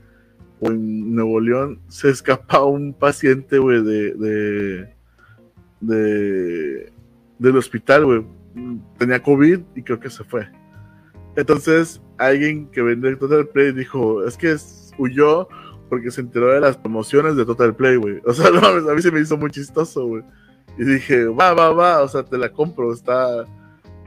o 0.59 0.67
en 0.67 1.13
Nuevo 1.13 1.39
León 1.39 1.79
se 1.87 2.09
escapa 2.09 2.63
un 2.63 2.93
paciente, 2.93 3.59
güey, 3.59 3.83
de, 3.83 4.13
de, 4.13 4.93
de, 5.81 6.93
del 7.37 7.57
hospital, 7.57 8.05
güey. 8.05 8.25
Tenía 8.97 9.21
COVID 9.21 9.59
y 9.75 9.83
creo 9.83 9.99
que 9.99 10.09
se 10.09 10.23
fue. 10.23 10.47
Entonces, 11.35 12.01
alguien 12.17 12.67
que 12.71 12.81
vende 12.81 13.15
Total 13.15 13.47
Play 13.47 13.71
dijo, 13.71 14.25
es 14.25 14.35
que 14.35 14.55
huyó 14.97 15.47
porque 15.89 16.11
se 16.11 16.21
enteró 16.21 16.53
de 16.53 16.61
las 16.61 16.77
promociones 16.77 17.35
de 17.35 17.45
Total 17.45 17.75
Play, 17.75 17.97
güey. 17.97 18.21
O 18.25 18.33
sea, 18.33 18.49
no 18.51 18.59
a 18.59 18.95
mí 18.95 19.01
se 19.01 19.11
me 19.11 19.19
hizo 19.19 19.37
muy 19.37 19.49
chistoso, 19.49 20.05
güey. 20.05 20.23
Y 20.77 20.83
dije, 20.83 21.25
va, 21.25 21.53
va, 21.53 21.71
va, 21.71 22.03
o 22.03 22.07
sea, 22.07 22.23
te 22.23 22.37
la 22.37 22.49
compro, 22.49 22.93
está... 22.93 23.45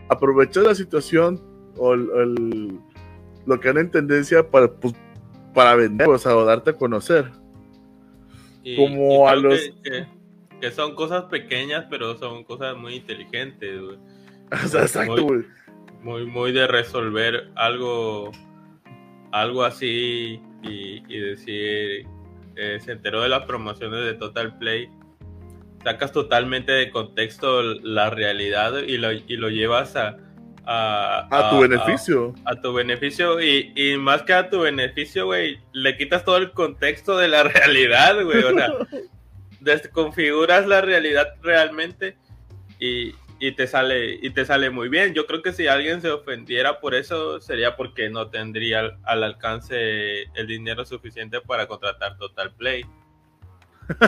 Aprovechó 0.09 0.63
la 0.63 0.75
situación 0.75 1.41
o 1.77 1.95
el, 1.95 2.79
lo 3.47 3.61
que 3.61 3.69
han 3.69 3.79
en 3.79 3.91
tendencia 3.91 4.49
para, 4.49 4.71
pues, 4.71 4.95
para 5.55 5.75
vender, 5.75 6.09
o 6.09 6.19
sea, 6.19 6.37
o 6.37 6.45
darte 6.45 6.71
a 6.71 6.77
conocer. 6.77 7.31
Como 8.77 9.29
a 9.29 9.37
los... 9.37 9.59
Que, 10.61 10.71
son 10.71 10.95
cosas 10.95 11.25
pequeñas, 11.25 11.87
pero 11.91 12.17
son 12.19 12.45
cosas 12.45 12.77
muy 12.77 12.95
inteligentes, 12.95 13.81
güey. 13.81 13.99
O 14.65 14.69
sea, 14.69 14.83
exacto, 14.83 15.25
güey. 15.25 15.45
Muy, 16.03 16.27
muy 16.27 16.53
de 16.53 16.67
resolver 16.67 17.51
algo, 17.55 18.31
algo 19.31 19.65
así 19.65 20.43
y, 20.63 21.19
decir, 21.19 22.07
eh, 22.57 22.79
se 22.81 22.93
enteró 22.93 23.23
de 23.23 23.29
las 23.29 23.45
promociones 23.47 24.05
de 24.05 24.15
Total 24.15 24.57
Play 24.59 24.89
sacas 25.83 26.13
totalmente 26.13 26.73
de 26.73 26.91
contexto 26.91 27.63
la 27.63 28.11
realidad 28.11 28.83
y 28.87 28.99
lo, 28.99 29.13
y 29.13 29.37
lo 29.37 29.51
llevas 29.51 29.97
a, 29.97 30.17
a, 30.65 31.51
tu 31.51 31.61
beneficio. 31.61 32.35
A, 32.45 32.61
tu 32.61 32.73
beneficio 32.73 33.41
y, 33.41 33.73
y, 33.75 33.97
más 33.97 34.23
que 34.23 34.33
a 34.33 34.49
tu 34.49 34.61
beneficio, 34.61 35.27
güey, 35.27 35.59
le 35.73 35.97
quitas 35.97 36.25
todo 36.25 36.37
el 36.37 36.53
contexto 36.53 37.17
de 37.17 37.29
la 37.29 37.43
realidad, 37.43 38.23
güey. 38.23 38.43
O 38.45 38.55
sea, 38.55 38.69
desconfiguras 39.61 40.67
la 40.67 40.81
realidad 40.81 41.35
realmente 41.43 42.17
y, 42.79 43.15
y, 43.43 43.51
te 43.57 43.67
sale, 43.67 44.21
y 44.23 44.31
te 44.31 44.45
sale 44.45 44.71
muy 44.71 44.89
bien. 44.89 45.15
Yo 45.15 45.27
creo 45.27 45.43
que 45.43 45.53
si 45.53 45.67
alguien 45.67 46.01
se 46.01 46.09
ofendiera 46.11 46.79
por 46.79 46.95
eso 46.95 47.41
sería 47.41 47.75
porque 47.75 48.09
no 48.09 48.31
tendría 48.31 48.97
al 49.03 49.25
alcance 49.25 50.23
el 50.35 50.47
dinero 50.47 50.85
suficiente 50.85 51.41
para 51.41 51.67
contratar 51.67 52.17
Total 52.19 52.55
Play. 52.55 52.85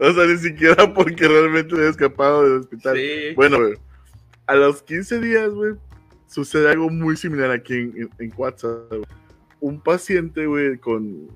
o 0.00 0.12
sea, 0.12 0.26
ni 0.26 0.38
siquiera 0.38 0.92
porque 0.92 1.28
realmente 1.28 1.76
he 1.76 1.88
escapado 1.88 2.42
del 2.42 2.62
hospital. 2.62 2.98
Bueno, 3.36 3.58
a 4.48 4.56
los 4.56 4.82
15 4.82 5.20
días, 5.20 5.50
güey, 5.50 5.74
sucede 6.26 6.68
algo 6.68 6.90
muy 6.90 7.16
similar 7.16 7.52
aquí 7.52 7.74
en, 7.74 8.10
en, 8.18 8.32
WhatsApp. 8.36 8.92
Un 9.60 9.80
paciente, 9.80 10.46
güey, 10.46 10.78
con. 10.78 11.28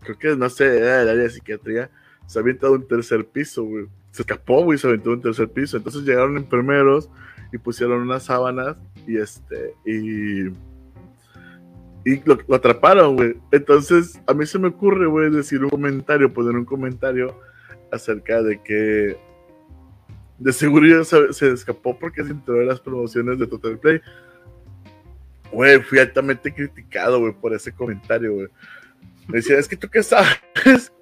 Creo 0.00 0.18
que 0.18 0.34
no 0.34 0.48
sé, 0.48 0.78
era 0.78 1.00
del 1.00 1.10
área 1.10 1.24
de 1.24 1.30
psiquiatría. 1.30 1.90
Se 2.26 2.38
ha 2.38 2.42
aventado 2.42 2.72
un 2.72 2.88
tercer 2.88 3.26
piso, 3.26 3.64
güey. 3.64 3.86
Se 4.12 4.22
escapó, 4.22 4.62
güey, 4.62 4.78
se 4.78 4.86
aventó 4.86 5.10
un 5.10 5.20
tercer 5.20 5.48
piso. 5.48 5.76
Entonces 5.76 6.02
llegaron 6.02 6.36
enfermeros 6.36 7.10
y 7.52 7.58
pusieron 7.58 8.02
unas 8.02 8.22
sábanas 8.24 8.76
y 9.06 9.16
este. 9.16 9.74
Y 9.84 10.52
y 12.04 12.20
lo, 12.24 12.38
atraparon, 12.54 13.16
güey. 13.16 13.36
Entonces, 13.52 14.20
a 14.26 14.34
mí 14.34 14.44
se 14.46 14.58
me 14.58 14.68
ocurre, 14.68 15.06
güey, 15.06 15.30
decir 15.30 15.62
un 15.62 15.70
comentario, 15.70 16.32
poner 16.32 16.56
un 16.56 16.64
comentario 16.64 17.38
acerca 17.92 18.42
de 18.42 18.60
que 18.62 19.16
de 20.38 20.52
seguridad 20.52 21.04
se, 21.04 21.52
escapó 21.52 21.96
porque 21.96 22.24
se 22.24 22.30
enteró 22.30 22.58
de 22.58 22.66
las 22.66 22.80
promociones 22.80 23.38
de 23.38 23.46
Total 23.46 23.78
Play. 23.78 24.00
Güey, 25.52 25.80
fui 25.82 25.98
altamente 26.00 26.52
criticado, 26.52 27.20
güey, 27.20 27.32
por 27.34 27.54
ese 27.54 27.72
comentario, 27.72 28.32
güey. 28.34 28.48
Me 29.28 29.36
decía, 29.36 29.58
es 29.58 29.68
que 29.68 29.76
tú 29.76 29.88
qué 29.88 30.02
sabes, 30.02 30.92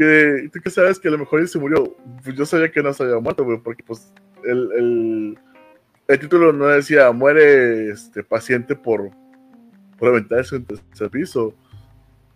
que 0.00 0.48
tú 0.50 0.60
qué 0.64 0.70
sabes 0.70 0.98
que 0.98 1.08
a 1.08 1.10
lo 1.10 1.18
mejor 1.18 1.40
él 1.40 1.48
se 1.48 1.58
murió. 1.58 1.94
Pues 2.24 2.34
yo 2.34 2.46
sabía 2.46 2.72
que 2.72 2.82
no 2.82 2.92
se 2.94 3.02
había 3.02 3.18
muerto, 3.18 3.44
güey, 3.44 3.58
porque 3.58 3.82
pues 3.82 4.12
el, 4.44 4.72
el, 4.72 5.38
el 6.08 6.18
título 6.18 6.54
no 6.54 6.68
decía 6.68 7.12
muere 7.12 7.90
este 7.90 8.24
paciente 8.24 8.74
por 8.74 9.10
por 9.98 10.08
aventarse 10.08 10.56
un 10.56 10.64
tercer 10.64 11.10
piso. 11.10 11.54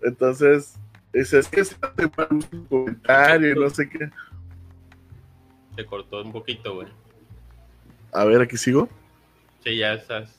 Entonces, 0.03 0.75
es, 1.15 1.31
que 1.49 1.65
se 1.65 1.75
hace 1.81 2.11
un 2.31 2.67
comentario, 2.67 3.55
no 3.55 3.71
sé 3.71 3.89
qué. 3.89 4.11
Se 5.75 5.87
cortó 5.87 6.23
un 6.23 6.33
poquito, 6.33 6.75
güey. 6.75 6.89
A 8.13 8.25
ver, 8.27 8.43
aquí 8.43 8.59
sigo. 8.59 8.91
Sí, 9.65 9.79
ya 9.79 9.95
estás. 9.95 10.39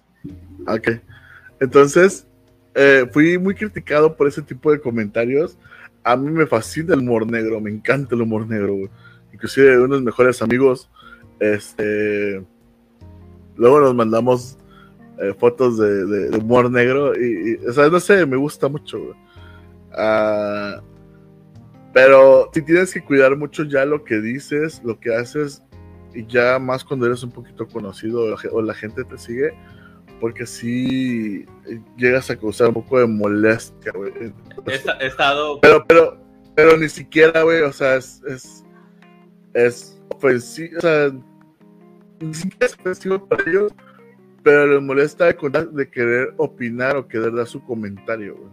Ok. 0.68 1.02
Entonces, 1.60 2.28
eh, 2.76 3.10
fui 3.12 3.40
muy 3.40 3.56
criticado 3.56 4.16
por 4.16 4.28
ese 4.28 4.44
tipo 4.44 4.72
de 4.72 4.80
comentarios. 4.80 5.58
A 6.06 6.16
mí 6.16 6.30
me 6.32 6.46
fascina 6.46 6.94
el 6.94 7.02
humor 7.02 7.30
negro, 7.30 7.60
me 7.60 7.72
encanta 7.72 8.16
el 8.16 8.22
humor 8.22 8.48
negro, 8.48 8.76
güey. 8.76 8.90
Inclusive 9.34 9.80
unos 9.82 10.02
mejores 10.02 10.42
amigos, 10.42 10.90
este, 11.40 12.46
luego 13.58 13.82
nos 13.82 13.96
mandamos 13.96 14.58
eh, 15.20 15.34
fotos 15.38 15.78
de, 15.78 16.30
humor 16.38 16.72
negro 16.72 17.14
y, 17.20 17.56
o 17.68 17.74
sea, 17.74 17.90
no 17.90 18.00
sé, 18.00 18.26
me 18.26 18.38
gusta 18.38 18.70
mucho. 18.70 18.98
Uh, 19.98 20.82
pero 21.92 22.50
si 22.54 22.62
tienes 22.62 22.94
que 22.94 23.04
cuidar 23.04 23.36
mucho 23.36 23.64
ya 23.64 23.84
lo 23.86 24.04
que 24.04 24.22
dices, 24.22 24.82
lo 24.84 25.00
que 25.00 25.16
haces, 25.16 25.64
y 26.14 26.26
ya 26.28 26.60
más 26.60 26.84
cuando 26.84 27.06
eres 27.06 27.24
un 27.24 27.32
poquito 27.32 27.68
conocido 27.68 28.36
o 28.52 28.62
la 28.62 28.74
gente 28.74 29.04
te 29.04 29.18
sigue, 29.18 29.54
porque 30.20 30.46
si 30.46 31.46
llegas 31.98 32.30
a 32.30 32.36
causar 32.36 32.70
un 32.70 32.76
poco 32.76 33.00
de 33.00 33.08
molestia, 33.08 33.92
güey. 33.94 34.12
He, 34.68 35.06
estado... 35.06 35.60
Pero, 35.62 35.86
pero, 35.86 36.18
pero 36.56 36.78
ni 36.78 36.90
siquiera, 36.90 37.44
güey, 37.44 37.62
o 37.62 37.72
sea, 37.72 37.96
es, 37.96 38.22
es, 38.28 38.66
es 39.54 40.02
ofensivo, 40.10 40.78
o 40.78 40.82
sea, 40.82 41.12
ni 42.20 42.34
siquiera 42.34 42.66
es 42.66 42.74
ofensivo 42.74 43.28
para 43.28 43.50
ellos, 43.50 43.74
pero 44.44 44.68
les 44.68 44.82
molesta 44.82 45.26
de, 45.26 45.90
querer 45.90 46.34
opinar 46.38 46.96
o 46.96 47.08
querer 47.08 47.34
dar 47.34 47.48
su 47.48 47.64
comentario, 47.64 48.36
güey. 48.36 48.52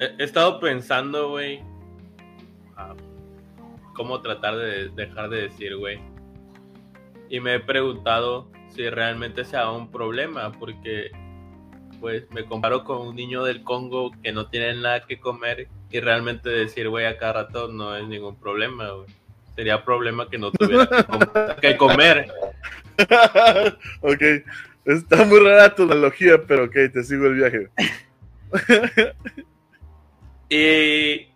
He, 0.00 0.24
estado 0.24 0.58
pensando, 0.60 1.30
güey, 1.30 1.62
cómo 3.94 4.20
tratar 4.20 4.56
de 4.56 4.88
dejar 4.90 5.28
de 5.28 5.42
decir, 5.42 5.76
güey. 5.76 6.00
Y 7.28 7.38
me 7.38 7.56
he 7.56 7.60
preguntado 7.60 8.50
si 8.74 8.88
realmente 8.88 9.44
sea 9.44 9.70
un 9.70 9.90
problema, 9.90 10.52
porque 10.52 11.10
pues 12.00 12.24
me 12.30 12.44
comparo 12.44 12.84
con 12.84 13.08
un 13.08 13.16
niño 13.16 13.44
del 13.44 13.62
Congo 13.62 14.10
que 14.22 14.32
no 14.32 14.48
tiene 14.48 14.74
nada 14.74 15.06
que 15.06 15.20
comer 15.20 15.68
y 15.90 16.00
realmente 16.00 16.48
decir, 16.48 16.88
güey, 16.88 17.04
a 17.04 17.18
cada 17.18 17.44
rato 17.44 17.68
no 17.68 17.96
es 17.96 18.06
ningún 18.06 18.36
problema, 18.36 18.90
güey. 18.90 19.08
Sería 19.54 19.84
problema 19.84 20.28
que 20.30 20.38
no 20.38 20.50
tuviera 20.52 20.88
que, 21.60 21.76
comer. 21.76 22.32
ok. 24.00 24.22
Está 24.86 25.24
muy 25.24 25.40
rara 25.40 25.74
tu 25.74 25.82
analogía, 25.82 26.40
pero 26.46 26.64
ok, 26.64 26.74
te 26.92 27.04
sigo 27.04 27.26
el 27.26 27.34
viaje. 27.34 27.68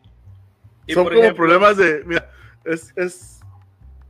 y, 0.87 0.93
Son 0.93 1.05
como 1.05 1.35
problemas 1.35 1.77
de. 1.77 2.03
Mira, 2.07 2.31
es. 2.65 2.93
es 2.97 3.41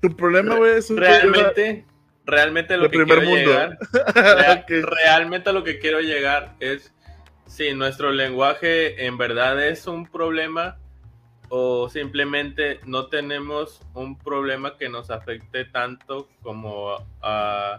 tu 0.00 0.14
problema, 0.14 0.54
güey, 0.56 0.76
es 0.76 0.90
un 0.90 0.98
Realmente. 0.98 1.84
Realmente 2.24 2.76
lo 2.76 2.90
que 2.90 3.04
quiero 3.04 3.22
llegar. 3.22 3.78
Realmente 4.68 5.52
lo 5.52 5.62
que 5.62 5.78
quiero 5.78 6.00
llegar 6.00 6.54
es 6.60 6.94
si 7.46 7.74
nuestro 7.74 8.10
lenguaje 8.10 9.06
en 9.06 9.18
verdad 9.18 9.62
es 9.66 9.86
un 9.86 10.06
problema 10.06 10.78
o 11.50 11.88
simplemente 11.88 12.80
no 12.86 13.06
tenemos 13.06 13.80
un 13.92 14.18
problema 14.18 14.76
que 14.78 14.88
nos 14.88 15.10
afecte 15.10 15.66
tanto 15.66 16.28
como 16.42 16.96
a 17.20 17.76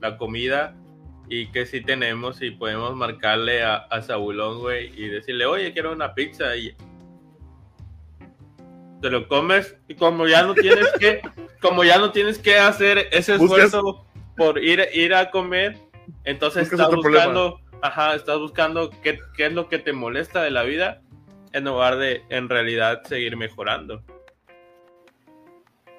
la 0.00 0.16
comida 0.16 0.76
y 1.28 1.48
que 1.48 1.66
si 1.66 1.80
tenemos 1.80 2.40
y 2.42 2.50
podemos 2.50 2.94
marcarle 2.96 3.62
a, 3.62 3.76
a 3.76 4.02
Sabulón, 4.02 4.60
güey, 4.60 4.92
y 4.96 5.08
decirle, 5.08 5.46
oye, 5.46 5.72
quiero 5.72 5.92
una 5.92 6.14
pizza 6.14 6.56
y 6.56 6.74
te 9.00 9.10
lo 9.10 9.28
comes 9.28 9.76
y 9.88 9.94
como 9.94 10.26
ya 10.26 10.42
no 10.42 10.54
tienes 10.54 10.88
que, 10.98 11.22
como 11.60 11.84
ya 11.84 11.98
no 11.98 12.12
tienes 12.12 12.38
que 12.38 12.58
hacer 12.58 13.08
ese 13.12 13.34
esfuerzo 13.34 14.06
por 14.36 14.62
ir, 14.62 14.86
ir 14.92 15.14
a 15.14 15.30
comer, 15.30 15.76
entonces 16.24 16.70
estás 16.70 16.90
buscando, 16.94 17.60
ajá, 17.82 18.14
estás 18.14 18.38
buscando 18.38 18.90
qué, 19.02 19.18
qué 19.36 19.46
es 19.46 19.52
lo 19.52 19.68
que 19.68 19.78
te 19.78 19.92
molesta 19.92 20.42
de 20.42 20.50
la 20.50 20.62
vida 20.62 21.02
en 21.52 21.64
lugar 21.64 21.96
de 21.96 22.22
en 22.28 22.48
realidad 22.48 23.02
seguir 23.04 23.36
mejorando. 23.36 24.02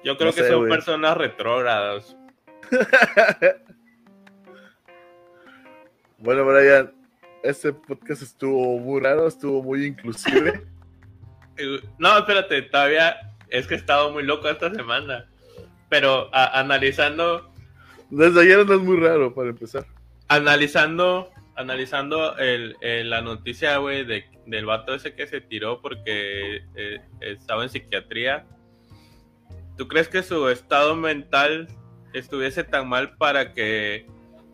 Yo 0.04 0.16
creo 0.16 0.32
que 0.32 0.48
son 0.48 0.68
personas 0.68 1.16
retrógradas. 1.16 2.16
Bueno, 6.22 6.44
Brian, 6.44 6.94
este 7.42 7.72
podcast 7.72 8.22
estuvo 8.22 8.78
muy 8.78 9.00
raro, 9.00 9.26
estuvo 9.26 9.60
muy 9.60 9.86
inclusive. 9.86 10.62
no, 11.98 12.18
espérate, 12.18 12.62
todavía 12.62 13.32
es 13.48 13.66
que 13.66 13.74
he 13.74 13.76
estado 13.76 14.10
muy 14.10 14.22
loco 14.22 14.48
esta 14.48 14.72
semana. 14.74 15.26
Pero 15.88 16.30
analizando. 16.32 17.52
Desde 18.10 18.40
ayer 18.40 18.66
no 18.66 18.74
es 18.74 18.80
muy 18.80 18.98
raro 18.98 19.34
para 19.34 19.50
empezar. 19.50 19.86
Analizando, 20.28 21.30
analizando 21.54 22.36
el, 22.38 22.76
la 22.80 23.20
noticia, 23.20 23.76
güey, 23.76 24.04
de, 24.04 24.24
del 24.46 24.64
vato 24.64 24.94
ese 24.94 25.14
que 25.14 25.26
se 25.26 25.42
tiró 25.42 25.82
porque 25.82 26.62
eh, 26.76 27.00
estaba 27.20 27.62
en 27.62 27.68
psiquiatría. 27.68 28.46
¿Tú 29.76 29.88
crees 29.88 30.08
que 30.08 30.22
su 30.22 30.48
estado 30.48 30.96
mental 30.96 31.68
estuviese 32.14 32.64
tan 32.64 32.88
mal 32.88 33.16
para 33.16 33.52
que 33.52 34.06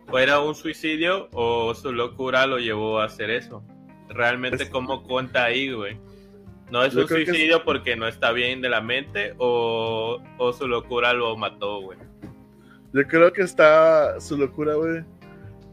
fuera 0.09 0.41
un 0.41 0.55
suicidio 0.55 1.29
o 1.33 1.75
su 1.75 1.93
locura 1.93 2.47
lo 2.47 2.59
llevó 2.59 3.01
a 3.01 3.05
hacer 3.05 3.31
eso? 3.31 3.63
Realmente, 4.09 4.71
¿cómo 4.71 5.05
cuenta 5.05 5.45
ahí, 5.45 5.73
güey? 5.73 5.99
¿No 6.71 6.85
es 6.85 6.95
un 6.95 7.09
suicidio 7.09 7.65
porque 7.65 7.97
no 7.97 8.07
está 8.07 8.33
bien 8.33 8.61
de 8.61 8.69
la 8.69 8.81
mente 8.81 9.35
o, 9.39 10.21
su 10.57 10.69
locura 10.69 11.13
lo 11.15 11.37
mató, 11.37 11.81
güey? 11.81 11.99
Yo 12.93 13.07
creo 13.07 13.33
que 13.33 13.43
está, 13.43 14.21
su 14.21 14.37
locura, 14.37 14.75
güey, 14.75 15.03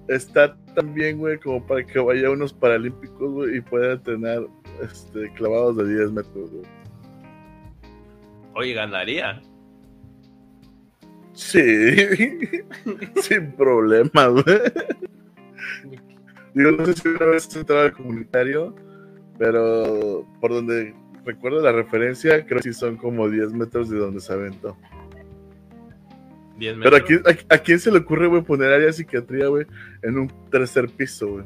está 0.08 0.56
tan 0.74 0.94
bien, 0.94 1.18
güey, 1.18 1.38
como 1.40 1.66
para 1.66 1.86
que 1.86 2.00
vaya 2.00 2.28
a 2.28 2.32
unos 2.32 2.54
paralímpicos, 2.54 3.32
güey, 3.32 3.58
y 3.58 3.62
pueda 3.62 4.02
tener 4.02 4.48
este, 4.82 5.32
clavados 5.34 5.78
de 5.78 5.98
10 5.98 6.12
metros, 6.12 6.52
güey. 6.52 6.66
Oye, 8.54 8.74
ganaría. 8.74 9.42
Sí, 11.34 11.60
sin 13.22 13.52
problema, 13.54 14.28
güey. 14.28 14.46
Digo, 16.54 16.72
no 16.72 16.86
sé 16.86 16.94
si 16.94 17.08
una 17.10 17.26
vez 17.26 17.54
entrado 17.54 17.82
al 17.82 17.92
comunitario, 17.92 18.74
pero 19.38 20.26
por 20.40 20.53
donde 20.53 20.95
recuerdo 21.26 21.62
la 21.62 21.72
referencia, 21.72 22.45
creo 22.45 22.62
que 22.62 22.74
sí 22.74 22.74
son 22.74 22.98
como 22.98 23.30
10 23.30 23.53
metros 23.53 23.90
de 23.90 23.98
donde 23.98 24.22
se 24.22 24.34
aventó. 24.34 24.78
10 26.57 26.78
metros. 26.78 27.03
Pero 27.07 27.38
¿a, 27.49 27.57
quién 27.57 27.80
se 27.80 27.91
le 27.91 27.99
ocurre, 27.99 28.28
güey, 28.28 28.44
poner 28.44 28.72
área 28.72 28.88
de 28.88 28.94
psiquiatría, 28.94 29.48
güey, 29.48 29.66
en 30.03 30.18
un 30.18 30.49
tercer 30.49 30.90
piso, 30.90 31.28
güey? 31.28 31.45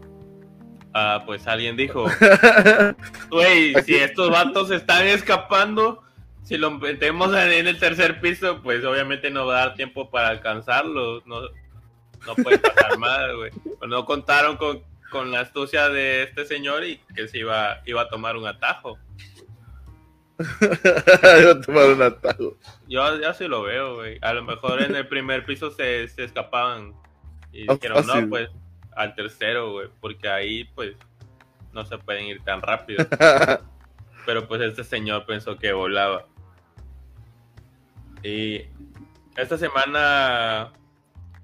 Ah, 0.93 1.23
pues 1.25 1.47
alguien 1.47 1.77
dijo, 1.77 2.05
güey, 3.29 3.73
si 3.83 3.95
estos 3.95 4.29
vatos 4.31 4.71
están 4.71 5.07
escapando, 5.07 6.03
si 6.43 6.57
lo 6.57 6.71
metemos 6.71 7.33
en 7.35 7.67
el 7.67 7.77
tercer 7.77 8.19
piso, 8.19 8.61
pues 8.63 8.83
obviamente 8.83 9.29
no 9.29 9.45
va 9.45 9.61
a 9.61 9.65
dar 9.67 9.75
tiempo 9.75 10.09
para 10.09 10.29
alcanzarlo, 10.29 11.21
no, 11.25 11.41
no 12.25 12.35
puede 12.43 12.57
pasar 12.57 12.97
más, 12.97 13.35
güey. 13.35 13.51
No 13.87 14.03
contaron 14.05 14.57
con 14.57 14.81
con 15.09 15.31
la 15.31 15.41
astucia 15.41 15.89
de 15.89 16.23
este 16.23 16.45
señor 16.45 16.83
y 16.83 16.97
que 17.15 17.27
se 17.27 17.39
iba, 17.39 17.81
iba 17.85 18.01
a 18.01 18.09
tomar 18.09 18.37
un 18.37 18.47
atajo. 18.47 18.97
iba 21.41 21.51
a 21.51 21.61
tomar 21.61 21.89
un 21.89 22.01
atajo. 22.01 22.57
Yo 22.87 23.19
ya 23.19 23.33
sí 23.33 23.47
lo 23.47 23.63
veo, 23.63 23.95
güey. 23.95 24.17
A 24.21 24.33
lo 24.33 24.43
mejor 24.43 24.81
en 24.81 24.95
el 24.95 25.07
primer 25.07 25.45
piso 25.45 25.71
se, 25.71 26.03
escapaban 26.03 26.93
y 27.51 27.67
dijeron, 27.67 28.05
no, 28.07 28.29
pues 28.29 28.49
al 28.95 29.15
tercero, 29.15 29.71
güey, 29.71 29.89
porque 29.99 30.29
ahí 30.29 30.65
pues 30.75 30.95
no 31.73 31.85
se 31.85 31.97
pueden 31.97 32.25
ir 32.25 32.43
tan 32.43 32.61
rápido. 32.61 33.05
Pero 34.25 34.47
pues 34.47 34.61
este 34.61 34.83
señor 34.83 35.25
pensó 35.25 35.57
que 35.57 35.73
volaba. 35.73 36.25
Y 38.23 38.65
esta 39.35 39.57
semana, 39.57 40.73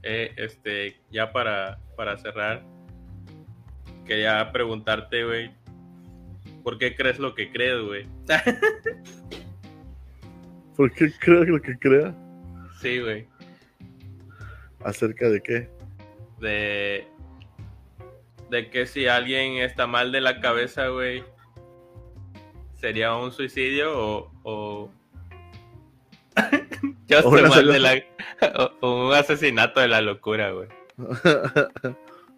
eh, 0.04 0.34
este, 0.36 1.00
ya 1.10 1.32
para, 1.32 1.80
para 1.96 2.18
cerrar, 2.18 2.64
quería 4.06 4.52
preguntarte, 4.52 5.26
güey, 5.26 5.52
¿por 6.64 6.78
qué 6.78 6.96
crees 6.96 7.20
lo 7.20 7.36
que 7.36 7.52
crees, 7.52 7.82
güey? 7.82 8.08
¿Por 10.76 10.92
qué 10.92 11.12
crees 11.20 11.48
lo 11.48 11.62
que 11.62 11.78
creas? 11.78 12.14
Sí, 12.82 13.00
güey. 13.00 13.28
¿Acerca 14.84 15.30
de 15.30 15.42
qué? 15.42 15.70
De. 16.40 17.08
De 18.50 18.70
que 18.70 18.86
si 18.86 19.08
alguien 19.08 19.58
está 19.58 19.88
mal 19.88 20.12
de 20.12 20.22
la 20.22 20.40
cabeza, 20.40 20.90
güey, 20.90 21.24
sería 22.74 23.16
un 23.16 23.32
suicidio 23.32 23.98
o. 23.98 24.32
o... 24.44 24.92
Yo 27.08 27.20
estoy 27.20 27.42
mal 27.44 27.68
de 27.68 27.80
la. 27.80 28.04
o 28.82 29.08
un 29.08 29.14
asesinato 29.14 29.80
de 29.80 29.88
la 29.88 30.02
locura, 30.02 30.52
güey. 30.52 30.68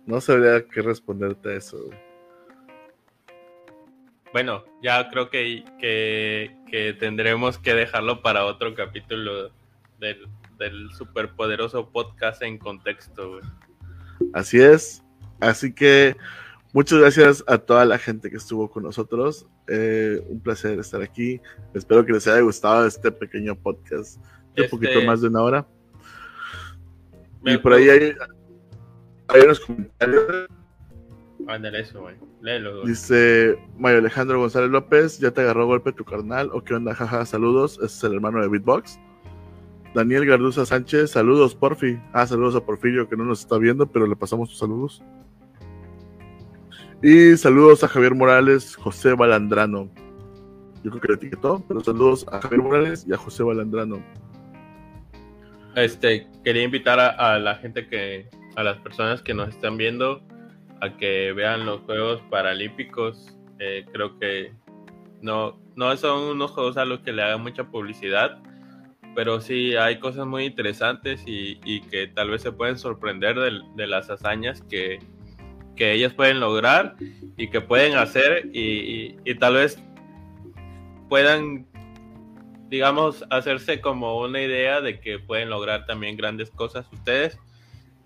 No 0.08 0.22
sabría 0.22 0.66
qué 0.66 0.82
responderte 0.82 1.50
a 1.50 1.54
eso. 1.56 1.90
Bueno, 4.32 4.64
ya 4.82 5.10
creo 5.10 5.30
que, 5.30 5.66
que, 5.80 6.96
tendremos 6.98 7.58
que 7.58 7.74
dejarlo 7.74 8.22
para 8.22 8.46
otro 8.46 8.74
capítulo 8.74 9.52
del, 10.00 10.28
del 10.58 10.90
superpoderoso 10.98 11.90
podcast 11.90 12.42
en 12.42 12.58
contexto. 12.58 13.42
Así 14.34 14.60
es. 14.60 15.04
Así 15.42 15.74
que 15.74 16.16
muchas 16.72 17.00
gracias 17.00 17.44
a 17.46 17.58
toda 17.58 17.84
la 17.84 17.98
gente 17.98 18.30
que 18.30 18.38
estuvo 18.38 18.72
con 18.72 18.84
nosotros. 18.84 19.46
Eh, 19.68 20.22
un 20.30 20.40
placer 20.40 20.80
estar 20.80 21.02
aquí. 21.02 21.42
Espero 21.74 22.06
que 22.06 22.14
les 22.14 22.26
haya 22.28 22.40
gustado 22.40 22.88
este 22.88 23.12
pequeño 23.12 23.56
podcast. 23.56 24.22
Un 24.58 24.70
poquito 24.70 24.94
este 24.94 25.06
más 25.06 25.22
de 25.22 25.28
una 25.28 25.44
hora. 25.44 25.68
Y 27.44 27.58
por 27.58 27.74
ahí 27.74 27.90
hay, 27.90 28.16
hay 29.30 29.42
unos 29.42 29.60
comentarios. 29.60 30.48
Ándale 31.48 31.80
eso, 31.82 32.02
güey. 32.02 32.16
Dice 32.86 33.58
Mario 33.78 34.00
Alejandro 34.00 34.40
González 34.40 34.70
López, 34.70 35.20
¿ya 35.20 35.32
te 35.32 35.42
agarró 35.42 35.66
golpe 35.66 35.92
tu 35.92 36.04
carnal? 36.04 36.50
¿O 36.54 36.64
qué 36.64 36.74
onda? 36.74 36.94
Jaja, 36.94 37.26
saludos. 37.26 37.80
Es 37.82 38.04
el 38.04 38.16
hermano 38.16 38.42
de 38.42 38.48
Beatbox. 38.48 39.00
Daniel 39.94 40.26
Garduza 40.26 40.66
Sánchez, 40.66 41.12
saludos, 41.12 41.56
Porfi. 41.56 42.00
Ah, 42.14 42.28
saludos 42.28 42.56
a 42.56 42.66
Porfirio 42.66 43.08
que 43.08 43.16
no 43.16 43.26
nos 43.26 43.40
está 43.40 43.58
viendo, 43.58 43.88
pero 43.88 44.06
le 44.06 44.16
pasamos 44.16 44.50
tus 44.50 44.60
saludos. 44.60 45.02
Y 47.02 47.38
saludos 47.38 47.84
a 47.84 47.88
Javier 47.88 48.14
Morales, 48.14 48.76
José 48.76 49.14
Balandrano. 49.14 49.90
Yo 50.84 50.92
creo 50.92 51.02
que 51.02 51.08
le 51.08 51.14
etiquetó, 51.16 51.64
pero 51.68 51.80
saludos 51.82 52.26
a 52.32 52.42
Javier 52.42 52.62
Morales 52.62 53.06
y 53.08 53.14
a 53.14 53.18
José 53.18 53.44
Balandrano. 53.44 54.04
Este, 55.76 56.28
quería 56.44 56.64
invitar 56.64 57.00
a 57.00 57.40
la 57.40 57.56
gente 57.56 57.88
que, 57.88 58.30
a 58.58 58.64
las 58.64 58.78
personas 58.80 59.22
que 59.22 59.36
nos 59.36 59.50
están 59.50 59.78
viendo 59.78 60.22
a 60.82 60.98
que 60.98 61.32
vean 61.32 61.66
los 61.66 61.82
Juegos 61.82 62.22
Paralímpicos. 62.30 63.38
Eh, 63.60 63.86
creo 63.94 64.18
que 64.20 64.52
no, 65.22 65.60
no 65.76 65.96
son 65.96 66.24
unos 66.24 66.52
juegos 66.52 66.76
a 66.78 66.86
los 66.86 67.00
que 67.00 67.14
le 67.14 67.22
hagan 67.22 67.42
mucha 67.42 67.66
publicidad, 67.66 68.40
pero 69.16 69.42
sí 69.42 69.76
hay 69.76 70.00
cosas 70.00 70.26
muy 70.26 70.46
interesantes 70.46 71.24
y, 71.26 71.82
que 71.82 72.08
tal 72.08 72.32
vez 72.32 72.42
se 72.42 72.52
pueden 72.52 72.78
sorprender 72.78 73.36
de, 73.40 73.88
las 73.88 74.10
hazañas 74.10 74.62
que, 74.64 75.00
que, 75.76 75.94
ellos 75.94 76.14
pueden 76.14 76.40
lograr 76.40 76.96
y 77.38 77.50
que 77.50 77.62
pueden 77.62 77.96
hacer 77.96 78.50
y, 78.54 79.18
y 79.24 79.36
tal 79.36 79.56
vez 79.56 79.82
puedan 81.10 81.68
digamos, 82.70 83.24
hacerse 83.30 83.80
como 83.80 84.20
una 84.20 84.42
idea 84.42 84.82
de 84.82 85.00
que 85.00 85.20
pueden 85.20 85.50
lograr 85.50 85.86
también 85.86 86.18
grandes 86.18 86.52
cosas 86.52 86.86
ustedes 86.92 87.40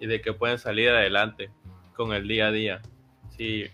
y 0.02 0.08
de 0.08 0.20
que 0.20 0.34
pueden 0.34 0.58
salir 0.58 0.90
adelante 0.90 1.52
con 1.96 2.12
el 2.12 2.28
día 2.28 2.48
a 2.48 2.52
día. 2.52 2.82
Sí. 3.38 3.68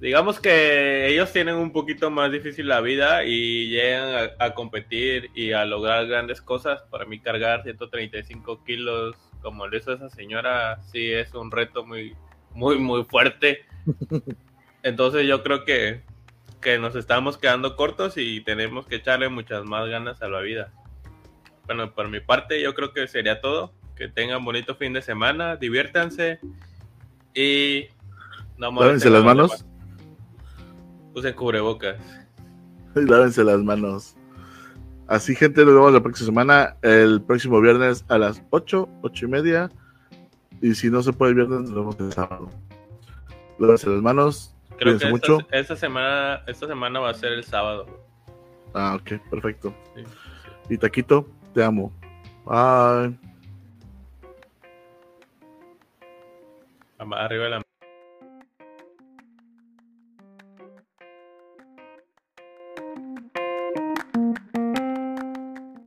Digamos 0.00 0.40
que 0.40 1.06
ellos 1.08 1.32
tienen 1.32 1.54
un 1.54 1.72
poquito 1.72 2.10
más 2.10 2.30
difícil 2.32 2.66
la 2.66 2.80
vida 2.80 3.24
y 3.24 3.68
llegan 3.68 4.30
a, 4.38 4.54
competir 4.54 5.30
y 5.34 5.52
a 5.52 5.64
lograr 5.64 6.06
grandes 6.06 6.42
cosas. 6.42 6.82
Para 6.90 7.04
mí 7.04 7.20
cargar 7.20 7.62
135 7.62 8.64
kilos 8.64 9.16
como 9.40 9.68
lo 9.68 9.76
hizo 9.76 9.92
esa 9.92 10.10
señora, 10.10 10.82
sí 10.82 11.12
es 11.12 11.32
un 11.34 11.52
reto 11.52 11.86
muy, 11.86 12.16
muy, 12.50 12.78
muy 12.78 13.04
fuerte. 13.04 13.64
Entonces 14.82 15.26
yo 15.26 15.44
creo 15.44 15.64
que, 15.64 16.02
que 16.60 16.78
nos 16.78 16.96
estamos 16.96 17.38
quedando 17.38 17.76
cortos 17.76 18.14
y 18.16 18.40
tenemos 18.40 18.86
que 18.86 18.96
echarle 18.96 19.28
muchas 19.28 19.64
más 19.64 19.88
ganas 19.88 20.20
a 20.20 20.28
la 20.28 20.40
vida. 20.40 20.72
Bueno, 21.66 21.94
por 21.94 22.08
mi 22.08 22.18
parte 22.18 22.60
yo 22.60 22.74
creo 22.74 22.92
que 22.92 23.06
sería 23.06 23.40
todo 23.40 23.77
que 23.98 24.08
tengan 24.08 24.44
bonito 24.44 24.76
fin 24.76 24.92
de 24.92 25.02
semana, 25.02 25.56
diviértanse 25.56 26.38
y 27.34 27.86
no 28.56 28.70
Lávense 28.70 29.10
las 29.10 29.24
manos. 29.24 29.66
Usen 31.14 31.34
cubrebocas. 31.34 31.96
Lávense 32.94 33.42
las 33.42 33.58
manos. 33.58 34.14
Así, 35.08 35.34
gente, 35.34 35.64
nos 35.64 35.74
vemos 35.74 35.92
la 35.92 36.02
próxima 36.02 36.26
semana, 36.26 36.76
el 36.82 37.20
próximo 37.22 37.60
viernes 37.60 38.04
a 38.08 38.18
las 38.18 38.42
8, 38.50 38.88
8 39.02 39.24
y 39.24 39.28
media. 39.28 39.70
Y 40.60 40.74
si 40.74 40.90
no 40.90 41.02
se 41.02 41.12
puede 41.12 41.30
el 41.30 41.36
viernes, 41.36 41.60
nos 41.60 41.74
vemos 41.74 41.96
el 41.98 42.12
sábado. 42.12 42.50
Lávense 43.58 43.88
las 43.88 44.02
manos. 44.02 44.54
Creo 44.78 44.92
que 44.92 45.04
esta, 45.04 45.10
mucho. 45.10 45.38
Esta, 45.50 45.74
semana, 45.74 46.42
esta 46.46 46.68
semana 46.68 47.00
va 47.00 47.10
a 47.10 47.14
ser 47.14 47.32
el 47.32 47.42
sábado. 47.42 47.86
Ah, 48.74 48.96
ok, 49.00 49.20
perfecto. 49.28 49.74
Y 50.68 50.78
Taquito, 50.78 51.26
te 51.52 51.64
amo. 51.64 51.92
Bye. 52.44 53.27
Arriba 56.98 57.44
de 57.44 57.50
la 57.50 57.67